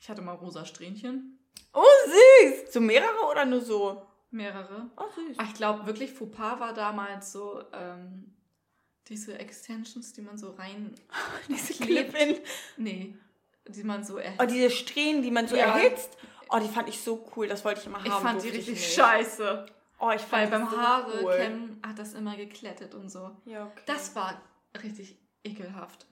Ich 0.00 0.08
hatte 0.08 0.22
mal 0.22 0.32
rosa 0.32 0.64
Strähnchen. 0.64 1.38
Oh, 1.72 1.82
süß! 2.06 2.72
So 2.72 2.80
mehrere 2.80 3.26
oder 3.30 3.44
nur 3.44 3.60
so? 3.60 4.06
Mehrere. 4.36 4.90
Oh, 4.96 5.04
süß. 5.14 5.36
Ich 5.44 5.54
glaube 5.54 5.86
wirklich, 5.86 6.12
Fauxpas 6.12 6.60
war 6.60 6.74
damals 6.74 7.32
so 7.32 7.62
ähm, 7.72 8.34
diese 9.08 9.38
Extensions, 9.38 10.12
die 10.12 10.22
man 10.22 10.36
so 10.38 10.50
rein. 10.52 10.94
Diese. 11.48 11.74
Clip-In. 11.82 12.36
Nee, 12.76 13.16
die 13.68 13.82
man 13.84 14.04
so 14.04 14.18
erhält. 14.18 14.40
Oh, 14.40 14.46
diese 14.46 14.70
Strähnen, 14.70 15.22
die 15.22 15.30
man 15.30 15.48
so 15.48 15.56
Ja. 15.56 15.76
erhitzt. 15.76 16.16
Oh, 16.50 16.58
die 16.60 16.68
fand 16.68 16.88
ich 16.88 17.00
so 17.00 17.28
cool. 17.36 17.48
Das 17.48 17.64
wollte 17.64 17.80
ich 17.80 17.86
immer 17.86 17.98
haben. 17.98 18.06
ich 18.06 18.12
fand 18.12 18.42
die 18.42 18.48
richtig 18.50 18.94
scheiße. 18.94 19.66
Oh, 19.98 20.10
ich 20.14 20.20
fand 20.22 20.50
Weil 20.52 20.58
beim 20.60 20.70
so 20.70 20.76
Haare 20.76 21.24
cool. 21.24 21.78
hat 21.84 21.98
das 21.98 22.14
immer 22.14 22.36
geklettet 22.36 22.94
und 22.94 23.08
so. 23.10 23.30
Ja, 23.46 23.64
okay. 23.66 23.82
Das 23.86 24.14
war 24.14 24.40
richtig 24.82 25.16
ekelhaft. 25.42 26.06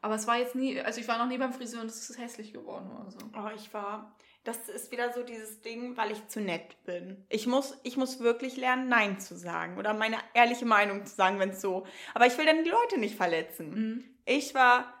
Aber 0.00 0.14
es 0.14 0.26
war 0.26 0.38
jetzt 0.38 0.54
nie, 0.54 0.80
also 0.80 1.00
ich 1.00 1.08
war 1.08 1.18
noch 1.18 1.26
nie 1.26 1.38
beim 1.38 1.52
Friseur 1.52 1.80
und 1.80 1.88
es 1.90 2.08
ist 2.10 2.18
hässlich 2.18 2.52
geworden 2.52 2.90
oder 2.92 3.10
so. 3.10 3.18
Oh, 3.36 3.50
ich 3.54 3.72
war. 3.74 4.16
Das 4.46 4.68
ist 4.68 4.92
wieder 4.92 5.12
so 5.12 5.24
dieses 5.24 5.60
Ding, 5.60 5.96
weil 5.96 6.12
ich 6.12 6.28
zu 6.28 6.40
nett 6.40 6.84
bin. 6.84 7.24
Ich 7.28 7.48
muss, 7.48 7.76
ich 7.82 7.96
muss 7.96 8.20
wirklich 8.20 8.56
lernen, 8.56 8.88
Nein 8.88 9.18
zu 9.18 9.36
sagen 9.36 9.76
oder 9.76 9.92
meine 9.92 10.18
ehrliche 10.34 10.64
Meinung 10.64 11.04
zu 11.04 11.16
sagen, 11.16 11.40
wenn 11.40 11.50
es 11.50 11.60
so. 11.60 11.84
Aber 12.14 12.26
ich 12.26 12.38
will 12.38 12.46
dann 12.46 12.62
die 12.62 12.70
Leute 12.70 12.98
nicht 12.98 13.16
verletzen. 13.16 13.70
Mhm. 13.70 14.04
Ich 14.24 14.54
war 14.54 14.96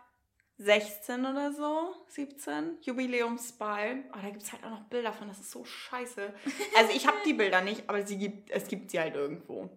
16 0.58 1.26
oder 1.26 1.52
so, 1.52 1.94
17, 2.08 2.78
Jubiläumsball. 2.80 4.04
Oh, 4.12 4.18
da 4.20 4.30
gibt 4.30 4.42
es 4.42 4.52
halt 4.52 4.64
auch 4.64 4.70
noch 4.70 4.84
Bilder 4.88 5.12
von, 5.12 5.28
das 5.28 5.38
ist 5.38 5.52
so 5.52 5.64
scheiße. 5.64 6.34
Also 6.76 6.92
ich 6.92 7.06
habe 7.06 7.18
die 7.24 7.34
Bilder 7.34 7.60
nicht, 7.60 7.88
aber 7.88 8.04
sie 8.04 8.18
gibt, 8.18 8.50
es 8.50 8.66
gibt 8.66 8.90
sie 8.90 8.98
halt 8.98 9.14
irgendwo. 9.14 9.70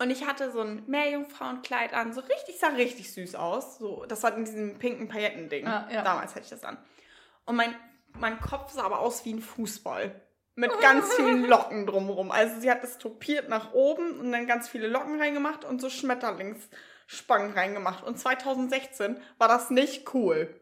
Und 0.00 0.10
ich 0.10 0.26
hatte 0.26 0.50
so 0.50 0.60
ein 0.60 0.82
Meerjungfrauenkleid 0.86 1.92
an, 1.92 2.12
so 2.12 2.20
richtig, 2.20 2.58
sah 2.58 2.68
richtig 2.68 3.12
süß 3.12 3.36
aus. 3.36 3.78
So, 3.78 4.06
das 4.06 4.24
war 4.24 4.36
in 4.36 4.44
diesem 4.44 4.78
pinken 4.78 5.06
Paillettending. 5.06 5.66
Ah, 5.66 5.88
ja. 5.92 6.02
Damals 6.02 6.34
hatte 6.34 6.44
ich 6.44 6.50
das 6.50 6.64
an. 6.64 6.78
Und 7.44 7.56
mein, 7.56 7.74
mein 8.20 8.40
Kopf 8.40 8.72
sah 8.72 8.84
aber 8.84 9.00
aus 9.00 9.24
wie 9.24 9.34
ein 9.34 9.40
Fußball. 9.40 10.20
Mit 10.54 10.80
ganz 10.80 11.14
vielen 11.14 11.44
Locken 11.48 11.86
drumherum. 11.86 12.30
Also 12.30 12.60
sie 12.60 12.70
hat 12.70 12.82
es 12.82 12.98
topiert 12.98 13.48
nach 13.48 13.72
oben 13.72 14.18
und 14.18 14.32
dann 14.32 14.46
ganz 14.46 14.68
viele 14.68 14.88
Locken 14.88 15.20
reingemacht 15.20 15.64
und 15.64 15.80
so 15.80 15.88
Schmetterlingsspangen 15.88 17.52
reingemacht. 17.52 18.02
Und 18.04 18.18
2016 18.18 19.20
war 19.38 19.48
das 19.48 19.70
nicht 19.70 20.12
cool. 20.14 20.60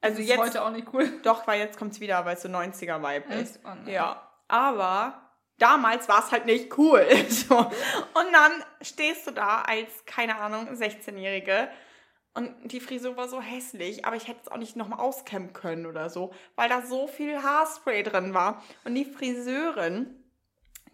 Also 0.00 0.16
Das 0.16 0.24
ist 0.24 0.28
jetzt, 0.28 0.40
heute 0.40 0.64
auch 0.64 0.70
nicht 0.70 0.88
cool. 0.92 1.08
doch, 1.22 1.46
weil 1.46 1.60
jetzt 1.60 1.78
kommt 1.78 1.92
es 1.92 2.00
wieder, 2.00 2.24
weil 2.24 2.34
es 2.34 2.42
so 2.42 2.48
90er-Vibe 2.48 3.32
ist. 3.34 3.60
Oh 3.64 3.68
nein. 3.68 3.86
Ja, 3.86 4.28
aber 4.48 5.30
damals 5.58 6.08
war 6.08 6.24
es 6.24 6.32
halt 6.32 6.46
nicht 6.46 6.76
cool. 6.76 7.06
So. 7.28 7.56
Und 7.58 8.32
dann 8.32 8.52
stehst 8.80 9.28
du 9.28 9.30
da 9.30 9.62
als, 9.62 10.04
keine 10.04 10.36
Ahnung, 10.38 10.68
16-Jährige 10.68 11.68
und 12.34 12.54
die 12.72 12.80
Frisur 12.80 13.16
war 13.16 13.28
so 13.28 13.40
hässlich, 13.40 14.04
aber 14.04 14.16
ich 14.16 14.26
hätte 14.28 14.40
es 14.44 14.48
auch 14.50 14.56
nicht 14.56 14.74
nochmal 14.76 15.00
auskämmen 15.00 15.52
können 15.52 15.86
oder 15.86 16.08
so, 16.10 16.32
weil 16.56 16.68
da 16.68 16.82
so 16.82 17.06
viel 17.06 17.42
Haarspray 17.42 18.02
drin 18.02 18.32
war. 18.34 18.62
Und 18.84 18.94
die 18.94 19.04
Friseurin, 19.04 20.18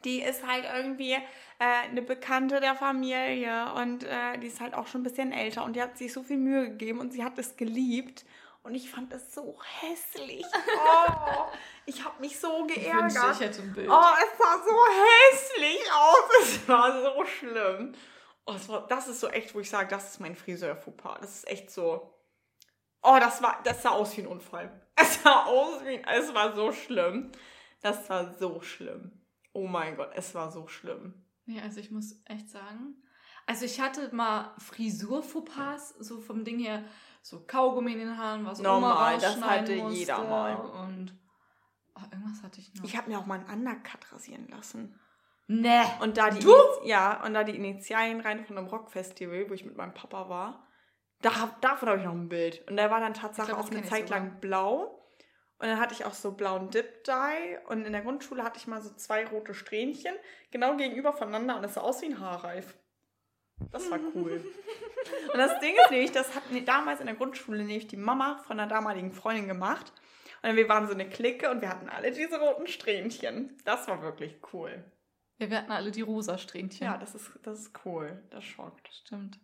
die 0.04 0.20
ist 0.22 0.46
halt 0.46 0.64
irgendwie 0.64 1.12
äh, 1.12 1.18
eine 1.58 2.02
Bekannte 2.02 2.60
der 2.60 2.74
Familie 2.74 3.72
und 3.74 4.04
äh, 4.04 4.38
die 4.38 4.46
ist 4.48 4.60
halt 4.60 4.74
auch 4.74 4.86
schon 4.88 5.00
ein 5.00 5.04
bisschen 5.04 5.32
älter 5.32 5.64
und 5.64 5.76
die 5.76 5.82
hat 5.82 5.96
sich 5.98 6.12
so 6.12 6.22
viel 6.22 6.38
Mühe 6.38 6.68
gegeben 6.70 6.98
und 7.00 7.12
sie 7.12 7.24
hat 7.24 7.38
es 7.38 7.56
geliebt. 7.56 8.24
Und 8.64 8.74
ich 8.74 8.90
fand 8.90 9.12
es 9.14 9.32
so 9.34 9.58
hässlich. 9.80 10.44
Oh, 11.08 11.44
ich 11.86 12.04
habe 12.04 12.20
mich 12.20 12.38
so 12.38 12.66
Ich 12.68 12.74
geärgert. 12.74 13.14
wünschte, 13.14 13.26
ich 13.32 13.40
hätte 13.40 13.62
ein 13.62 13.72
Bild. 13.72 13.88
Oh, 13.88 13.94
es 14.22 14.38
sah 14.38 14.58
so 14.62 14.76
hässlich 15.32 15.80
aus. 15.92 16.28
Es 16.42 16.68
war 16.68 17.02
so 17.02 17.24
schlimm. 17.24 17.94
Oh, 18.48 18.54
es 18.54 18.66
war, 18.70 18.86
das 18.88 19.08
ist 19.08 19.20
so 19.20 19.28
echt, 19.28 19.54
wo 19.54 19.60
ich 19.60 19.68
sage, 19.68 19.88
das 19.90 20.12
ist 20.12 20.20
mein 20.20 20.34
Friseur-Fauxpas. 20.34 21.18
Das 21.20 21.34
ist 21.34 21.48
echt 21.48 21.70
so. 21.70 22.14
Oh, 23.02 23.18
das 23.20 23.42
war, 23.42 23.60
das 23.62 23.82
sah 23.82 23.90
aus 23.90 24.16
wie 24.16 24.22
ein 24.22 24.26
Unfall. 24.26 24.86
Es 25.00 25.22
sah 25.22 25.44
aus 25.44 25.84
wie, 25.84 26.02
es 26.02 26.34
war 26.34 26.54
so 26.56 26.72
schlimm. 26.72 27.30
Das 27.82 28.08
war 28.10 28.34
so 28.38 28.60
schlimm. 28.62 29.12
Oh 29.52 29.68
mein 29.68 29.96
Gott, 29.96 30.10
es 30.14 30.34
war 30.34 30.50
so 30.50 30.66
schlimm. 30.66 31.26
Nee, 31.44 31.60
also 31.60 31.78
ich 31.78 31.90
muss 31.90 32.20
echt 32.24 32.48
sagen, 32.48 32.96
also 33.46 33.64
ich 33.64 33.80
hatte 33.80 34.14
mal 34.14 34.54
Frisur-Fauxpas, 34.58 35.90
so 35.98 36.18
vom 36.18 36.44
Ding 36.44 36.58
her, 36.58 36.84
so 37.22 37.44
Kaugummi 37.46 37.92
in 37.92 37.98
den 37.98 38.18
Haaren, 38.18 38.44
was 38.44 38.60
Normal, 38.60 39.14
Oma 39.14 39.18
das 39.18 39.40
hatte 39.42 39.74
jeder 39.74 40.24
mal. 40.24 40.56
Und 40.56 41.14
oh, 41.94 42.02
irgendwas 42.10 42.42
hatte 42.42 42.60
ich 42.60 42.74
noch. 42.74 42.84
Ich 42.84 42.96
habe 42.96 43.10
mir 43.10 43.18
auch 43.18 43.26
mal 43.26 43.38
einen 43.38 43.66
Undercut 43.66 44.10
rasieren 44.12 44.48
lassen. 44.48 44.98
Nee. 45.48 45.82
Und 46.00 46.16
da 46.16 46.30
die, 46.30 46.40
Du? 46.40 46.54
Ja, 46.84 47.22
und 47.24 47.34
da 47.34 47.44
die 47.44 47.56
Initialien 47.56 48.20
rein 48.20 48.44
von 48.44 48.56
einem 48.56 48.68
Rockfestival, 48.68 49.50
wo 49.50 49.54
ich 49.54 49.64
mit 49.64 49.76
meinem 49.76 49.94
Papa 49.94 50.28
war, 50.28 50.68
da, 51.20 51.30
davon 51.60 51.88
habe 51.88 51.98
ich 51.98 52.04
noch 52.04 52.12
ein 52.12 52.28
Bild. 52.28 52.66
Und 52.68 52.76
der 52.76 52.90
war 52.90 53.00
dann 53.00 53.14
Tatsache 53.14 53.48
glaub, 53.48 53.60
auch 53.60 53.68
das 53.68 53.76
eine 53.76 53.86
Zeit 53.86 54.08
sogar. 54.08 54.20
lang 54.20 54.40
blau. 54.40 54.94
Und 55.58 55.66
dann 55.66 55.80
hatte 55.80 55.92
ich 55.92 56.04
auch 56.04 56.14
so 56.14 56.32
blauen 56.32 56.70
Dip-Dye. 56.70 57.58
Und 57.66 57.84
in 57.84 57.92
der 57.92 58.02
Grundschule 58.02 58.44
hatte 58.44 58.58
ich 58.58 58.68
mal 58.68 58.80
so 58.80 58.94
zwei 58.94 59.26
rote 59.26 59.54
Strähnchen, 59.54 60.14
genau 60.52 60.76
gegenüber 60.76 61.12
voneinander. 61.12 61.56
Und 61.56 61.64
es 61.64 61.74
sah 61.74 61.80
aus 61.80 62.00
wie 62.02 62.06
ein 62.06 62.20
Haarreif. 62.20 62.76
Das 63.72 63.90
war 63.90 63.98
cool. 64.14 64.44
und 65.32 65.38
das 65.38 65.58
Ding 65.58 65.74
ist 65.74 65.90
nämlich, 65.90 66.12
das 66.12 66.36
hat 66.36 66.48
mir 66.52 66.64
damals 66.64 67.00
in 67.00 67.06
der 67.06 67.16
Grundschule 67.16 67.58
nämlich 67.58 67.88
die 67.88 67.96
Mama 67.96 68.40
von 68.46 68.60
einer 68.60 68.68
damaligen 68.68 69.12
Freundin 69.12 69.48
gemacht. 69.48 69.92
Und 70.42 70.54
wir 70.54 70.68
waren 70.68 70.86
so 70.86 70.94
eine 70.94 71.08
Clique 71.08 71.50
und 71.50 71.60
wir 71.60 71.68
hatten 71.68 71.88
alle 71.88 72.12
diese 72.12 72.38
roten 72.38 72.68
Strähnchen. 72.68 73.58
Das 73.64 73.88
war 73.88 74.00
wirklich 74.02 74.36
cool. 74.52 74.84
Ja, 75.38 75.50
wir 75.50 75.58
hatten 75.58 75.72
alle 75.72 75.90
die 75.90 76.00
rosa 76.00 76.36
Strähnchen. 76.36 76.84
Ja, 76.84 76.98
das 76.98 77.14
ist, 77.14 77.30
das 77.42 77.60
ist 77.60 77.80
cool. 77.84 78.22
Das 78.30 78.44
schockt. 78.44 78.88
stimmt. 78.92 79.38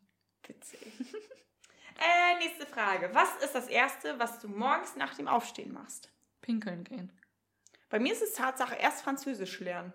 Witzig. 0.46 0.80
äh, 1.00 2.38
nächste 2.38 2.66
Frage. 2.66 3.10
Was 3.14 3.34
ist 3.42 3.54
das 3.54 3.68
Erste, 3.68 4.18
was 4.18 4.40
du 4.40 4.48
morgens 4.48 4.96
nach 4.96 5.14
dem 5.14 5.28
Aufstehen 5.28 5.72
machst? 5.72 6.10
Pinkeln 6.40 6.84
gehen. 6.84 7.12
Bei 7.88 8.00
mir 8.00 8.12
ist 8.12 8.22
es 8.22 8.32
Tatsache 8.34 8.74
erst 8.74 9.02
Französisch 9.02 9.60
lernen. 9.60 9.92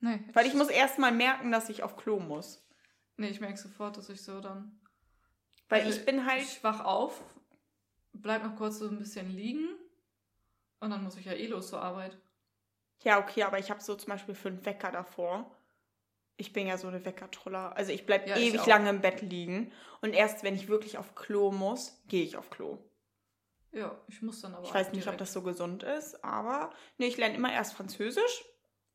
Nee. 0.00 0.24
Weil 0.32 0.46
ich 0.46 0.54
muss 0.54 0.68
erst 0.68 0.98
mal 0.98 1.12
merken, 1.12 1.52
dass 1.52 1.68
ich 1.68 1.82
auf 1.82 1.96
Klo 1.96 2.18
muss. 2.18 2.66
Nee, 3.16 3.28
ich 3.28 3.40
merke 3.40 3.58
sofort, 3.58 3.98
dass 3.98 4.08
ich 4.08 4.22
so 4.22 4.40
dann. 4.40 4.80
Weil 5.68 5.82
Also, 5.82 5.98
ich 5.98 6.06
bin 6.06 6.24
halt. 6.24 6.42
Ich 6.42 6.64
wach 6.64 6.80
auf, 6.82 7.22
bleib 8.14 8.42
noch 8.42 8.56
kurz 8.56 8.78
so 8.78 8.88
ein 8.88 8.98
bisschen 8.98 9.30
liegen 9.30 9.68
und 10.80 10.90
dann 10.90 11.04
muss 11.04 11.18
ich 11.18 11.26
ja 11.26 11.32
eh 11.32 11.46
los 11.46 11.68
zur 11.68 11.82
Arbeit. 11.82 12.18
Ja, 13.02 13.18
okay, 13.18 13.42
aber 13.44 13.58
ich 13.58 13.70
habe 13.70 13.80
so 13.80 13.94
zum 13.94 14.08
Beispiel 14.10 14.34
fünf 14.34 14.64
Wecker 14.66 14.92
davor. 14.92 15.50
Ich 16.36 16.52
bin 16.52 16.66
ja 16.66 16.78
so 16.78 16.88
eine 16.88 17.04
Weckertroller. 17.04 17.76
Also 17.76 17.92
ich 17.92 18.06
bleib 18.06 18.26
Ja, 18.26 18.36
ich 18.36 18.48
ewig 18.48 18.60
auch. 18.60 18.66
lange 18.66 18.90
im 18.90 19.00
Bett 19.00 19.20
liegen. 19.22 19.72
Und 20.00 20.14
erst 20.14 20.42
wenn 20.42 20.54
ich 20.54 20.68
wirklich 20.68 20.96
auf 20.98 21.14
Klo 21.14 21.50
muss, 21.50 22.00
gehe 22.08 22.24
ich 22.24 22.36
auf 22.36 22.50
Klo. 22.50 22.78
Ja, 23.72 23.96
ich 24.08 24.20
muss 24.22 24.40
dann 24.40 24.54
aber. 24.54 24.64
Ich 24.66 24.74
weiß 24.74 24.88
nicht, 24.88 25.00
ob 25.02 25.04
direkt. 25.04 25.20
das 25.20 25.32
so 25.32 25.42
gesund 25.42 25.82
ist, 25.82 26.24
aber 26.24 26.70
nee, 26.98 27.06
ich 27.06 27.16
lerne 27.18 27.36
immer 27.36 27.52
erst 27.52 27.74
Französisch 27.74 28.44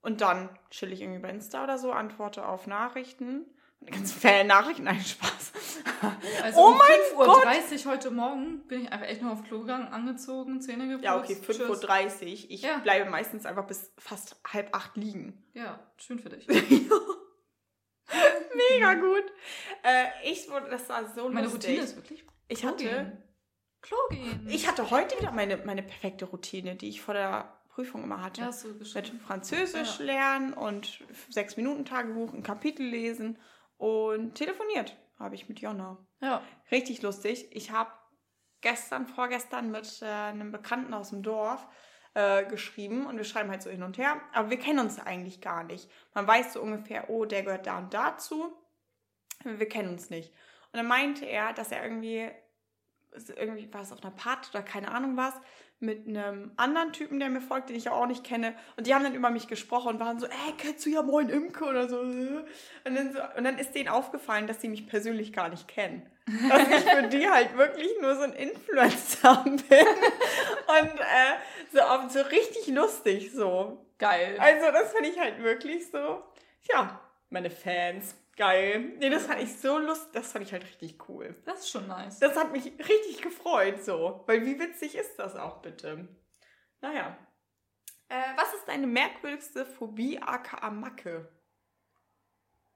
und 0.01 0.21
dann 0.21 0.49
chill 0.69 0.91
ich 0.91 1.01
irgendwie 1.01 1.21
bei 1.21 1.29
Insta 1.29 1.63
oder 1.63 1.77
so, 1.77 1.91
antworte 1.91 2.45
auf 2.47 2.67
Nachrichten. 2.67 3.45
Ganz 3.91 4.11
Fan-Nachrichten, 4.13 4.83
nein, 4.83 4.99
Spaß. 4.99 5.51
Also 6.43 6.59
Oh 6.59 6.67
um 6.71 6.77
mein 6.77 7.27
5.30 7.27 7.85
Uhr 7.85 7.91
heute 7.91 8.11
Morgen 8.11 8.67
bin 8.67 8.81
ich 8.83 8.91
einfach 8.91 9.07
echt 9.07 9.21
nur 9.21 9.31
auf 9.31 9.43
Klo 9.43 9.61
gegangen, 9.61 9.87
angezogen, 9.87 10.59
Zähne 10.61 10.87
geputzt. 10.87 11.03
Ja, 11.05 11.17
okay, 11.19 11.37
tschüss. 11.41 11.59
5.30 11.61 12.21
Uhr. 12.21 12.27
Ich 12.51 12.61
Ja. 12.61 12.77
bleibe 12.79 13.09
meistens 13.09 13.45
einfach 13.45 13.65
bis 13.67 13.91
fast 13.97 14.37
halb 14.47 14.75
acht 14.75 14.97
liegen. 14.97 15.43
Ja, 15.53 15.79
schön 15.97 16.19
für 16.19 16.29
dich. 16.29 16.47
Mega 18.71 18.93
gut. 18.95 19.23
Äh, 19.83 20.05
ich 20.23 20.49
wurde, 20.49 20.69
das 20.69 20.87
war 20.89 21.07
so 21.13 21.29
Meine 21.29 21.47
lustig. 21.47 21.69
Routine 21.71 21.83
ist 21.83 21.95
wirklich 21.95 22.23
ich 22.47 22.59
Klo 22.59 22.69
hatte, 22.69 22.83
gehen. 22.83 23.23
Klo 23.81 23.97
gehen. 24.09 24.47
Ich 24.49 24.67
hatte 24.67 24.89
heute 24.91 25.17
wieder 25.19 25.31
meine, 25.31 25.57
meine 25.57 25.83
perfekte 25.83 26.25
Routine, 26.25 26.75
die 26.75 26.89
ich 26.89 27.01
vor 27.01 27.13
der 27.13 27.59
Prüfung 27.69 28.03
immer 28.03 28.21
hatte. 28.21 28.41
ja, 28.41 28.51
du 28.51 28.69
Mit. 28.93 29.11
Französisch 29.25 29.99
Ja. 29.99 30.05
lernen 30.05 30.53
und 30.53 30.99
sechs 31.29 31.57
Minuten 31.57 31.85
Tagebuch, 31.85 32.33
ein 32.33 32.43
Kapitel 32.43 32.85
lesen 32.85 33.37
und 33.77 34.35
telefoniert 34.35 34.95
habe 35.17 35.35
ich 35.35 35.47
mit 35.47 35.59
Jonna. 35.59 35.97
Ja. 36.21 36.41
Richtig 36.71 37.01
lustig. 37.01 37.47
Ich 37.51 37.71
habe 37.71 37.91
gestern, 38.61 39.07
vorgestern 39.07 39.71
mit 39.71 40.01
äh, 40.01 40.05
einem 40.05 40.51
Bekannten 40.51 40.93
aus 40.93 41.09
dem 41.09 41.23
Dorf 41.23 41.67
äh, 42.13 42.45
geschrieben 42.45 43.05
und 43.05 43.17
wir 43.17 43.23
schreiben 43.23 43.49
halt 43.49 43.61
so 43.61 43.69
hin 43.69 43.83
und 43.83 43.97
her, 43.97 44.19
aber 44.33 44.49
wir 44.49 44.57
kennen 44.57 44.79
uns 44.79 44.99
eigentlich 44.99 45.41
gar 45.41 45.63
nicht. 45.63 45.89
Man 46.13 46.25
weiß 46.27 46.53
so 46.53 46.61
ungefähr, 46.61 47.09
oh, 47.09 47.25
der 47.25 47.43
gehört 47.43 47.67
da 47.67 47.77
und 47.77 47.93
dazu. 47.93 48.53
Wir 49.43 49.67
kennen 49.69 49.89
uns 49.89 50.09
nicht. 50.09 50.33
Und 50.71 50.77
dann 50.77 50.87
meinte 50.87 51.25
er, 51.25 51.53
dass 51.53 51.71
er 51.71 51.83
irgendwie, 51.83 52.29
irgendwie 53.35 53.71
war 53.73 53.81
es 53.81 53.91
auf 53.91 54.03
einer 54.03 54.15
Party 54.15 54.49
oder 54.49 54.63
keine 54.63 54.91
Ahnung 54.91 55.15
was, 55.15 55.33
mit 55.85 56.07
einem 56.07 56.51
anderen 56.57 56.91
Typen, 56.91 57.19
der 57.19 57.29
mir 57.29 57.41
folgt, 57.41 57.69
den 57.69 57.75
ich 57.75 57.89
auch 57.89 58.07
nicht 58.07 58.23
kenne. 58.23 58.55
Und 58.75 58.87
die 58.87 58.93
haben 58.93 59.03
dann 59.03 59.15
über 59.15 59.29
mich 59.29 59.47
gesprochen 59.47 59.93
und 59.93 59.99
waren 59.99 60.19
so, 60.19 60.25
ey, 60.25 60.53
kennst 60.57 60.85
du 60.85 60.89
ja 60.89 61.01
moin 61.01 61.29
Imke 61.29 61.65
oder 61.65 61.87
so. 61.87 61.99
Und 61.99 62.45
dann, 62.83 63.13
so, 63.13 63.19
und 63.37 63.43
dann 63.43 63.57
ist 63.57 63.73
denen 63.75 63.89
aufgefallen, 63.89 64.47
dass 64.47 64.61
sie 64.61 64.69
mich 64.69 64.87
persönlich 64.87 65.31
gar 65.31 65.49
nicht 65.49 65.67
kennen. 65.67 66.09
Dass 66.49 66.67
ich 66.67 66.89
für 66.89 67.07
die 67.07 67.29
halt 67.29 67.55
wirklich 67.55 67.91
nur 68.01 68.15
so 68.15 68.23
ein 68.23 68.33
Influencer 68.33 69.43
bin. 69.45 69.57
Und 69.59 70.99
äh, 70.99 71.35
so, 71.71 71.79
so 72.09 72.21
richtig 72.27 72.67
lustig 72.67 73.31
so. 73.31 73.85
Geil. 73.97 74.35
Also 74.39 74.71
das 74.71 74.91
finde 74.91 75.09
ich 75.09 75.19
halt 75.19 75.41
wirklich 75.41 75.89
so, 75.89 76.23
ja, 76.73 76.99
meine 77.29 77.49
Fans, 77.49 78.15
geil. 78.35 78.93
Nee, 78.99 79.09
das 79.09 79.25
fand 79.25 79.41
ich 79.41 79.57
so 79.57 79.77
lustig, 79.77 80.11
das 80.13 80.31
fand 80.31 80.45
ich 80.45 80.53
halt 80.53 80.63
richtig 80.63 81.09
cool. 81.09 81.35
Das 81.45 81.59
ist 81.59 81.69
schon 81.69 81.87
nice. 81.87 82.19
Das 82.19 82.35
hat 82.35 82.51
mich 82.51 82.65
richtig 82.65 83.21
gefreut 83.21 83.83
so, 83.83 84.23
weil 84.27 84.45
wie 84.45 84.59
witzig 84.59 84.95
ist 84.95 85.17
das 85.17 85.35
auch 85.35 85.61
bitte? 85.61 86.07
Naja. 86.81 87.17
Äh, 88.07 88.21
was 88.37 88.53
ist 88.53 88.67
deine 88.67 88.87
merkwürdigste 88.87 89.65
Phobie 89.65 90.19
aka 90.19 90.69
Macke? 90.69 91.31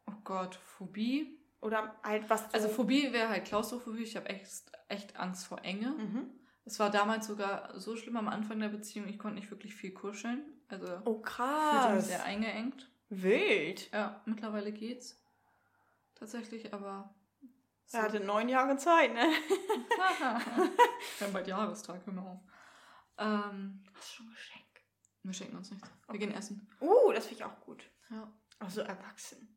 Oh 0.07 0.15
Gott, 0.23 0.55
Phobie. 0.55 1.39
Oder 1.61 1.99
halt 2.03 2.29
was. 2.29 2.51
Also 2.53 2.69
Phobie 2.69 3.11
wäre 3.11 3.29
halt 3.29 3.45
Klaustrophobie. 3.45 4.03
Ich 4.03 4.15
habe 4.15 4.29
echt, 4.29 4.49
echt 4.87 5.17
Angst 5.17 5.45
vor 5.45 5.63
Enge. 5.63 5.89
Mhm. 5.89 6.31
Es 6.65 6.79
war 6.79 6.89
damals 6.89 7.27
sogar 7.27 7.77
so 7.79 7.95
schlimm 7.95 8.15
am 8.17 8.27
Anfang 8.27 8.59
der 8.59 8.69
Beziehung, 8.69 9.07
ich 9.07 9.17
konnte 9.17 9.39
nicht 9.39 9.49
wirklich 9.49 9.75
viel 9.75 9.91
kuscheln. 9.91 10.43
Also 10.67 10.85
Oh 11.05 11.15
fühlte 11.15 11.15
mich 11.15 11.23
krass. 11.23 12.07
sehr 12.07 12.23
eingeengt. 12.23 12.91
Wild. 13.09 13.91
Ja, 13.91 14.21
mittlerweile 14.25 14.71
geht's. 14.71 15.18
Tatsächlich, 16.19 16.73
aber. 16.73 17.13
So. 17.85 17.97
Er 17.97 18.03
hatte 18.03 18.19
neun 18.19 18.49
Jahre 18.49 18.77
Zeit, 18.77 19.13
ne? 19.13 19.21
Wir 21.17 21.27
haben 21.27 21.33
bald 21.33 21.47
Jahrestag, 21.47 22.01
hör 22.05 22.13
mal 22.13 22.21
auf. 22.27 22.41
Ähm, 23.17 23.83
Hast 23.95 24.09
du 24.11 24.15
schon 24.17 24.27
ein 24.27 24.31
Geschenk? 24.33 24.65
wir 25.23 25.33
schenken 25.33 25.57
uns 25.57 25.71
nichts. 25.71 25.87
Wir 25.89 26.09
Okay. 26.09 26.17
gehen 26.19 26.31
essen. 26.33 26.69
Uh, 26.79 27.11
das 27.13 27.25
finde 27.25 27.43
ich 27.43 27.45
auch 27.49 27.59
gut. 27.61 27.83
Ja. 28.09 28.31
Also 28.59 28.81
erwachsen. 28.81 29.55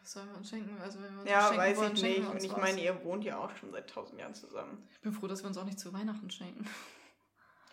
Was 0.00 0.12
sollen 0.12 0.28
wir 0.30 0.36
uns 0.36 0.48
schenken? 0.50 0.80
Also, 0.80 1.02
wenn 1.02 1.12
wir 1.14 1.20
uns 1.22 1.30
Ja, 1.30 1.56
weiß 1.56 1.78
wollen, 1.78 1.94
ich 1.94 2.02
nicht. 2.02 2.28
Und 2.28 2.42
ich 2.44 2.52
was. 2.52 2.58
meine, 2.60 2.80
ihr 2.80 3.02
wohnt 3.04 3.24
ja 3.24 3.38
auch 3.38 3.54
schon 3.56 3.72
seit 3.72 3.88
tausend 3.90 4.20
Jahren 4.20 4.34
zusammen. 4.34 4.86
Ich 4.92 5.00
bin 5.00 5.12
froh, 5.12 5.26
dass 5.26 5.42
wir 5.42 5.48
uns 5.48 5.56
auch 5.58 5.64
nicht 5.64 5.80
zu 5.80 5.92
Weihnachten 5.92 6.30
schenken. 6.30 6.64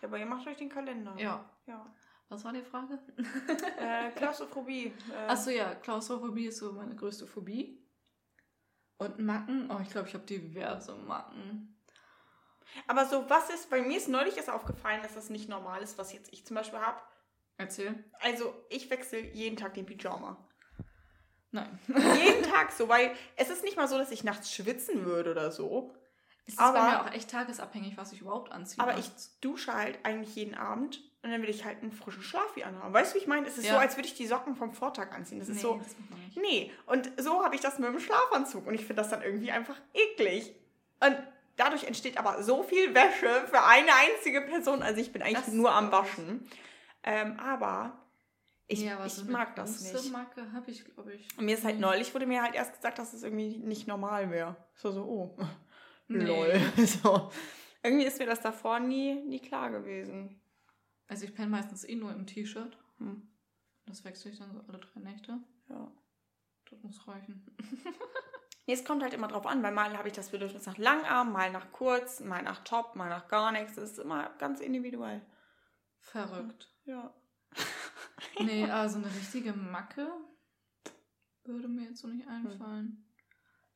Ja, 0.00 0.08
aber 0.08 0.18
ihr 0.18 0.26
macht 0.26 0.46
euch 0.48 0.56
den 0.56 0.68
Kalender. 0.68 1.14
Ja. 1.16 1.48
Ja. 1.66 1.86
Was 2.32 2.44
war 2.44 2.52
die 2.54 2.62
Frage? 2.62 2.98
Äh, 3.78 4.10
Klaustrophobie. 4.12 4.86
Äh, 5.12 5.26
Achso, 5.28 5.50
ja, 5.50 5.74
Klaustrophobie 5.74 6.46
ist 6.46 6.58
so 6.60 6.72
meine 6.72 6.94
größte 6.96 7.26
Phobie. 7.26 7.78
Und 8.96 9.18
Macken? 9.18 9.70
Oh, 9.70 9.78
ich 9.82 9.90
glaube, 9.90 10.08
ich 10.08 10.14
habe 10.14 10.24
diverse 10.24 10.94
Macken. 10.94 11.78
Aber 12.86 13.04
so, 13.04 13.28
was 13.28 13.50
ist, 13.50 13.68
bei 13.68 13.82
mir 13.82 13.98
ist 13.98 14.08
neulich 14.08 14.38
ist 14.38 14.48
aufgefallen, 14.48 15.02
dass 15.02 15.12
das 15.14 15.28
nicht 15.28 15.50
normal 15.50 15.82
ist, 15.82 15.98
was 15.98 16.14
jetzt 16.14 16.32
ich 16.32 16.46
zum 16.46 16.56
Beispiel 16.56 16.78
habe. 16.78 17.02
Erzähl. 17.58 18.02
Also, 18.20 18.54
ich 18.70 18.88
wechsle 18.88 19.20
jeden 19.20 19.58
Tag 19.58 19.74
den 19.74 19.84
Pyjama. 19.84 20.38
Nein. 21.50 21.78
jeden 21.86 22.42
Tag 22.50 22.72
so, 22.72 22.88
weil 22.88 23.12
es 23.36 23.50
ist 23.50 23.62
nicht 23.62 23.76
mal 23.76 23.88
so, 23.88 23.98
dass 23.98 24.10
ich 24.10 24.24
nachts 24.24 24.50
schwitzen 24.54 25.04
würde 25.04 25.32
oder 25.32 25.50
so. 25.52 25.94
Es 26.46 26.54
ist 26.54 26.60
Aber- 26.60 26.78
bei 26.80 26.90
mir 26.92 27.02
auch 27.02 27.12
echt 27.12 27.30
tagesabhängig, 27.30 27.98
was 27.98 28.12
ich 28.14 28.22
überhaupt 28.22 28.50
anziehe. 28.52 28.82
Aber 28.82 28.96
ich 28.96 29.10
dusche 29.42 29.74
halt 29.74 29.98
eigentlich 30.04 30.34
jeden 30.34 30.54
Abend 30.54 30.98
und 31.22 31.30
dann 31.30 31.40
will 31.42 31.48
ich 31.50 31.64
halt 31.64 31.82
einen 31.82 31.92
frischen 31.92 32.22
Schlafi 32.22 32.64
anhaben. 32.64 32.92
Weißt 32.92 33.12
du, 33.12 33.16
wie 33.18 33.22
ich 33.22 33.28
meine? 33.28 33.46
Es 33.46 33.56
ist 33.58 33.66
Ja. 33.66 33.74
so, 33.74 33.78
als 33.78 33.96
würde 33.96 34.08
ich 34.08 34.14
die 34.14 34.26
Socken 34.26 34.56
vom 34.56 34.72
Vortag 34.74 35.12
anziehen. 35.12 35.38
Das 35.38 35.48
ist 35.48 35.60
so, 35.60 35.76
das. 35.78 35.94
Nee, 36.34 36.70
und 36.86 37.10
so 37.20 37.44
habe 37.44 37.54
ich 37.54 37.60
das 37.60 37.78
mit 37.78 37.88
dem 37.88 38.00
Schlafanzug 38.00 38.66
und 38.66 38.74
ich 38.74 38.80
finde 38.82 39.02
das 39.02 39.10
dann 39.10 39.22
irgendwie 39.22 39.50
einfach 39.52 39.76
eklig. 39.94 40.54
Und 41.00 41.16
dadurch 41.56 41.84
entsteht 41.84 42.18
aber 42.18 42.42
so 42.42 42.62
viel 42.62 42.94
Wäsche 42.94 43.46
für 43.48 43.64
eine 43.64 43.90
einzige 43.94 44.40
Person. 44.42 44.82
Also 44.82 45.00
ich 45.00 45.12
bin 45.12 45.22
eigentlich 45.22 45.44
Das 45.44 45.48
nur 45.54 45.72
am. 45.72 45.92
Waschen. 45.92 46.48
Ähm, 47.04 47.38
aber 47.40 47.98
ich, 48.68 48.80
Nee, 48.80 48.90
aber 48.92 49.06
ich 49.06 49.12
so 49.12 49.24
mag 49.26 49.54
das 49.56 49.92
nicht. 49.92 50.12
Macke 50.12 50.50
habe 50.52 50.70
ich, 50.70 50.84
glaube 50.84 51.12
ich. 51.14 51.28
Und 51.36 51.44
mir 51.44 51.54
ist 51.54 51.64
halt 51.64 51.78
neulich, 51.78 52.14
wurde 52.14 52.26
mir 52.26 52.42
halt 52.42 52.54
erst 52.54 52.74
gesagt, 52.74 52.98
dass 52.98 53.12
es 53.12 53.22
irgendwie 53.22 53.58
nicht 53.58 53.86
normal 53.86 54.30
wäre. 54.30 54.56
So, 54.74 54.90
so, 54.92 55.02
oh, 55.04 55.36
Nee. 56.08 56.24
lol. 56.24 56.60
So. 56.86 57.30
Irgendwie 57.82 58.06
ist 58.06 58.18
mir 58.18 58.26
das 58.26 58.40
davor 58.40 58.78
nie, 58.80 59.14
nie 59.14 59.40
klar 59.40 59.70
gewesen. 59.70 60.40
Also 61.12 61.26
ich 61.26 61.34
penne 61.34 61.50
meistens 61.50 61.84
eh 61.84 61.94
nur 61.94 62.10
im 62.10 62.26
T-Shirt. 62.26 62.74
Hm. 62.96 63.28
Das 63.84 64.02
wechsle 64.02 64.30
ich 64.30 64.38
dann 64.38 64.50
so 64.54 64.60
alle 64.66 64.78
drei 64.78 65.00
Nächte. 65.00 65.38
Ja. 65.68 65.92
Das 66.70 66.82
muss 66.82 67.06
reichen. 67.06 67.46
Nee, 68.64 68.74
es 68.74 68.84
kommt 68.84 69.02
halt 69.02 69.12
immer 69.12 69.26
drauf 69.26 69.44
an, 69.44 69.60
weil 69.64 69.72
mal 69.72 69.98
habe 69.98 70.06
ich 70.06 70.14
das 70.14 70.30
Bedürfnis 70.30 70.66
nach 70.66 70.78
Langarm, 70.78 71.32
mal 71.32 71.50
nach 71.50 71.72
kurz, 71.72 72.20
mal 72.20 72.44
nach 72.44 72.62
Top, 72.62 72.94
mal 72.94 73.08
nach 73.08 73.26
gar 73.26 73.50
nichts. 73.50 73.74
Das 73.74 73.90
ist 73.90 73.98
immer 73.98 74.30
ganz 74.38 74.60
individuell. 74.60 75.20
Verrückt. 75.98 76.72
Ja. 76.84 77.12
Nee, 78.38 78.64
also 78.70 78.98
eine 78.98 79.12
richtige 79.12 79.52
Macke 79.52 80.08
würde 81.42 81.66
mir 81.66 81.88
jetzt 81.88 82.02
so 82.02 82.06
nicht 82.06 82.28
einfallen. 82.28 83.04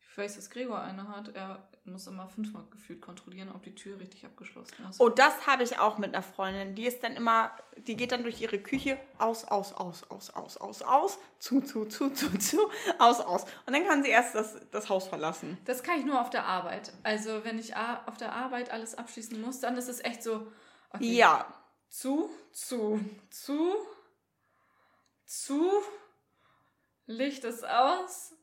Ich 0.08 0.16
weiß, 0.16 0.36
dass 0.36 0.50
Gregor 0.50 0.80
eine 0.80 1.08
hat. 1.08 1.34
Er 1.34 1.68
muss 1.86 2.06
immer 2.06 2.28
fünfmal 2.28 2.64
gefühlt 2.70 3.00
kontrollieren, 3.00 3.50
ob 3.54 3.62
die 3.62 3.74
Tür 3.74 3.98
richtig 3.98 4.24
abgeschlossen 4.24 4.74
ist. 4.88 5.00
Oh, 5.00 5.08
das 5.08 5.46
habe 5.46 5.62
ich 5.62 5.78
auch 5.78 5.98
mit 5.98 6.14
einer 6.14 6.22
Freundin. 6.22 6.74
Die 6.74 6.86
ist 6.86 7.02
dann 7.02 7.12
immer, 7.12 7.50
die 7.76 7.96
geht 7.96 8.12
dann 8.12 8.22
durch 8.22 8.40
ihre 8.40 8.58
Küche 8.58 8.98
aus, 9.18 9.44
aus, 9.44 9.72
aus, 9.72 10.04
aus, 10.10 10.30
aus, 10.30 10.56
aus, 10.56 10.82
aus, 10.82 11.18
zu, 11.38 11.60
zu, 11.60 11.84
zu, 11.86 12.10
zu, 12.10 12.38
zu, 12.38 12.58
aus, 12.98 13.20
aus. 13.20 13.44
Und 13.66 13.74
dann 13.74 13.86
kann 13.86 14.02
sie 14.02 14.10
erst 14.10 14.34
das, 14.34 14.56
das 14.70 14.88
Haus 14.88 15.08
verlassen. 15.08 15.58
Das 15.64 15.82
kann 15.82 15.98
ich 15.98 16.04
nur 16.04 16.20
auf 16.20 16.30
der 16.30 16.44
Arbeit. 16.44 16.92
Also 17.02 17.44
wenn 17.44 17.58
ich 17.58 17.74
auf 17.76 18.16
der 18.16 18.32
Arbeit 18.32 18.70
alles 18.70 18.94
abschließen 18.94 19.40
muss, 19.40 19.60
dann 19.60 19.76
ist 19.76 19.88
es 19.88 20.02
echt 20.04 20.22
so. 20.22 20.46
okay, 20.92 21.16
Ja. 21.16 21.46
Zu, 21.88 22.30
zu, 22.52 23.00
zu, 23.30 23.74
zu. 25.24 25.70
Licht 27.06 27.44
ist 27.44 27.64
aus. 27.66 28.35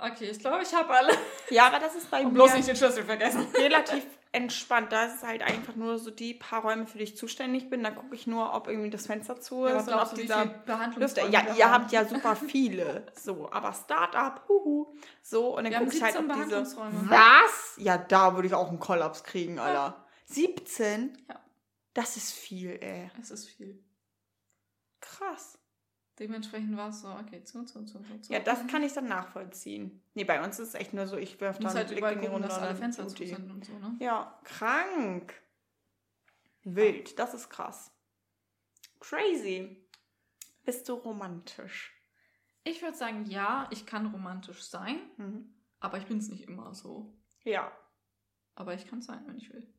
Okay, 0.00 0.30
ich 0.30 0.38
glaube, 0.38 0.62
ich 0.62 0.72
habe 0.74 0.90
alle. 0.90 1.12
Ja, 1.50 1.66
aber 1.66 1.78
das 1.78 1.94
ist 1.94 2.10
bei 2.10 2.20
Und 2.24 2.32
mir 2.32 2.34
bloß 2.34 2.54
nicht 2.54 2.68
den 2.68 2.76
Schlüssel 2.76 3.04
vergessen. 3.04 3.46
relativ 3.54 4.04
entspannt. 4.32 4.92
Da 4.92 5.06
ist 5.06 5.16
es 5.16 5.22
halt 5.22 5.42
einfach 5.42 5.74
nur 5.74 5.98
so 5.98 6.10
die 6.10 6.34
paar 6.34 6.62
Räume, 6.62 6.86
für 6.86 6.98
die 6.98 7.04
ich 7.04 7.16
zuständig 7.16 7.70
bin. 7.70 7.82
Da 7.82 7.90
gucke 7.90 8.14
ich 8.14 8.26
nur, 8.26 8.54
ob 8.54 8.68
irgendwie 8.68 8.90
das 8.90 9.06
Fenster 9.06 9.40
zu 9.40 9.66
Ja, 9.66 9.78
ist 9.78 9.88
aber 9.88 10.02
und 10.02 10.08
ob 10.08 10.14
dieser 10.14 10.44
Lüfter. 10.96 11.28
Ja, 11.28 11.54
ihr 11.54 11.70
haben? 11.70 11.82
habt 11.82 11.92
ja 11.92 12.04
super 12.04 12.36
viele. 12.36 13.06
So, 13.14 13.50
aber 13.50 13.72
Start-up, 13.72 14.44
huhu. 14.48 14.94
So, 15.22 15.56
und 15.56 15.64
dann 15.64 15.72
gucke 15.72 15.96
ich 15.96 16.02
halt, 16.02 16.14
17 16.14 16.30
ob 16.30 16.44
diese. 16.44 16.76
Was? 17.08 17.74
Ja, 17.78 17.98
da 17.98 18.34
würde 18.34 18.48
ich 18.48 18.54
auch 18.54 18.68
einen 18.68 18.80
Kollaps 18.80 19.24
kriegen, 19.24 19.58
Alter. 19.58 20.04
17? 20.26 21.16
Ja. 21.28 21.40
Das 21.94 22.16
ist 22.16 22.32
viel, 22.32 22.78
ey. 22.80 23.10
Es 23.20 23.30
ist 23.30 23.48
viel. 23.48 23.82
Krass. 25.00 25.58
Dementsprechend 26.18 26.76
war 26.76 26.88
es 26.88 27.00
so, 27.02 27.08
okay, 27.08 27.44
zu, 27.44 27.64
zu, 27.64 27.84
zu, 27.84 28.00
zu, 28.02 28.20
zu. 28.20 28.32
Ja, 28.32 28.40
das 28.40 28.66
kann 28.66 28.82
ich 28.82 28.92
dann 28.92 29.06
nachvollziehen. 29.06 30.02
Nee, 30.14 30.24
bei 30.24 30.42
uns 30.42 30.58
ist 30.58 30.68
es 30.68 30.74
echt 30.74 30.92
nur 30.92 31.06
so, 31.06 31.16
ich 31.16 31.40
werfe 31.40 31.58
Du 31.60 31.62
da 31.62 31.68
musst 31.68 31.76
einen 31.76 31.88
halt 31.88 31.96
Blick 31.96 32.12
in 32.12 32.20
die 32.20 32.26
Runde 32.26 32.48
dass 32.48 32.58
alle 32.58 32.68
dann 32.68 32.76
Fenster 32.76 33.06
zu 33.06 33.24
sind 33.24 33.50
und 33.50 33.64
so, 33.64 33.72
ne? 33.78 33.96
Ja, 34.00 34.38
krank. 34.44 35.34
Wild, 36.64 37.18
das 37.18 37.34
ist 37.34 37.48
krass. 37.50 37.92
Crazy. 39.00 39.76
Bist 40.64 40.88
du 40.88 40.94
romantisch? 40.94 41.94
Ich 42.64 42.82
würde 42.82 42.96
sagen, 42.96 43.24
ja, 43.26 43.68
ich 43.70 43.86
kann 43.86 44.06
romantisch 44.06 44.62
sein, 44.62 44.98
Mhm. 45.16 45.54
aber 45.80 45.98
ich 45.98 46.06
bin 46.06 46.18
es 46.18 46.28
nicht 46.28 46.48
immer 46.48 46.74
so. 46.74 47.14
Ja. 47.44 47.70
Aber 48.56 48.74
ich 48.74 48.86
kann 48.88 48.98
es 48.98 49.06
sein, 49.06 49.22
wenn 49.26 49.38
ich 49.38 49.52
will. 49.52 49.72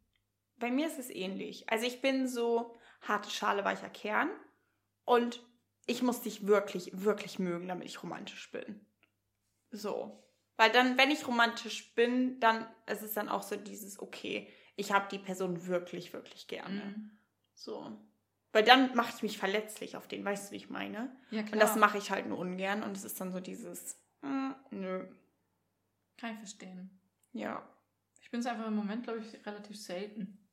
Bei 0.57 0.71
mir 0.71 0.87
ist 0.87 0.97
es 0.99 1.09
ähnlich. 1.09 1.69
Also 1.69 1.85
ich 1.85 2.01
bin 2.01 2.27
so 2.27 2.77
harte 3.01 3.29
Schale, 3.29 3.63
weicher 3.65 3.89
Kern. 3.89 4.29
Und 5.05 5.43
ich 5.89 6.01
muss 6.03 6.21
dich 6.21 6.45
wirklich, 6.45 6.91
wirklich 6.93 7.39
mögen, 7.39 7.67
damit 7.67 7.87
ich 7.87 8.03
romantisch 8.03 8.51
bin. 8.51 8.85
So. 9.71 10.23
Weil 10.55 10.71
dann, 10.71 10.97
wenn 10.97 11.09
ich 11.09 11.27
romantisch 11.27 11.93
bin, 11.95 12.39
dann 12.39 12.67
ist 12.85 13.01
es 13.01 13.13
dann 13.13 13.29
auch 13.29 13.43
so 13.43 13.55
dieses, 13.55 13.99
okay, 13.99 14.47
ich 14.75 14.91
habe 14.91 15.07
die 15.09 15.19
Person 15.19 15.65
wirklich, 15.67 16.13
wirklich 16.13 16.47
gerne. 16.47 16.95
Mhm. 16.95 17.11
So. 17.55 17.97
Weil 18.51 18.63
dann 18.63 18.95
mache 18.95 19.13
ich 19.15 19.23
mich 19.23 19.37
verletzlich 19.37 19.95
auf 19.95 20.07
den, 20.07 20.23
weißt 20.25 20.49
du, 20.49 20.51
wie 20.53 20.57
ich 20.57 20.69
meine? 20.69 21.15
Ja, 21.31 21.43
klar. 21.43 21.53
Und 21.53 21.59
das 21.59 21.75
mache 21.75 21.97
ich 21.97 22.11
halt 22.11 22.27
nur 22.27 22.39
ungern 22.39 22.83
und 22.83 22.95
es 22.95 23.03
ist 23.03 23.19
dann 23.19 23.31
so 23.31 23.39
dieses, 23.39 23.99
hm, 24.21 24.55
nö, 24.71 25.07
Kann 26.17 26.33
ich 26.33 26.37
verstehen. 26.37 26.99
ja. 27.33 27.67
Ich 28.21 28.31
bin 28.31 28.41
es 28.41 28.45
einfach 28.45 28.67
im 28.67 28.75
Moment, 28.75 29.05
glaube 29.05 29.19
ich, 29.21 29.45
relativ 29.47 29.75
selten. 29.75 30.47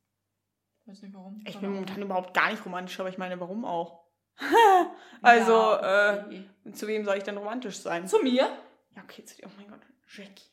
Weiß 0.86 1.02
nicht 1.02 1.12
warum. 1.12 1.42
Ich 1.46 1.58
bin 1.58 1.72
momentan 1.72 2.00
überhaupt 2.00 2.32
gar 2.32 2.50
nicht 2.50 2.64
romantisch, 2.64 2.98
aber 3.00 3.10
ich 3.10 3.18
meine, 3.18 3.38
warum 3.38 3.66
auch? 3.66 4.05
also, 5.22 5.52
Ja, 5.52 6.24
okay. 6.26 6.44
äh, 6.64 6.72
zu 6.72 6.86
wem 6.86 7.04
soll 7.04 7.16
ich 7.16 7.22
denn 7.24 7.36
romantisch 7.36 7.78
sein? 7.78 8.06
Zu 8.06 8.18
mir? 8.22 8.42
Ja, 8.94 9.02
okay, 9.02 9.24
zu 9.24 9.36
dir. 9.36 9.46
Oh 9.46 9.50
mein 9.56 9.68
Gott, 9.68 9.80
Jackie. 10.08 10.50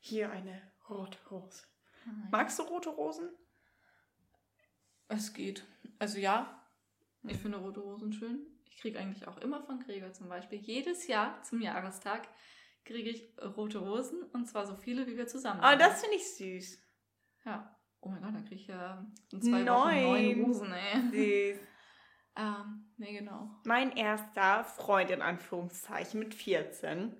Hier 0.00 0.30
eine 0.30 0.60
rote 0.88 1.18
Rose. 1.30 1.64
Nein. 2.06 2.28
Magst 2.30 2.58
du 2.58 2.62
rote 2.62 2.88
Rosen? 2.90 3.28
Es 5.08 5.32
geht. 5.32 5.64
Also 5.98 6.18
ja, 6.18 6.62
ich 7.24 7.32
Hm. 7.34 7.40
finde 7.40 7.58
rote 7.58 7.80
Rosen 7.80 8.12
schön. 8.12 8.46
Ich 8.66 8.76
kriege 8.78 8.98
eigentlich 8.98 9.26
auch 9.26 9.38
immer 9.38 9.62
von 9.62 9.80
Gregor 9.80 10.12
zum 10.12 10.28
Beispiel 10.28 10.58
jedes 10.60 11.06
Jahr 11.08 11.42
zum 11.42 11.60
Jahrestag 11.60 12.28
kriege 12.84 13.10
ich 13.10 13.30
rote 13.56 13.78
Rosen 13.78 14.22
und 14.32 14.46
zwar 14.46 14.64
so 14.66 14.74
viele, 14.76 15.06
wie 15.06 15.16
wir 15.16 15.26
zusammen 15.26 15.60
Ah, 15.60 15.72
haben. 15.72 15.78
das 15.78 16.00
finde 16.00 16.16
ich 16.16 16.36
süß. 16.36 16.78
Ja. 17.44 17.74
Oh 18.00 18.08
mein 18.08 18.22
Gott, 18.22 18.34
dann 18.34 18.44
kriege 18.44 18.60
ich 18.60 18.66
ja 18.68 19.04
in 19.32 19.42
zwei 19.42 19.56
Wochen 19.58 19.64
Neun. 19.64 20.02
neun 20.04 20.44
Rosen, 20.44 20.72
ey. 20.72 21.54
Süß. 21.56 21.62
Ähm, 22.36 22.87
nee, 22.98 23.18
genau. 23.18 23.50
Mein 23.64 23.96
erster 23.96 24.64
Freund 24.64 25.10
in 25.10 25.22
Anführungszeichen 25.22 26.20
mit 26.20 26.34
14 26.34 27.16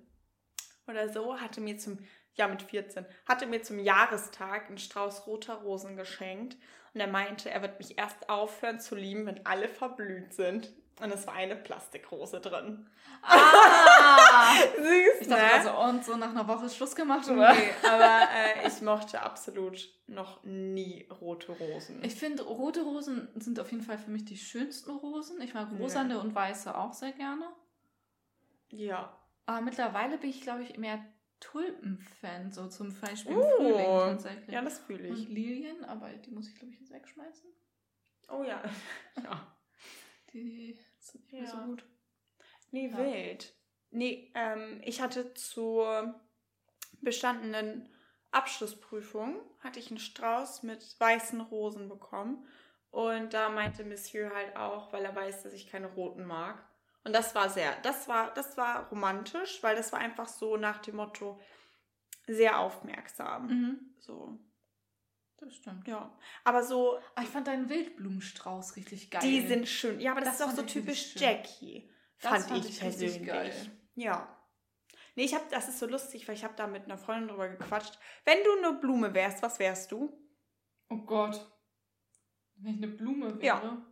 oder 0.87 1.09
so 1.09 1.39
hatte 1.39 1.61
mir 1.61 1.77
zum 1.77 1.99
ja 2.35 2.47
mit 2.47 2.61
14 2.61 3.05
hatte 3.27 3.47
mir 3.47 3.61
zum 3.61 3.79
Jahrestag 3.79 4.67
einen 4.67 4.77
Strauß 4.77 5.27
roter 5.27 5.55
Rosen 5.55 5.97
geschenkt 5.97 6.57
und 6.93 7.01
er 7.01 7.07
meinte, 7.07 7.49
er 7.49 7.61
wird 7.61 7.79
mich 7.79 7.97
erst 7.97 8.29
aufhören 8.29 8.79
zu 8.79 8.95
lieben, 8.95 9.25
wenn 9.25 9.45
alle 9.45 9.67
verblüht 9.67 10.33
sind. 10.33 10.71
Und 11.01 11.11
es 11.13 11.25
war 11.25 11.33
eine 11.35 11.55
Plastikrose 11.55 12.41
drin. 12.41 12.89
Ah! 13.21 14.53
Süß, 14.77 15.21
Ich 15.21 15.27
dachte 15.27 15.41
ne? 15.43 15.53
also, 15.53 15.77
und 15.79 16.03
so 16.03 16.17
nach 16.17 16.29
einer 16.31 16.47
Woche 16.47 16.65
ist 16.65 16.75
Schluss 16.75 16.95
gemacht, 16.95 17.27
oder? 17.29 17.53
Nee, 17.53 17.69
aber 17.87 18.27
äh, 18.33 18.67
ich 18.67 18.81
mochte 18.81 19.21
absolut 19.21 19.89
noch 20.07 20.43
nie 20.43 21.07
rote 21.21 21.51
Rosen. 21.53 22.03
Ich 22.03 22.15
finde, 22.15 22.43
rote 22.43 22.81
Rosen 22.81 23.29
sind 23.35 23.59
auf 23.59 23.71
jeden 23.71 23.83
Fall 23.83 23.97
für 23.97 24.09
mich 24.11 24.25
die 24.25 24.37
schönsten 24.37 24.91
Rosen. 24.91 25.39
Ich 25.41 25.53
mag 25.53 25.69
rosane 25.79 26.19
und 26.19 26.35
weiße 26.35 26.75
auch 26.77 26.93
sehr 26.93 27.11
gerne. 27.13 27.45
ja. 28.69 29.15
Aber 29.45 29.61
mittlerweile 29.61 30.19
bin 30.19 30.29
ich, 30.29 30.41
glaube 30.41 30.61
ich, 30.61 30.77
mehr 30.77 31.03
Tulpen-Fan, 31.39 32.51
so 32.51 32.67
zum 32.67 32.93
Beispiel 32.99 33.35
Oh. 33.35 33.55
Frühling 33.57 33.85
tatsächlich. 33.85 34.49
Ja, 34.53 34.61
das 34.61 34.77
fühle 34.77 35.07
ich. 35.07 35.11
und 35.11 35.29
Lilien, 35.29 35.83
aber 35.85 36.09
die 36.09 36.29
muss 36.29 36.47
ich, 36.49 36.53
glaube 36.55 36.73
ich, 36.73 36.79
jetzt 36.79 36.91
wegschmeißen. 36.91 37.49
Oh 38.29 38.43
ja. 38.43 38.61
ja. 39.23 39.47
Die 40.33 40.77
nicht 41.15 41.31
mehr 41.31 41.47
so 41.47 41.57
Ja. 41.57 41.65
gut. 41.65 41.85
Nee, 42.71 42.87
Ja. 42.87 42.97
wild. 42.97 43.53
Nee, 43.91 44.31
ähm, 44.35 44.81
ich 44.83 45.01
hatte 45.01 45.33
zur 45.33 46.19
bestandenen 47.01 47.89
Abschlussprüfung 48.31 49.41
hatte 49.59 49.79
ich 49.79 49.89
einen 49.89 49.99
Strauß 49.99 50.63
mit 50.63 50.99
weißen 50.99 51.41
Rosen 51.41 51.89
bekommen. 51.89 52.45
Und 52.91 53.33
da 53.33 53.49
meinte 53.49 53.83
Monsieur 53.83 54.33
halt 54.33 54.55
auch, 54.55 54.91
weil 54.93 55.03
er 55.05 55.15
weiß, 55.15 55.43
dass 55.43 55.53
ich 55.53 55.67
keine 55.67 55.87
roten 55.87 56.25
mag. 56.25 56.63
Und 57.03 57.13
das 57.13 57.33
war 57.35 57.49
sehr, 57.49 57.75
das 57.81 58.07
war, 58.07 58.33
das 58.33 58.57
war 58.57 58.89
romantisch, 58.89 59.63
weil 59.63 59.75
das 59.75 59.91
war 59.91 59.99
einfach 59.99 60.27
so 60.27 60.57
nach 60.57 60.79
dem 60.79 60.97
Motto 60.97 61.39
sehr 62.27 62.59
aufmerksam. 62.59 63.47
Mhm. 63.47 63.95
So, 63.99 64.37
Das 65.39 65.55
stimmt. 65.55 65.87
ja. 65.87 66.11
Aber 66.43 66.63
so, 66.63 66.99
Ah, 67.15 67.21
ich 67.21 67.29
fand 67.29 67.47
deinen 67.47 67.69
Wildblumenstrauß 67.69 68.75
richtig 68.75 69.09
geil. 69.09 69.21
die 69.23 69.47
sind 69.47 69.67
schön. 69.67 69.99
Ja, 69.99 70.11
aber 70.11 70.21
das, 70.21 70.37
Das 70.37 70.47
ist 70.47 70.53
auch 70.53 70.57
so 70.57 70.63
typisch. 70.63 71.15
Jackie. 71.15 71.89
Fand, 72.17 72.45
fand 72.45 72.65
ich, 72.65 72.71
ich 72.71 72.79
persönlich. 72.79 73.25
geil. 73.25 73.53
Ja. 73.95 74.35
Nee, 75.15 75.23
ich 75.23 75.33
hab, 75.33 75.49
das 75.49 75.69
ist 75.69 75.79
so 75.79 75.85
lustig, 75.85 76.27
weil 76.27 76.35
ich 76.35 76.43
habe 76.43 76.53
da 76.55 76.67
mit 76.67 76.85
einer 76.85 76.97
Freundin 76.97 77.29
drüber 77.29 77.47
gequatscht. 77.49 77.97
Wenn 78.25 78.37
du 78.43 78.57
eine 78.57 78.79
Blume 78.79 79.13
wärst, 79.13 79.41
was 79.41 79.59
wärst 79.59 79.91
du? 79.91 80.11
Oh 80.89 80.97
Gott. 80.97 81.49
Wenn 82.55 82.71
ich 82.75 82.77
eine 82.83 82.87
Blume 82.89 83.35
wäre. 83.35 83.45
Ja. 83.45 83.85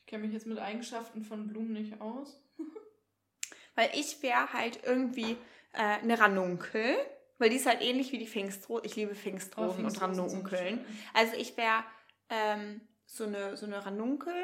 Ich 0.00 0.06
kenne 0.06 0.24
mich 0.24 0.32
jetzt 0.34 0.46
mit 0.46 0.58
Eigenschaften 0.58 1.24
von 1.24 1.48
Blumen 1.48 1.72
nicht 1.72 2.00
aus. 2.00 2.42
Weil 3.74 3.90
ich 3.94 4.22
wäre 4.22 4.52
halt 4.52 4.80
irgendwie 4.84 5.36
äh, 5.72 5.78
eine 5.78 6.18
Ranunkel. 6.18 6.96
Weil 7.38 7.50
die 7.50 7.56
ist 7.56 7.66
halt 7.66 7.82
ähnlich 7.82 8.12
wie 8.12 8.18
die 8.18 8.26
Pfingstrose. 8.26 8.84
Ich 8.84 8.96
liebe 8.96 9.14
Pfingstrosen 9.14 9.84
und 9.84 9.96
Pfingstrosen 9.96 10.28
sind 10.28 10.52
Ranunkeln. 10.52 10.78
schön. 10.78 10.86
Also 11.14 11.34
ich 11.36 11.56
wäre 11.56 11.84
ähm, 12.28 12.80
so, 13.06 13.24
eine, 13.24 13.56
so 13.56 13.66
eine 13.66 13.84
Ranunkel, 13.84 14.34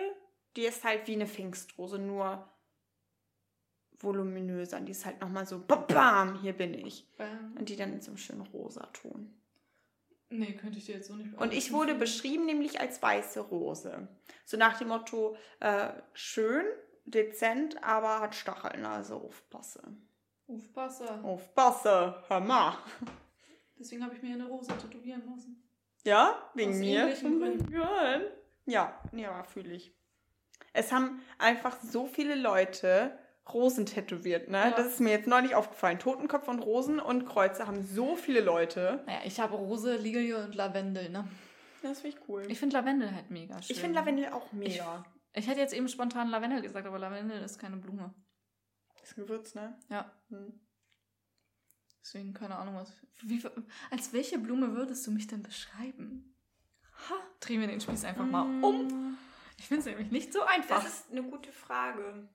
die 0.57 0.63
ist 0.65 0.85
halt 0.85 1.07
wie 1.07 1.13
eine 1.13 1.27
Pfingstrose, 1.27 1.99
nur 1.99 2.49
voluminöser. 4.01 4.79
Und 4.79 4.87
die 4.87 4.93
ist 4.93 5.07
halt 5.07 5.21
nochmal 5.21 5.47
so, 5.47 5.59
bam, 5.59 5.87
bam, 5.87 6.41
hier 6.41 6.53
bin 6.53 6.75
ich. 6.75 7.07
Ähm, 7.19 7.55
Und 7.59 7.69
die 7.69 7.77
dann 7.77 7.93
in 7.93 8.01
so 8.01 8.11
einem 8.11 8.19
schönen 8.19 8.43
Rosaton. 8.43 9.35
nee, 10.31 10.53
könnte 10.55 10.79
ich 10.79 10.87
dir 10.87 10.97
jetzt 10.97 11.09
so 11.09 11.15
nicht 11.15 11.37
Und 11.37 11.53
ich 11.53 11.73
wurde 11.73 11.95
beschrieben 11.95 12.47
nämlich 12.47 12.81
als 12.81 13.03
weiße 13.03 13.41
Rose. 13.41 14.09
So 14.45 14.57
nach 14.57 14.79
dem 14.79 14.89
Motto, 14.89 15.37
äh, 15.61 15.91
schön, 16.13 16.65
dezent, 17.05 17.83
aber 17.83 18.21
hat 18.21 18.35
Stacheln, 18.35 18.85
also 18.85 19.17
aufpasse. 19.17 19.83
Aufpasse. 20.49 21.23
Aufpasse, 21.23 22.25
hör 22.27 22.41
mal. 22.41 22.79
Deswegen 23.79 24.03
habe 24.03 24.15
ich 24.15 24.23
mir 24.23 24.35
eine 24.35 24.47
Rose 24.47 24.73
tätowieren 24.79 25.23
lassen. 25.31 25.63
Ja, 26.05 26.51
wegen 26.55 26.73
Aus 26.73 26.79
mir. 26.79 27.15
Gott. 27.71 28.33
Ja, 28.67 29.01
ja, 29.13 29.43
fühle 29.45 29.75
ich. 29.75 29.95
Es 30.73 30.91
haben 30.93 31.23
einfach 31.39 31.77
so 31.81 32.07
viele 32.07 32.35
Leute 32.35 33.19
Rosen 33.53 33.87
tätowiert, 33.87 34.49
ne? 34.49 34.59
Ja. 34.59 34.71
Das 34.71 34.87
ist 34.87 35.01
mir 35.01 35.11
jetzt 35.11 35.27
neulich 35.27 35.55
aufgefallen. 35.55 35.99
Totenköpfe 35.99 36.51
und 36.51 36.61
Rosen 36.61 37.01
und 37.01 37.27
Kreuze 37.27 37.67
haben 37.67 37.83
so 37.83 38.17
viele 38.17 38.41
Leute. 38.41 39.03
Naja, 39.07 39.21
ich 39.25 39.41
habe 39.41 39.55
Rose, 39.55 39.97
Lilie 39.97 40.45
und 40.45 40.55
Lavendel, 40.55 41.09
ne? 41.11 41.29
Das 41.83 42.01
finde 42.01 42.17
ich 42.19 42.29
cool. 42.29 42.45
Ich 42.49 42.59
finde 42.59 42.77
Lavendel 42.77 43.15
halt 43.15 43.31
mega 43.31 43.61
schön. 43.63 43.75
Ich 43.75 43.81
finde 43.81 43.99
Lavendel 43.99 44.33
auch 44.33 44.53
mega. 44.53 45.05
Ich 45.33 45.47
hätte 45.47 45.61
jetzt 45.61 45.75
eben 45.75 45.89
spontan 45.89 46.29
Lavendel 46.29 46.61
gesagt, 46.61 46.87
aber 46.87 46.99
Lavendel 46.99 47.43
ist 47.43 47.59
keine 47.59 47.77
Blume. 47.77 48.15
Ist 49.11 49.19
ein 49.19 49.23
Gewürz, 49.27 49.55
ne? 49.55 49.79
Ja. 49.89 50.11
Hm. 50.31 50.61
Deswegen 52.03 52.33
keine 52.33 52.57
Ahnung, 52.57 52.77
was. 52.77 52.93
Wie, 53.23 53.43
als 53.91 54.13
welche 54.13 54.39
Blume 54.39 54.75
würdest 54.75 55.07
du 55.07 55.11
mich 55.11 55.27
denn 55.27 55.43
beschreiben? 55.43 56.35
Ha, 57.09 57.15
drehen 57.41 57.61
wir 57.61 57.69
den 57.69 57.81
Spieß 57.81 58.05
einfach 58.05 58.27
mal 58.27 58.43
um. 58.65 59.19
Ich 59.59 59.67
finde 59.67 59.81
es 59.81 59.87
nämlich 59.87 60.11
nicht 60.11 60.33
so 60.33 60.43
einfach. 60.43 60.83
Das 60.83 61.01
ist 61.01 61.11
eine 61.11 61.23
gute 61.23 61.53
Frage. 61.53 62.29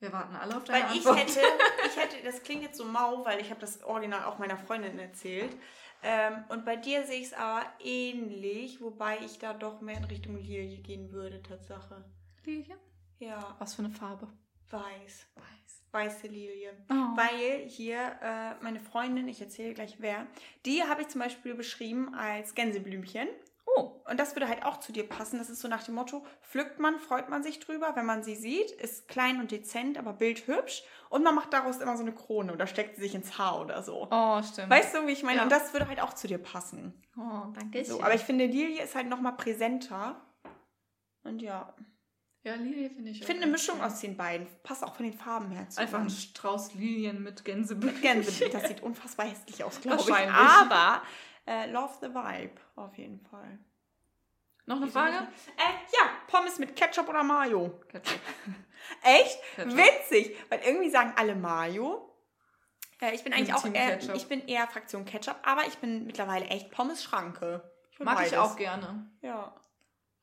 wir 0.00 0.12
warten 0.12 0.36
alle 0.36 0.56
auf 0.56 0.64
deine 0.64 0.84
Weil 0.84 0.96
ich 0.96 1.06
Antwort. 1.06 1.18
hätte, 1.18 1.40
ich 1.86 1.96
hätte, 1.96 2.16
das 2.24 2.42
klingt 2.42 2.62
jetzt 2.62 2.76
so 2.78 2.84
mau, 2.84 3.24
weil 3.24 3.40
ich 3.40 3.50
habe 3.50 3.60
das 3.60 3.82
Original 3.82 4.24
auch 4.24 4.38
meiner 4.38 4.56
Freundin 4.56 4.98
erzählt. 4.98 5.56
Ähm, 6.02 6.44
und 6.50 6.64
bei 6.64 6.76
dir 6.76 7.04
sehe 7.06 7.20
ich 7.20 7.26
es 7.28 7.32
aber 7.32 7.66
ähnlich, 7.80 8.80
wobei 8.80 9.18
ich 9.24 9.38
da 9.40 9.52
doch 9.54 9.80
mehr 9.80 9.96
in 9.96 10.04
Richtung 10.04 10.36
Lilie 10.36 10.78
gehen 10.78 11.10
würde, 11.10 11.42
Tatsache. 11.42 12.04
Lilie? 12.44 12.78
Ja, 13.18 13.56
Was 13.58 13.74
für 13.74 13.82
eine 13.82 13.90
Farbe? 13.90 14.28
weiß. 14.70 15.26
Weiß. 15.34 15.84
Weiße 15.90 16.26
Lilie. 16.26 16.72
Oh. 16.90 17.16
Weil 17.16 17.66
hier 17.66 17.98
äh, 18.22 18.62
meine 18.62 18.80
Freundin, 18.80 19.28
ich 19.28 19.40
erzähle 19.40 19.74
gleich 19.74 19.96
wer, 19.98 20.26
die 20.66 20.82
habe 20.82 21.02
ich 21.02 21.08
zum 21.08 21.20
Beispiel 21.20 21.54
beschrieben 21.54 22.14
als 22.14 22.54
Gänseblümchen. 22.54 23.28
Oh. 23.76 24.02
Und 24.08 24.18
das 24.18 24.34
würde 24.34 24.48
halt 24.48 24.64
auch 24.64 24.80
zu 24.80 24.92
dir 24.92 25.08
passen. 25.08 25.38
Das 25.38 25.50
ist 25.50 25.60
so 25.60 25.68
nach 25.68 25.82
dem 25.82 25.94
Motto, 25.94 26.24
pflückt 26.42 26.78
man, 26.78 26.98
freut 26.98 27.28
man 27.28 27.42
sich 27.42 27.60
drüber, 27.60 27.94
wenn 27.96 28.06
man 28.06 28.22
sie 28.22 28.34
sieht, 28.34 28.70
ist 28.70 29.08
klein 29.08 29.40
und 29.40 29.50
dezent, 29.50 29.98
aber 29.98 30.12
bildhübsch. 30.12 30.82
Und 31.10 31.22
man 31.22 31.34
macht 31.34 31.52
daraus 31.52 31.78
immer 31.78 31.96
so 31.96 32.02
eine 32.02 32.12
Krone 32.12 32.52
oder 32.52 32.66
steckt 32.66 32.96
sie 32.96 33.02
sich 33.02 33.14
ins 33.14 33.38
Haar 33.38 33.60
oder 33.60 33.82
so. 33.82 34.08
Oh, 34.10 34.42
stimmt. 34.42 34.70
Weißt 34.70 34.94
du, 34.94 35.06
wie 35.06 35.12
ich 35.12 35.22
meine? 35.22 35.38
Ja. 35.38 35.42
Und 35.44 35.52
das 35.52 35.72
würde 35.72 35.88
halt 35.88 36.00
auch 36.00 36.12
zu 36.12 36.26
dir 36.26 36.38
passen. 36.38 37.02
Oh, 37.16 37.46
danke. 37.54 37.84
So, 37.84 38.02
aber 38.02 38.14
ich 38.14 38.22
finde, 38.22 38.46
Lilie 38.46 38.82
ist 38.82 38.94
halt 38.94 39.08
nochmal 39.08 39.36
präsenter. 39.36 40.20
Und 41.24 41.42
ja, 41.42 41.74
ja, 42.44 42.54
Lilie 42.54 42.90
finde 42.90 43.10
ich 43.10 43.20
ich 43.20 43.26
finde 43.26 43.42
eine 43.42 43.52
Mischung 43.52 43.76
schön. 43.76 43.84
aus 43.84 44.00
den 44.00 44.16
beiden. 44.16 44.46
Passt 44.62 44.84
auch 44.84 44.94
von 44.94 45.04
den 45.04 45.12
Farben 45.12 45.50
her 45.50 45.68
zusammen. 45.68 45.86
Einfach 45.86 46.00
ein 46.00 46.10
Strauß 46.10 46.74
Lilien 46.74 47.22
mit 47.22 47.44
Gänseblümchen. 47.44 48.00
Gänseblümchen. 48.00 48.52
Das 48.52 48.68
sieht 48.68 48.82
unfassbar 48.82 49.26
hässlich 49.26 49.62
aus, 49.64 49.80
glaube 49.80 50.02
ich. 50.02 50.14
Aber 50.14 51.02
äh, 51.46 51.70
love 51.70 51.94
the 52.00 52.08
vibe, 52.08 52.60
auf 52.76 52.96
jeden 52.96 53.20
Fall. 53.20 53.58
Noch 54.66 54.76
eine 54.76 54.86
Frage? 54.86 55.16
Äh, 55.16 55.96
ja, 55.98 56.10
Pommes 56.26 56.58
mit 56.58 56.76
Ketchup 56.76 57.08
oder 57.08 57.22
Mayo? 57.22 57.80
Ketchup. 57.88 58.20
Echt? 59.02 59.38
Ketchup. 59.56 59.76
Witzig, 59.76 60.36
weil 60.50 60.60
irgendwie 60.60 60.90
sagen 60.90 61.14
alle 61.16 61.34
Mayo. 61.34 62.14
Äh, 63.00 63.14
ich 63.14 63.24
bin 63.24 63.32
eigentlich 63.32 63.54
auch 63.54 63.64
eher, 63.64 63.96
Ketchup. 63.96 64.14
ich 64.14 64.28
bin 64.28 64.46
eher 64.46 64.66
Fraktion 64.68 65.06
Ketchup, 65.06 65.36
aber 65.42 65.66
ich 65.66 65.78
bin 65.78 66.06
mittlerweile 66.06 66.44
echt 66.46 66.70
Pommes-Schranke. 66.70 67.62
Mag 67.98 68.24
ich 68.26 68.32
beides. 68.32 68.38
auch 68.38 68.56
gerne. 68.56 69.10
Ja. 69.22 69.54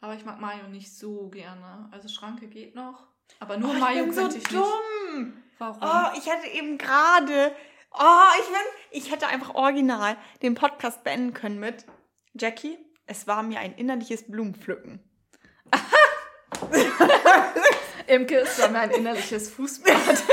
Aber 0.05 0.13
ich 0.13 0.23
mag 0.23 0.39
Mayo 0.39 0.67
nicht 0.67 0.95
so 0.95 1.29
gerne. 1.29 1.89
Also 1.91 2.09
Schranke 2.09 2.45
geht 2.45 2.75
noch. 2.75 3.07
Aber 3.39 3.57
nur 3.57 3.71
oh, 3.71 3.73
Mayo 3.73 4.01
ich 4.01 4.03
bin 4.03 4.13
so 4.13 4.21
könnte 4.21 4.37
ich 4.37 4.43
nicht. 4.43 4.53
dumm. 4.53 5.43
Warum? 5.57 5.79
Oh, 5.81 6.15
ich 6.15 6.27
hätte 6.27 6.45
eben 6.45 6.77
gerade. 6.77 7.55
Oh, 7.91 8.27
ich 8.39 8.45
bin. 8.45 8.55
Ich 8.91 9.11
hätte 9.11 9.25
einfach 9.25 9.55
original 9.55 10.15
den 10.43 10.53
Podcast 10.53 11.03
beenden 11.03 11.33
können 11.33 11.59
mit 11.59 11.87
Jackie. 12.35 12.77
Es 13.07 13.25
war 13.25 13.41
mir 13.41 13.59
ein 13.59 13.73
innerliches 13.73 14.29
Blumenpflücken. 14.29 14.99
Imke 18.05 18.35
ist 18.35 18.59
dann 18.59 18.73
mein 18.73 18.91
innerliches 18.91 19.49
Fußbad. 19.49 19.95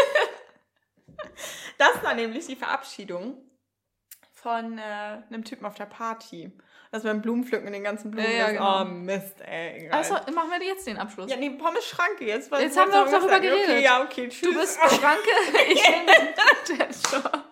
Das 1.78 2.04
war 2.04 2.14
nämlich 2.14 2.46
die 2.46 2.54
Verabschiedung 2.54 3.42
von 4.42 4.78
äh, 4.78 4.82
einem 4.82 5.44
Typen 5.44 5.64
auf 5.64 5.74
der 5.74 5.86
Party. 5.86 6.52
Das 6.90 7.04
beim 7.04 7.22
Blumenpflücken 7.22 7.68
in 7.68 7.72
den 7.72 7.84
ganzen 7.84 8.10
Blumen. 8.10 8.30
Ja, 8.30 8.36
ja, 8.36 8.50
genau. 8.50 8.82
Oh, 8.82 8.84
Mist, 8.84 9.40
ey. 9.40 9.86
Egal. 9.86 9.98
Also 9.98 10.14
machen 10.14 10.50
wir 10.50 10.62
jetzt 10.66 10.86
den 10.86 10.98
Abschluss. 10.98 11.30
ja, 11.30 11.36
nee, 11.36 11.48
Pommes 11.50 11.86
Schranke 11.86 12.26
jetzt. 12.26 12.52
Jetzt 12.52 12.76
haben 12.76 12.92
wir 12.92 13.04
doch 13.04 13.10
darüber 13.10 13.28
sagen? 13.30 13.46
Okay, 13.46 13.64
geredet. 13.64 13.84
ja, 13.84 14.02
okay, 14.02 14.28
tschüss. 14.28 14.50
Du 14.50 14.58
bist 14.58 14.78
Schranke, 15.00 15.30
ich 15.68 15.82
bin 16.68 16.78
der. 16.78 17.44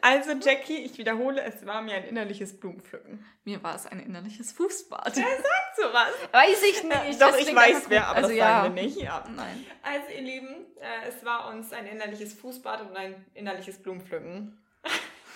Also, 0.00 0.32
Jackie, 0.32 0.78
ich 0.78 0.96
wiederhole, 0.98 1.42
es 1.42 1.66
war 1.66 1.82
mir 1.82 1.94
ein 1.94 2.04
innerliches 2.04 2.58
Blumenpflücken. 2.58 3.24
Mir 3.44 3.62
war 3.62 3.74
es 3.74 3.86
ein 3.86 4.00
innerliches 4.00 4.52
Fußbad. 4.52 5.14
Sag 5.14 5.24
sowas. 5.76 6.12
Weiß 6.32 6.62
ich 6.62 6.84
nicht. 6.84 7.20
Doch, 7.20 7.32
das 7.32 7.40
ich 7.40 7.54
weiß 7.54 7.84
wer, 7.88 8.08
aber 8.08 8.16
also, 8.16 8.28
das 8.28 8.38
ja. 8.38 8.62
sagen 8.62 8.74
wir 8.74 8.82
nicht. 8.82 9.00
Ja. 9.00 9.24
Nein. 9.34 9.66
Also, 9.82 10.08
ihr 10.16 10.22
Lieben, 10.22 10.66
äh, 10.80 11.08
es 11.08 11.24
war 11.24 11.48
uns 11.48 11.72
ein 11.72 11.86
innerliches 11.86 12.34
Fußbad 12.34 12.82
und 12.82 12.96
ein 12.96 13.26
innerliches 13.34 13.82
Blumenpflücken. 13.82 14.58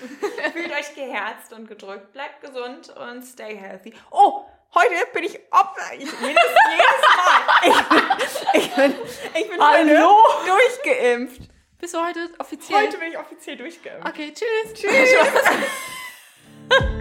Fühlt 0.53 0.73
euch 0.73 0.95
geherzt 0.95 1.53
und 1.53 1.69
gedrückt, 1.69 2.13
bleibt 2.13 2.41
gesund 2.41 2.89
und 2.91 3.23
stay 3.23 3.57
healthy. 3.57 3.93
Oh, 4.11 4.45
heute 4.75 4.95
bin 5.13 5.25
ich 5.25 5.39
Opfer. 5.51 5.95
Ich, 5.95 6.01
jedes, 6.01 6.21
jedes 6.21 7.03
Mal. 7.17 8.17
Ich, 8.55 8.63
ich 8.63 8.75
bin, 8.75 8.95
ich 9.35 9.51
bin 9.51 9.61
Hallo? 9.61 10.23
durchgeimpft. 10.47 11.43
Bist 11.79 11.95
du 11.95 12.05
heute 12.05 12.31
offiziell? 12.39 12.87
Heute 12.87 12.99
bin 12.99 13.09
ich 13.09 13.19
offiziell 13.19 13.57
durchgeimpft. 13.57 14.09
Okay, 14.09 14.33
tschüss. 14.33 14.75
Tschüss. 14.75 15.15